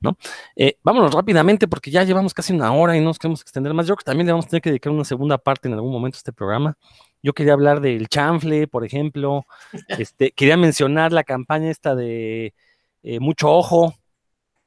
[0.01, 0.19] ¿no?
[0.55, 3.87] Eh, vámonos rápidamente porque ya llevamos casi una hora y no nos queremos extender más.
[3.87, 5.91] Yo creo que también le vamos a tener que dedicar una segunda parte en algún
[5.91, 6.77] momento a este programa.
[7.23, 9.47] Yo quería hablar del chanfle, por ejemplo.
[9.89, 12.55] Este, quería mencionar la campaña esta de
[13.03, 13.95] eh, Mucho Ojo,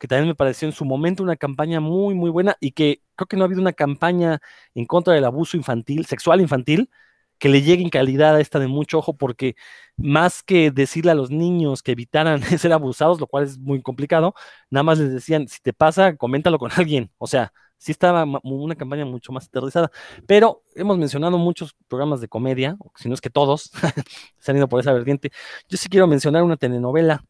[0.02, 3.28] que también me pareció en su momento una campaña muy, muy buena y que creo
[3.28, 4.40] que no ha habido una campaña
[4.74, 6.90] en contra del abuso infantil, sexual infantil,
[7.38, 9.56] que le llegue en calidad a esta de mucho ojo, porque
[9.98, 14.34] más que decirle a los niños que evitaran ser abusados, lo cual es muy complicado,
[14.72, 17.12] nada más les decían, si te pasa, coméntalo con alguien.
[17.20, 19.92] O sea, sí estaba una campaña mucho más aterrizada,
[20.28, 23.72] pero hemos mencionado muchos programas de comedia, si no es que todos
[24.40, 25.32] se han ido por esa vertiente.
[25.70, 27.24] Yo sí quiero mencionar una telenovela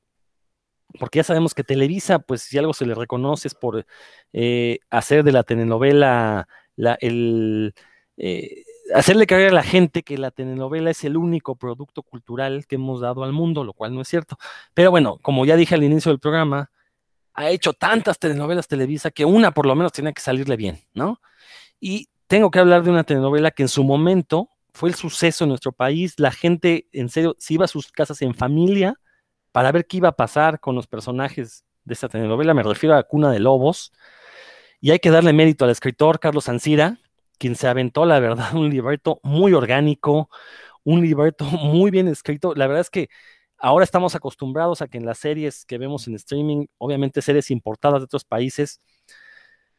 [1.00, 3.86] porque ya sabemos que Televisa, pues si algo se le reconoce es por
[4.34, 7.74] eh, hacer de la telenovela la, el,
[8.18, 8.64] eh,
[8.94, 13.02] hacerle creer a la gente que la telenovela es el único producto cultural que hemos
[13.02, 14.38] dado al mundo, lo cual no es cierto.
[14.74, 16.72] Pero bueno, como ya dije al inicio del programa,
[17.34, 21.22] ha hecho tantas telenovelas Televisa que una por lo menos tiene que salirle bien, ¿no?
[21.80, 25.50] Y tengo que hablar de una telenovela que en su momento fue el suceso en
[25.50, 26.14] nuestro país.
[26.18, 29.00] La gente, en serio, se iba a sus casas en familia
[29.52, 32.54] para ver qué iba a pasar con los personajes de esta telenovela.
[32.54, 33.92] Me refiero a Cuna de Lobos.
[34.80, 36.98] Y hay que darle mérito al escritor Carlos Ancira,
[37.38, 40.30] quien se aventó, la verdad, un libreto muy orgánico,
[40.84, 42.54] un libreto muy bien escrito.
[42.56, 43.10] La verdad es que
[43.58, 48.02] ahora estamos acostumbrados a que en las series que vemos en streaming, obviamente series importadas
[48.02, 48.82] de otros países,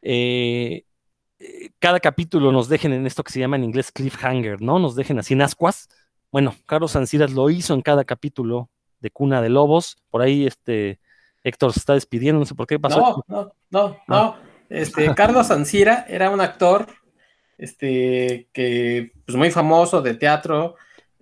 [0.01, 0.85] eh,
[1.39, 4.79] eh, cada capítulo nos dejen en esto que se llama en inglés cliffhanger, ¿no?
[4.79, 5.89] Nos dejen así en ascuas.
[6.31, 8.69] Bueno, Carlos Anciras lo hizo en cada capítulo
[9.03, 9.97] de Cuna de Lobos.
[10.09, 10.99] Por ahí este
[11.43, 13.23] Héctor se está despidiendo, no sé por qué pasó.
[13.27, 14.35] No, no, no, no.
[14.69, 16.87] Este, Carlos Ancira era un actor
[17.57, 20.75] este, que pues muy famoso de teatro.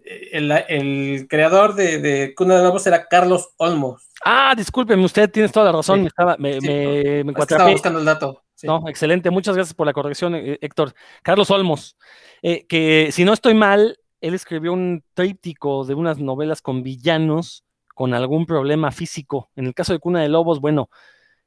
[0.04, 4.10] El, creador de, de, Cuna de Lobos era Carlos Olmos.
[4.24, 8.44] Ah, discúlpeme, usted tiene toda la razón, me estaba, me, me, estaba buscando el dato.
[8.64, 10.94] No, excelente, muchas gracias por la corrección, eh, Héctor.
[11.24, 11.98] Carlos Olmos,
[12.44, 17.64] eh, que si no estoy mal, él escribió un tríptico de unas novelas con villanos
[18.02, 19.52] con algún problema físico.
[19.56, 20.90] En el caso de Cuna de Lobos, bueno,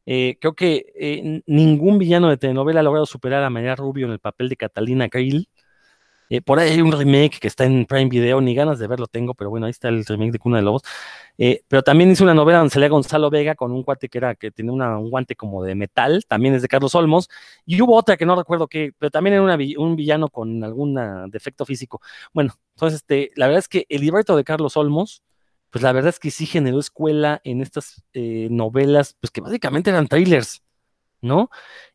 [0.07, 4.13] eh, creo que eh, ningún villano de telenovela ha logrado superar a María Rubio en
[4.13, 5.49] el papel de Catalina Krill.
[6.31, 9.09] Eh, por ahí hay un remake que está en Prime Video, ni ganas de verlo
[9.09, 10.83] tengo, pero bueno, ahí está el remake de Cuna de Lobos.
[11.69, 14.53] pero también hizo una novela donde salía Gonzalo Vega con un cuate que era que
[14.53, 17.29] tenía un guante como de metal, también es de Carlos Olmos.
[17.67, 20.95] Y hubo otra que no recuerdo qué, pero también era un villano con algún
[21.33, 22.01] defecto físico.
[22.33, 25.23] Bueno, entonces este, la verdad es que el libreto de Carlos Olmos
[25.75, 29.91] pues la verdad es que sí generó escuela en estas eh, novelas, pues que básicamente
[29.91, 30.63] eran trailers,
[31.21, 31.51] ¿no?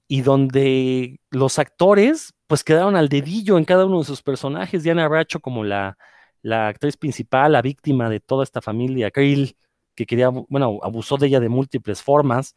[0.05, 4.83] Y donde los actores, pues quedaron al dedillo en cada uno de sus personajes.
[4.83, 5.97] Diana Bracho como la,
[6.41, 9.55] la actriz principal, la víctima de toda esta familia, Krill,
[9.95, 12.55] que quería, bueno, abusó de ella de múltiples formas.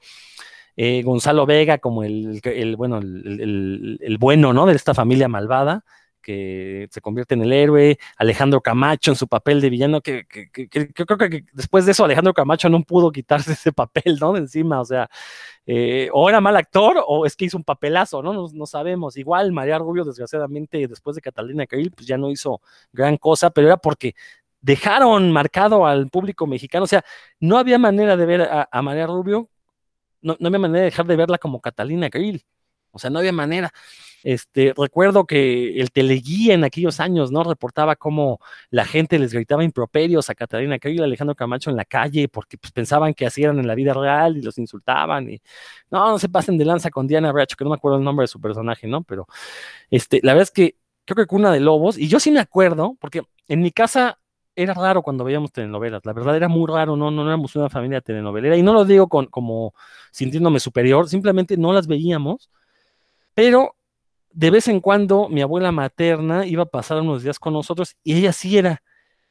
[0.74, 4.66] Eh, Gonzalo Vega como el, el bueno, el, el, bueno, ¿no?
[4.66, 5.84] De esta familia malvada
[6.22, 11.18] que se convierte en el héroe, Alejandro Camacho en su papel de villano, que, creo
[11.18, 14.32] que después de eso Alejandro Camacho no pudo quitarse ese papel, ¿no?
[14.32, 15.10] De encima, o sea,
[15.66, 18.48] eh, o era mal actor o es que hizo un papelazo, ¿no?
[18.48, 19.16] No, sabemos.
[19.16, 22.60] Igual María Rubio, desgraciadamente, después de Catalina Krill, pues ya no hizo
[22.92, 24.14] gran cosa, pero era porque
[24.60, 27.04] dejaron marcado al público mexicano, o sea,
[27.40, 29.48] no había manera de ver a, María Rubio,
[30.22, 32.44] no, no había manera de dejar de verla como Catalina Krill,
[32.92, 33.72] o sea, no había manera.
[34.24, 37.42] Este, recuerdo que el teleguía en aquellos años, ¿no?
[37.44, 38.38] Reportaba cómo
[38.70, 42.56] la gente les gritaba improperios a Catalina Krill y Alejandro Camacho en la calle porque
[42.58, 45.40] pues, pensaban que así eran en la vida real y los insultaban y
[45.90, 48.24] no, no se pasen de lanza con Diana Bracho, que no me acuerdo el nombre
[48.24, 49.02] de su personaje, ¿no?
[49.02, 49.26] Pero
[49.90, 52.96] este, la verdad es que creo que Cuna de Lobos, y yo sí me acuerdo,
[53.00, 54.18] porque en mi casa
[54.54, 58.00] era raro cuando veíamos telenovelas, la verdad era muy raro, no, no, éramos una familia
[58.00, 59.74] telenovelera, y no lo digo con, como
[60.10, 62.50] sintiéndome superior, simplemente no las veíamos
[63.34, 63.76] Pero
[64.32, 68.16] de vez en cuando mi abuela materna iba a pasar unos días con nosotros y
[68.18, 68.82] ella sí era.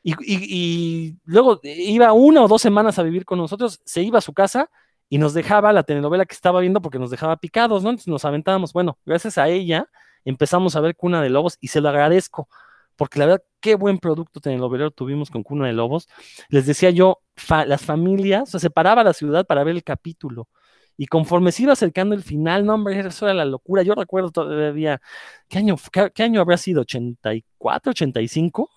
[0.04, 4.34] Y, luego iba una o dos semanas a vivir con nosotros, se iba a su
[4.34, 4.70] casa
[5.10, 7.90] y nos dejaba la telenovela que estaba viendo porque nos dejaba picados, ¿no?
[7.90, 8.74] Entonces nos aventábamos.
[8.74, 9.88] Bueno, gracias a ella
[10.26, 12.48] empezamos a ver Cuna de Lobos y se lo agradezco,
[12.96, 16.08] porque la verdad, qué buen producto telenovelero tuvimos con Cuna de Lobos.
[16.50, 17.20] Les decía yo,
[17.66, 20.48] las familias, se paraba la ciudad para ver el capítulo.
[20.98, 23.82] Y conforme se iba acercando el final, no, hombre, eso era la locura.
[23.84, 25.02] Yo recuerdo todavía,
[25.48, 25.76] ¿qué año,
[26.14, 26.84] qué, año habrá sido?
[26.84, 28.70] ¿84, 85?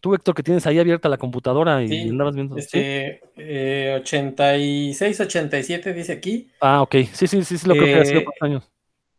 [0.00, 2.56] Tú, Héctor, que tienes ahí abierta la computadora y andabas viendo.
[2.56, 6.50] Este, 86, 87 eh, dice aquí.
[6.60, 6.96] Ah, ok.
[7.12, 8.68] Sí, sí, sí, sí lo creo que ha sido por años.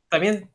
[0.10, 0.50] También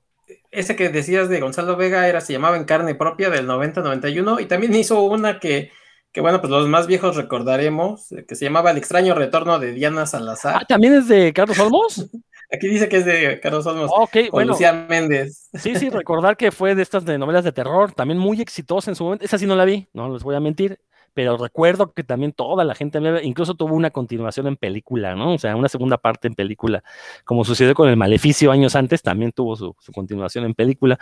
[0.51, 4.47] ese que decías de Gonzalo Vega era, se llamaba En Carne Propia del 90-91 y
[4.47, 5.71] también hizo una que,
[6.13, 10.07] que, bueno, pues los más viejos recordaremos, que se llamaba El extraño retorno de Diana
[10.07, 10.57] Salazar.
[10.57, 12.11] Ah, ¿también es de Carlos Olmos?
[12.51, 13.91] Aquí dice que es de Carlos Olmos.
[13.95, 15.51] Ok, con Lucía Méndez.
[15.55, 18.95] Sí, sí, recordar que fue de estas de novelas de terror, también muy exitosa en
[18.95, 19.25] su momento.
[19.25, 20.81] Esa sí no la vi, no les voy a mentir
[21.19, 25.35] pero recuerdo que también toda la gente, incluso tuvo una continuación en película, ¿no?
[25.35, 26.85] O sea, una segunda parte en película,
[27.25, 30.97] como sucedió con El Maleficio años antes, también tuvo su, continuación en película.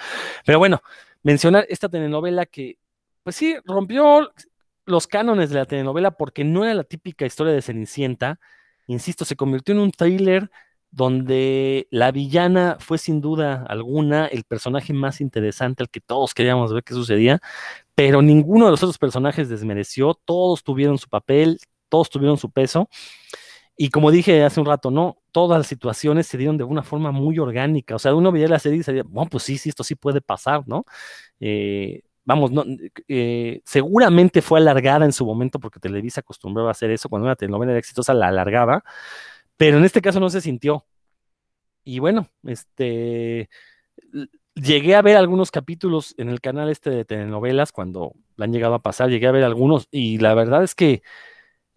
[0.46, 0.80] Pero bueno,
[1.22, 2.78] mencionar esta telenovela que,
[3.22, 4.30] pues sí, rompió
[4.86, 8.40] los cánones de la telenovela porque no era la típica historia de Cenicienta,
[8.86, 10.50] insisto, se convirtió en un thriller
[10.90, 16.72] donde la villana fue sin duda alguna el personaje más interesante al que todos queríamos
[16.72, 17.40] ver qué sucedía,
[17.94, 21.58] pero ninguno de los otros personajes desmereció, todos tuvieron su papel,
[21.88, 22.88] todos tuvieron su peso.
[23.76, 27.12] Y como dije hace un rato, no, todas las situaciones se dieron de una forma
[27.12, 27.94] muy orgánica.
[27.96, 30.22] O sea, uno veía la serie y decía, bueno, pues sí, sí, esto sí puede
[30.22, 30.84] pasar, ¿no?
[31.40, 32.64] Eh, vamos, no,
[33.08, 37.08] eh, seguramente fue alargada en su momento porque Televisa acostumbraba a hacer eso.
[37.08, 38.84] Cuando una telenovela era exitosa, la alargaba,
[39.56, 40.84] pero en este caso no se sintió.
[41.84, 43.48] Y bueno, este
[44.56, 48.74] llegué a ver algunos capítulos en el canal este de telenovelas cuando la han llegado
[48.74, 51.02] a pasar, llegué a ver algunos y la verdad es que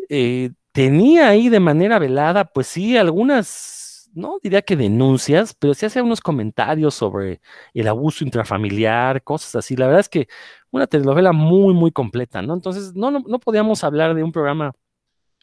[0.09, 5.85] eh, tenía ahí de manera velada, pues sí, algunas, no diría que denuncias, pero sí
[5.85, 7.41] hacía unos comentarios sobre
[7.73, 9.75] el abuso intrafamiliar, cosas así.
[9.75, 10.27] La verdad es que
[10.71, 12.53] una telenovela muy, muy completa, ¿no?
[12.53, 14.73] Entonces, no, no, no podíamos hablar de un programa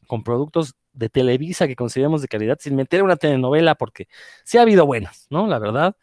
[0.06, 4.08] con productos de Televisa que consideramos de calidad sin meter una telenovela porque
[4.44, 5.46] sí ha habido buenas, ¿no?
[5.46, 5.96] La verdad.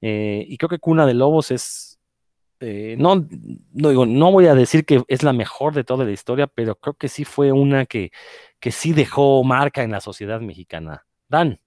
[0.00, 1.98] Eh, y creo que Cuna de Lobos es,
[2.60, 3.26] eh, no,
[3.72, 6.76] no, digo, no voy a decir que es la mejor de toda la historia, pero
[6.76, 8.12] creo que sí fue una que,
[8.60, 11.06] que sí dejó marca en la sociedad mexicana.
[11.28, 11.60] Dan.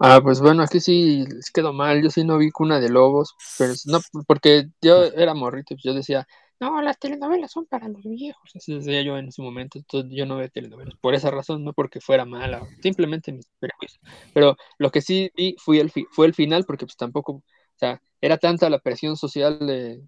[0.00, 2.02] Ah, pues bueno, aquí sí quedó mal.
[2.02, 5.92] Yo sí no vi Cuna de Lobos, pero no, porque yo era morrito, pues yo
[5.92, 6.26] decía,
[6.58, 8.50] no, las telenovelas son para los viejos.
[8.54, 9.78] Así decía yo en ese momento.
[9.78, 10.94] Entonces yo no veo telenovelas.
[11.00, 14.00] Por esa razón, no porque fuera mala, simplemente mis prejuicios.
[14.34, 17.42] Pero lo que sí vi fue el, fue el final, porque pues tampoco, o
[17.76, 20.02] sea, era tanta la presión social de,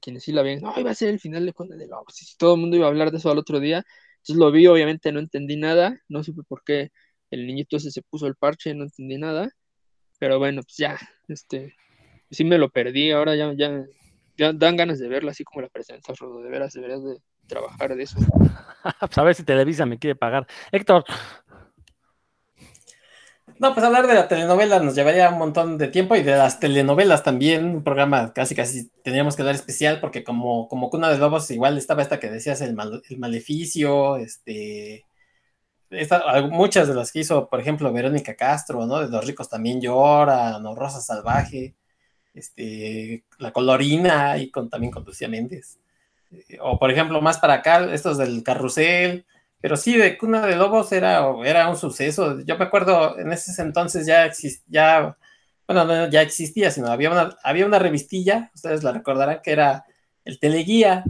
[0.00, 0.60] quienes sí la ven.
[0.60, 2.20] No, iba a ser el final de Conde de Lobos.
[2.22, 3.84] Y todo el mundo iba a hablar de eso al otro día.
[4.16, 5.98] Entonces lo vi, obviamente no entendí nada.
[6.08, 6.90] No supe por qué
[7.30, 9.50] el niñito ese se puso el parche, no entendí nada.
[10.18, 10.98] Pero bueno, pues ya,
[11.28, 11.74] este,
[12.30, 13.10] sí me lo perdí.
[13.10, 13.84] Ahora ya, ya
[14.52, 16.42] dan ganas de verla así como la presencia, Rodo.
[16.42, 18.18] De veras, deberías de trabajar de eso.
[19.00, 20.46] pues a ver si Televisa me quiere pagar.
[20.72, 21.04] Héctor.
[23.58, 26.60] No, pues hablar de la telenovela nos llevaría un montón de tiempo y de las
[26.60, 31.18] telenovelas también, un programa casi casi tendríamos que dar especial porque como, como Cuna de
[31.18, 32.74] Lobos igual estaba esta que decías, el,
[33.10, 35.04] el maleficio, este,
[36.50, 39.00] muchas de las que hizo, por ejemplo, Verónica Castro, ¿no?
[39.00, 40.74] De Los ricos también lloran, ¿no?
[40.74, 41.74] Rosa Salvaje
[42.34, 45.78] este, la colorina y también con Lucía Méndez.
[46.30, 49.26] Eh, o por ejemplo, más para acá, estos del carrusel,
[49.60, 52.40] pero sí, de Cuna de Lobos era, era un suceso.
[52.40, 55.16] Yo me acuerdo, en ese entonces ya existía,
[55.66, 59.84] bueno, no ya existía, sino había una, había una revistilla, ustedes la recordarán, que era
[60.24, 61.04] el Teleguía.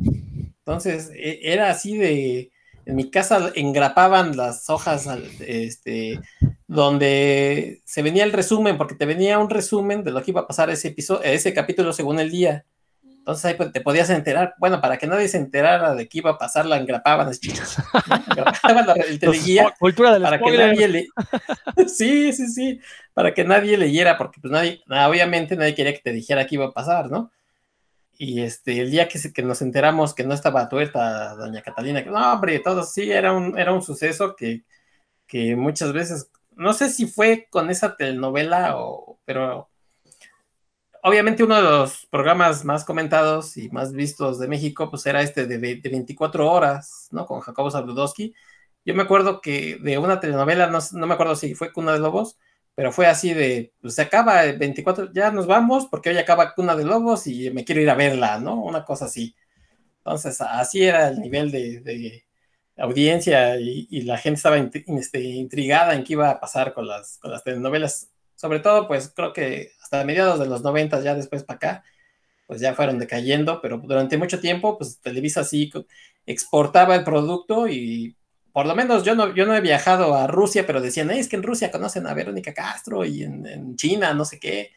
[0.59, 2.51] Entonces, e, era así de,
[2.91, 5.09] en mi casa engrapaban las hojas
[5.47, 6.21] este,
[6.67, 10.47] donde se venía el resumen, porque te venía un resumen de lo que iba a
[10.49, 12.65] pasar ese episodio, ese capítulo según el día.
[13.03, 16.31] Entonces ahí pues, te podías enterar, bueno, para que nadie se enterara de qué iba
[16.31, 17.31] a pasar, la engrapaban,
[18.29, 21.07] engrapaban el teleguía para que nadie le...
[21.87, 22.81] sí, sí, sí,
[23.15, 26.67] para que nadie leyera, porque pues nadie, obviamente nadie quería que te dijera qué iba
[26.67, 27.31] a pasar, ¿no?
[28.23, 32.11] Y este, el día que, que nos enteramos que no estaba tuerta doña Catalina, que
[32.11, 34.65] no, hombre, todo sí, era un, era un suceso que,
[35.27, 39.71] que muchas veces, no sé si fue con esa telenovela o, pero
[41.03, 45.47] obviamente uno de los programas más comentados y más vistos de México, pues era este
[45.47, 47.27] de, de 24 horas, ¿no?
[47.27, 48.35] Con Jacobo Zabludowski.
[48.85, 52.01] Yo me acuerdo que de una telenovela, no, no me acuerdo si fue Cuna de
[52.01, 52.39] Lobos,
[52.75, 56.55] pero fue así de, pues se acaba el 24, ya nos vamos porque hoy acaba
[56.55, 58.63] Cuna de Lobos y me quiero ir a verla, ¿no?
[58.63, 59.35] Una cosa así.
[59.99, 62.25] Entonces, así era el nivel de,
[62.79, 67.31] audiencia y, la gente estaba este, intrigada en qué iba a pasar con las, con
[67.31, 68.11] las telenovelas.
[68.35, 71.85] Sobre todo, pues creo que hasta mediados de los 90, ya después para acá,
[72.47, 75.71] pues ya fueron decayendo, pero durante mucho tiempo, pues Televisa sí
[76.27, 78.17] exportaba el producto y
[78.53, 81.37] por lo menos yo no, yo no he viajado a Rusia, pero decían, es que
[81.37, 84.73] en Rusia conocen a Verónica Castro y en, China, no sé qué.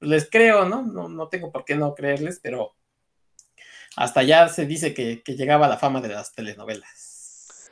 [0.00, 0.82] Les creo, ¿no?
[0.82, 1.08] ¿no?
[1.08, 1.28] ¿no?
[1.28, 2.76] tengo por qué no creerles, pero
[3.96, 7.70] hasta ya se dice que, llegaba la fama de las telenovelas.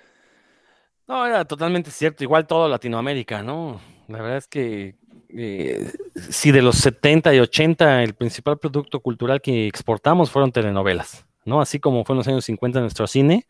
[1.06, 3.81] No, era totalmente cierto, igual todo Latinoamérica, ¿no?
[4.09, 4.97] La verdad es que
[5.28, 5.93] eh,
[6.31, 11.60] si de los 70 y 80 el principal producto cultural que exportamos fueron telenovelas, ¿no?
[11.60, 13.47] Así como fue en los años 50 nuestro cine,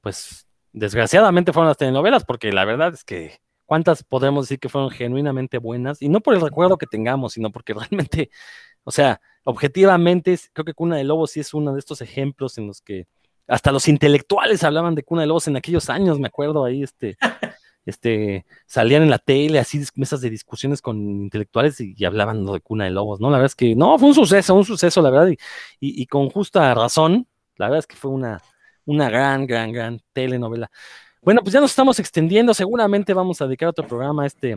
[0.00, 4.90] pues desgraciadamente fueron las telenovelas, porque la verdad es que cuántas podemos decir que fueron
[4.90, 8.30] genuinamente buenas, y no por el recuerdo que tengamos, sino porque realmente,
[8.84, 12.66] o sea, objetivamente, creo que Cuna de Lobos sí es uno de estos ejemplos en
[12.66, 13.06] los que
[13.46, 17.16] hasta los intelectuales hablaban de Cuna de Lobos en aquellos años, me acuerdo ahí, este,
[17.86, 22.84] este, salían en la tele, así mesas de discusiones con intelectuales y, hablaban de Cuna
[22.84, 23.30] de Lobos, ¿no?
[23.30, 25.36] La verdad es que, no, fue un suceso, un suceso, la verdad, y,
[25.80, 27.26] y, con justa razón,
[27.56, 28.40] la verdad es que fue una,
[28.84, 30.70] una gran, gran, gran telenovela.
[31.22, 34.56] Bueno, pues ya nos estamos extendiendo, seguramente vamos a dedicar otro programa este,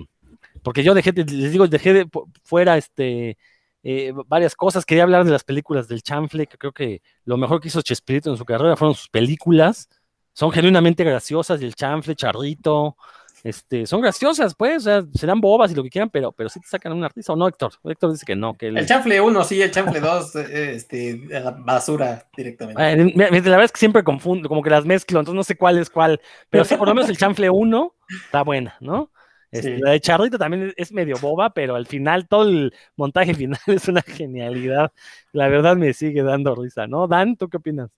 [0.64, 2.10] porque yo dejé, les digo, dejé de,
[2.44, 3.38] fuera este
[3.84, 4.86] eh, varias cosas.
[4.86, 8.32] Quería hablar de las películas del Chanfle, que creo que lo mejor que hizo Chespirito
[8.32, 9.90] en su carrera fueron sus películas.
[10.34, 12.98] Son genuinamente graciosas, y el Chanfle, Charrito,
[13.44, 16.62] este, son graciosas, pues, o sea, serán bobas y lo que quieran, pero, pero sí
[16.62, 17.74] te sacan una risa, ¿o no, Héctor?
[17.84, 18.54] Héctor dice que no.
[18.54, 18.86] Que el...
[18.86, 21.22] chanfle 1, sí, el chanfle 2, eh, este,
[21.60, 22.82] basura directamente.
[22.82, 25.90] la verdad es que siempre confundo, como que las mezclo, entonces no sé cuál es
[25.90, 27.96] cuál, pero sí, por lo menos el chanfle 1
[28.26, 29.12] está buena, ¿no?
[29.52, 33.60] Este, la de Charrito también es medio boba, pero al final todo el montaje final
[33.68, 34.92] es una genialidad.
[35.32, 37.08] La verdad me sigue dando risa, ¿no?
[37.08, 37.92] Dan, ¿tú qué opinas?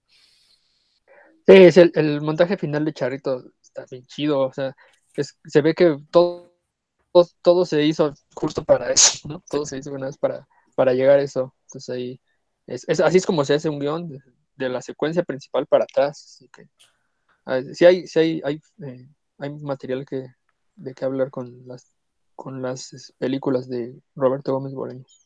[1.48, 4.76] Sí, el, montaje final de Charrito está bien chido, o sea,
[5.24, 6.52] se ve que todo,
[7.42, 9.44] todo, se hizo justo para eso, ¿no?
[9.50, 11.54] Todo se hizo una vez para, para llegar a eso.
[11.68, 12.22] Entonces ahí,
[12.68, 14.10] es, así es como se hace un guion
[14.56, 16.24] de, la secuencia principal para atrás.
[16.26, 20.28] Así que, sí hay, sí hay, hay, eh, hay material que,
[20.76, 21.94] de qué hablar con las,
[22.36, 25.25] con las películas de Roberto Gómez Bolaños.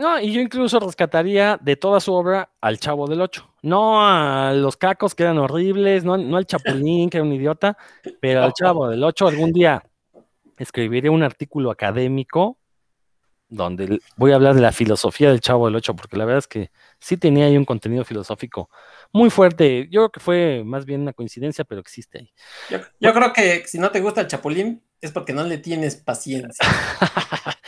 [0.00, 3.52] No, y yo incluso rescataría de toda su obra al Chavo del Ocho.
[3.60, 7.76] No a los cacos que eran horribles, no, no al Chapulín que era un idiota,
[8.18, 9.84] pero al Chavo del Ocho algún día
[10.56, 12.56] escribiré un artículo académico
[13.50, 16.48] donde voy a hablar de la filosofía del Chavo del Ocho, porque la verdad es
[16.48, 18.70] que sí tenía ahí un contenido filosófico
[19.12, 19.86] muy fuerte.
[19.90, 22.32] Yo creo que fue más bien una coincidencia, pero existe ahí.
[23.00, 26.64] Yo, creo que si no te gusta el Chapulín, es porque no le tienes paciencia.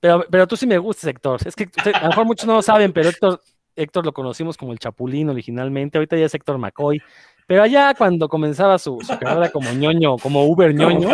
[0.00, 1.40] pero, pero tú sí me gustas, Héctor.
[1.44, 3.40] Es que a lo mejor muchos no lo saben, pero Héctor,
[3.74, 5.98] Héctor lo conocimos como el Chapulín originalmente.
[5.98, 7.00] Ahorita ya es Héctor McCoy.
[7.46, 11.08] Pero allá cuando comenzaba su, carrera como ñoño, como Uber ñoño,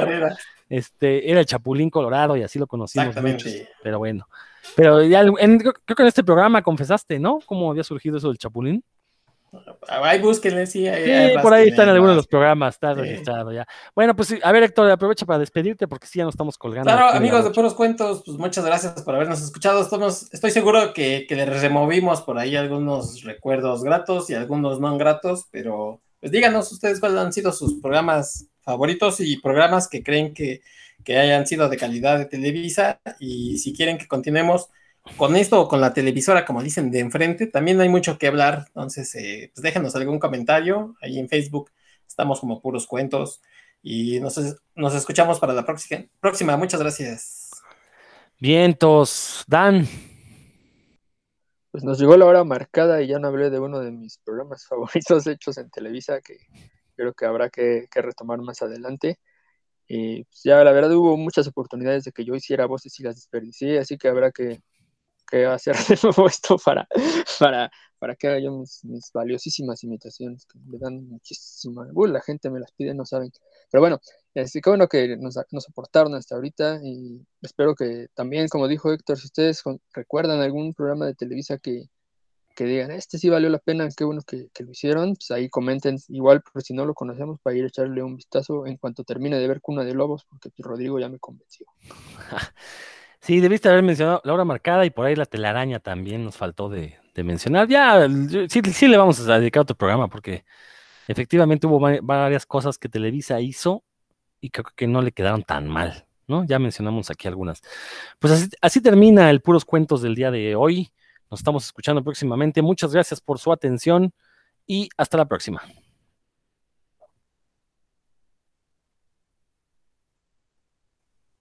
[0.68, 3.52] este, era el Chapulín Colorado y así lo conocimos muchos.
[3.82, 4.26] Pero bueno.
[4.74, 7.38] Pero ya creo que en este programa confesaste, ¿no?
[7.46, 8.82] ¿Cómo había surgido eso del Chapulín?
[9.88, 10.86] Ahí búsquenle, sí.
[11.42, 13.66] por ahí están algunos de los programas, está registrado ya.
[13.94, 16.90] Bueno, pues a ver, Héctor, aprovecha para despedirte porque sí ya nos estamos colgando.
[16.90, 19.82] Claro, amigos de Puros Cuentos, pues muchas gracias por habernos escuchado.
[19.82, 24.96] Estamos, estoy seguro que, que les removimos por ahí algunos recuerdos gratos y algunos no
[24.98, 30.32] gratos, pero pues díganos ustedes cuáles han sido sus programas favoritos y programas que creen
[30.32, 30.62] que,
[31.04, 34.70] que hayan sido de calidad de Televisa y si quieren que continuemos
[35.16, 38.64] con esto o con la televisora, como dicen, de enfrente, también hay mucho que hablar.
[38.68, 40.96] Entonces, eh, pues déjenos algún comentario.
[41.00, 41.70] Ahí en Facebook
[42.06, 43.40] estamos como puros cuentos.
[43.82, 44.40] Y nos,
[44.74, 46.04] nos escuchamos para la próxima.
[46.20, 46.56] próxima.
[46.56, 47.50] Muchas gracias.
[48.40, 49.86] Vientos, Dan.
[51.70, 54.66] Pues nos llegó la hora marcada y ya no hablé de uno de mis programas
[54.68, 56.38] favoritos hechos en Televisa que
[56.96, 59.18] creo que habrá que, retomar más adelante.
[59.86, 63.16] Y pues ya la verdad hubo muchas oportunidades de que yo hiciera voces y las
[63.16, 64.60] desperdicié, así que habrá que
[65.24, 66.86] que hacer de nuevo esto para,
[67.38, 71.88] para, para que haga yo mis, valiosísimas imitaciones que me dan muchísima.
[71.92, 73.32] Uy, la gente me las pide, no saben.
[73.70, 74.00] Pero bueno,
[74.34, 78.92] este, qué bueno que nos, nos aportaron hasta ahorita y espero que también, como dijo
[78.92, 81.88] Héctor, si ustedes recuerdan algún programa de Televisa que,
[82.54, 85.48] que digan, este sí valió la pena, qué bueno que, que, lo hicieron, pues ahí
[85.48, 89.04] comenten, igual, por si no lo conocemos, para ir a echarle un vistazo en cuanto
[89.04, 91.66] termine de ver Cuna de Lobos, porque Rodrigo ya me convenció.
[93.24, 96.68] Sí, debiste haber mencionado la hora marcada y por ahí la telaraña también nos faltó
[96.68, 97.66] de, mencionar.
[97.68, 98.06] Ya,
[98.50, 100.44] sí, sí le vamos a dedicar otro programa porque
[101.08, 103.82] efectivamente hubo varias cosas que Televisa hizo
[104.42, 106.06] y creo que no le quedaron tan mal.
[106.26, 106.44] ¿no?
[106.44, 107.62] Ya mencionamos aquí algunas.
[108.18, 110.90] Pues así, así termina el Puros Cuentos del día de hoy.
[111.30, 112.60] Nos estamos escuchando próximamente.
[112.60, 114.12] Muchas gracias por su atención
[114.66, 115.62] y hasta la próxima.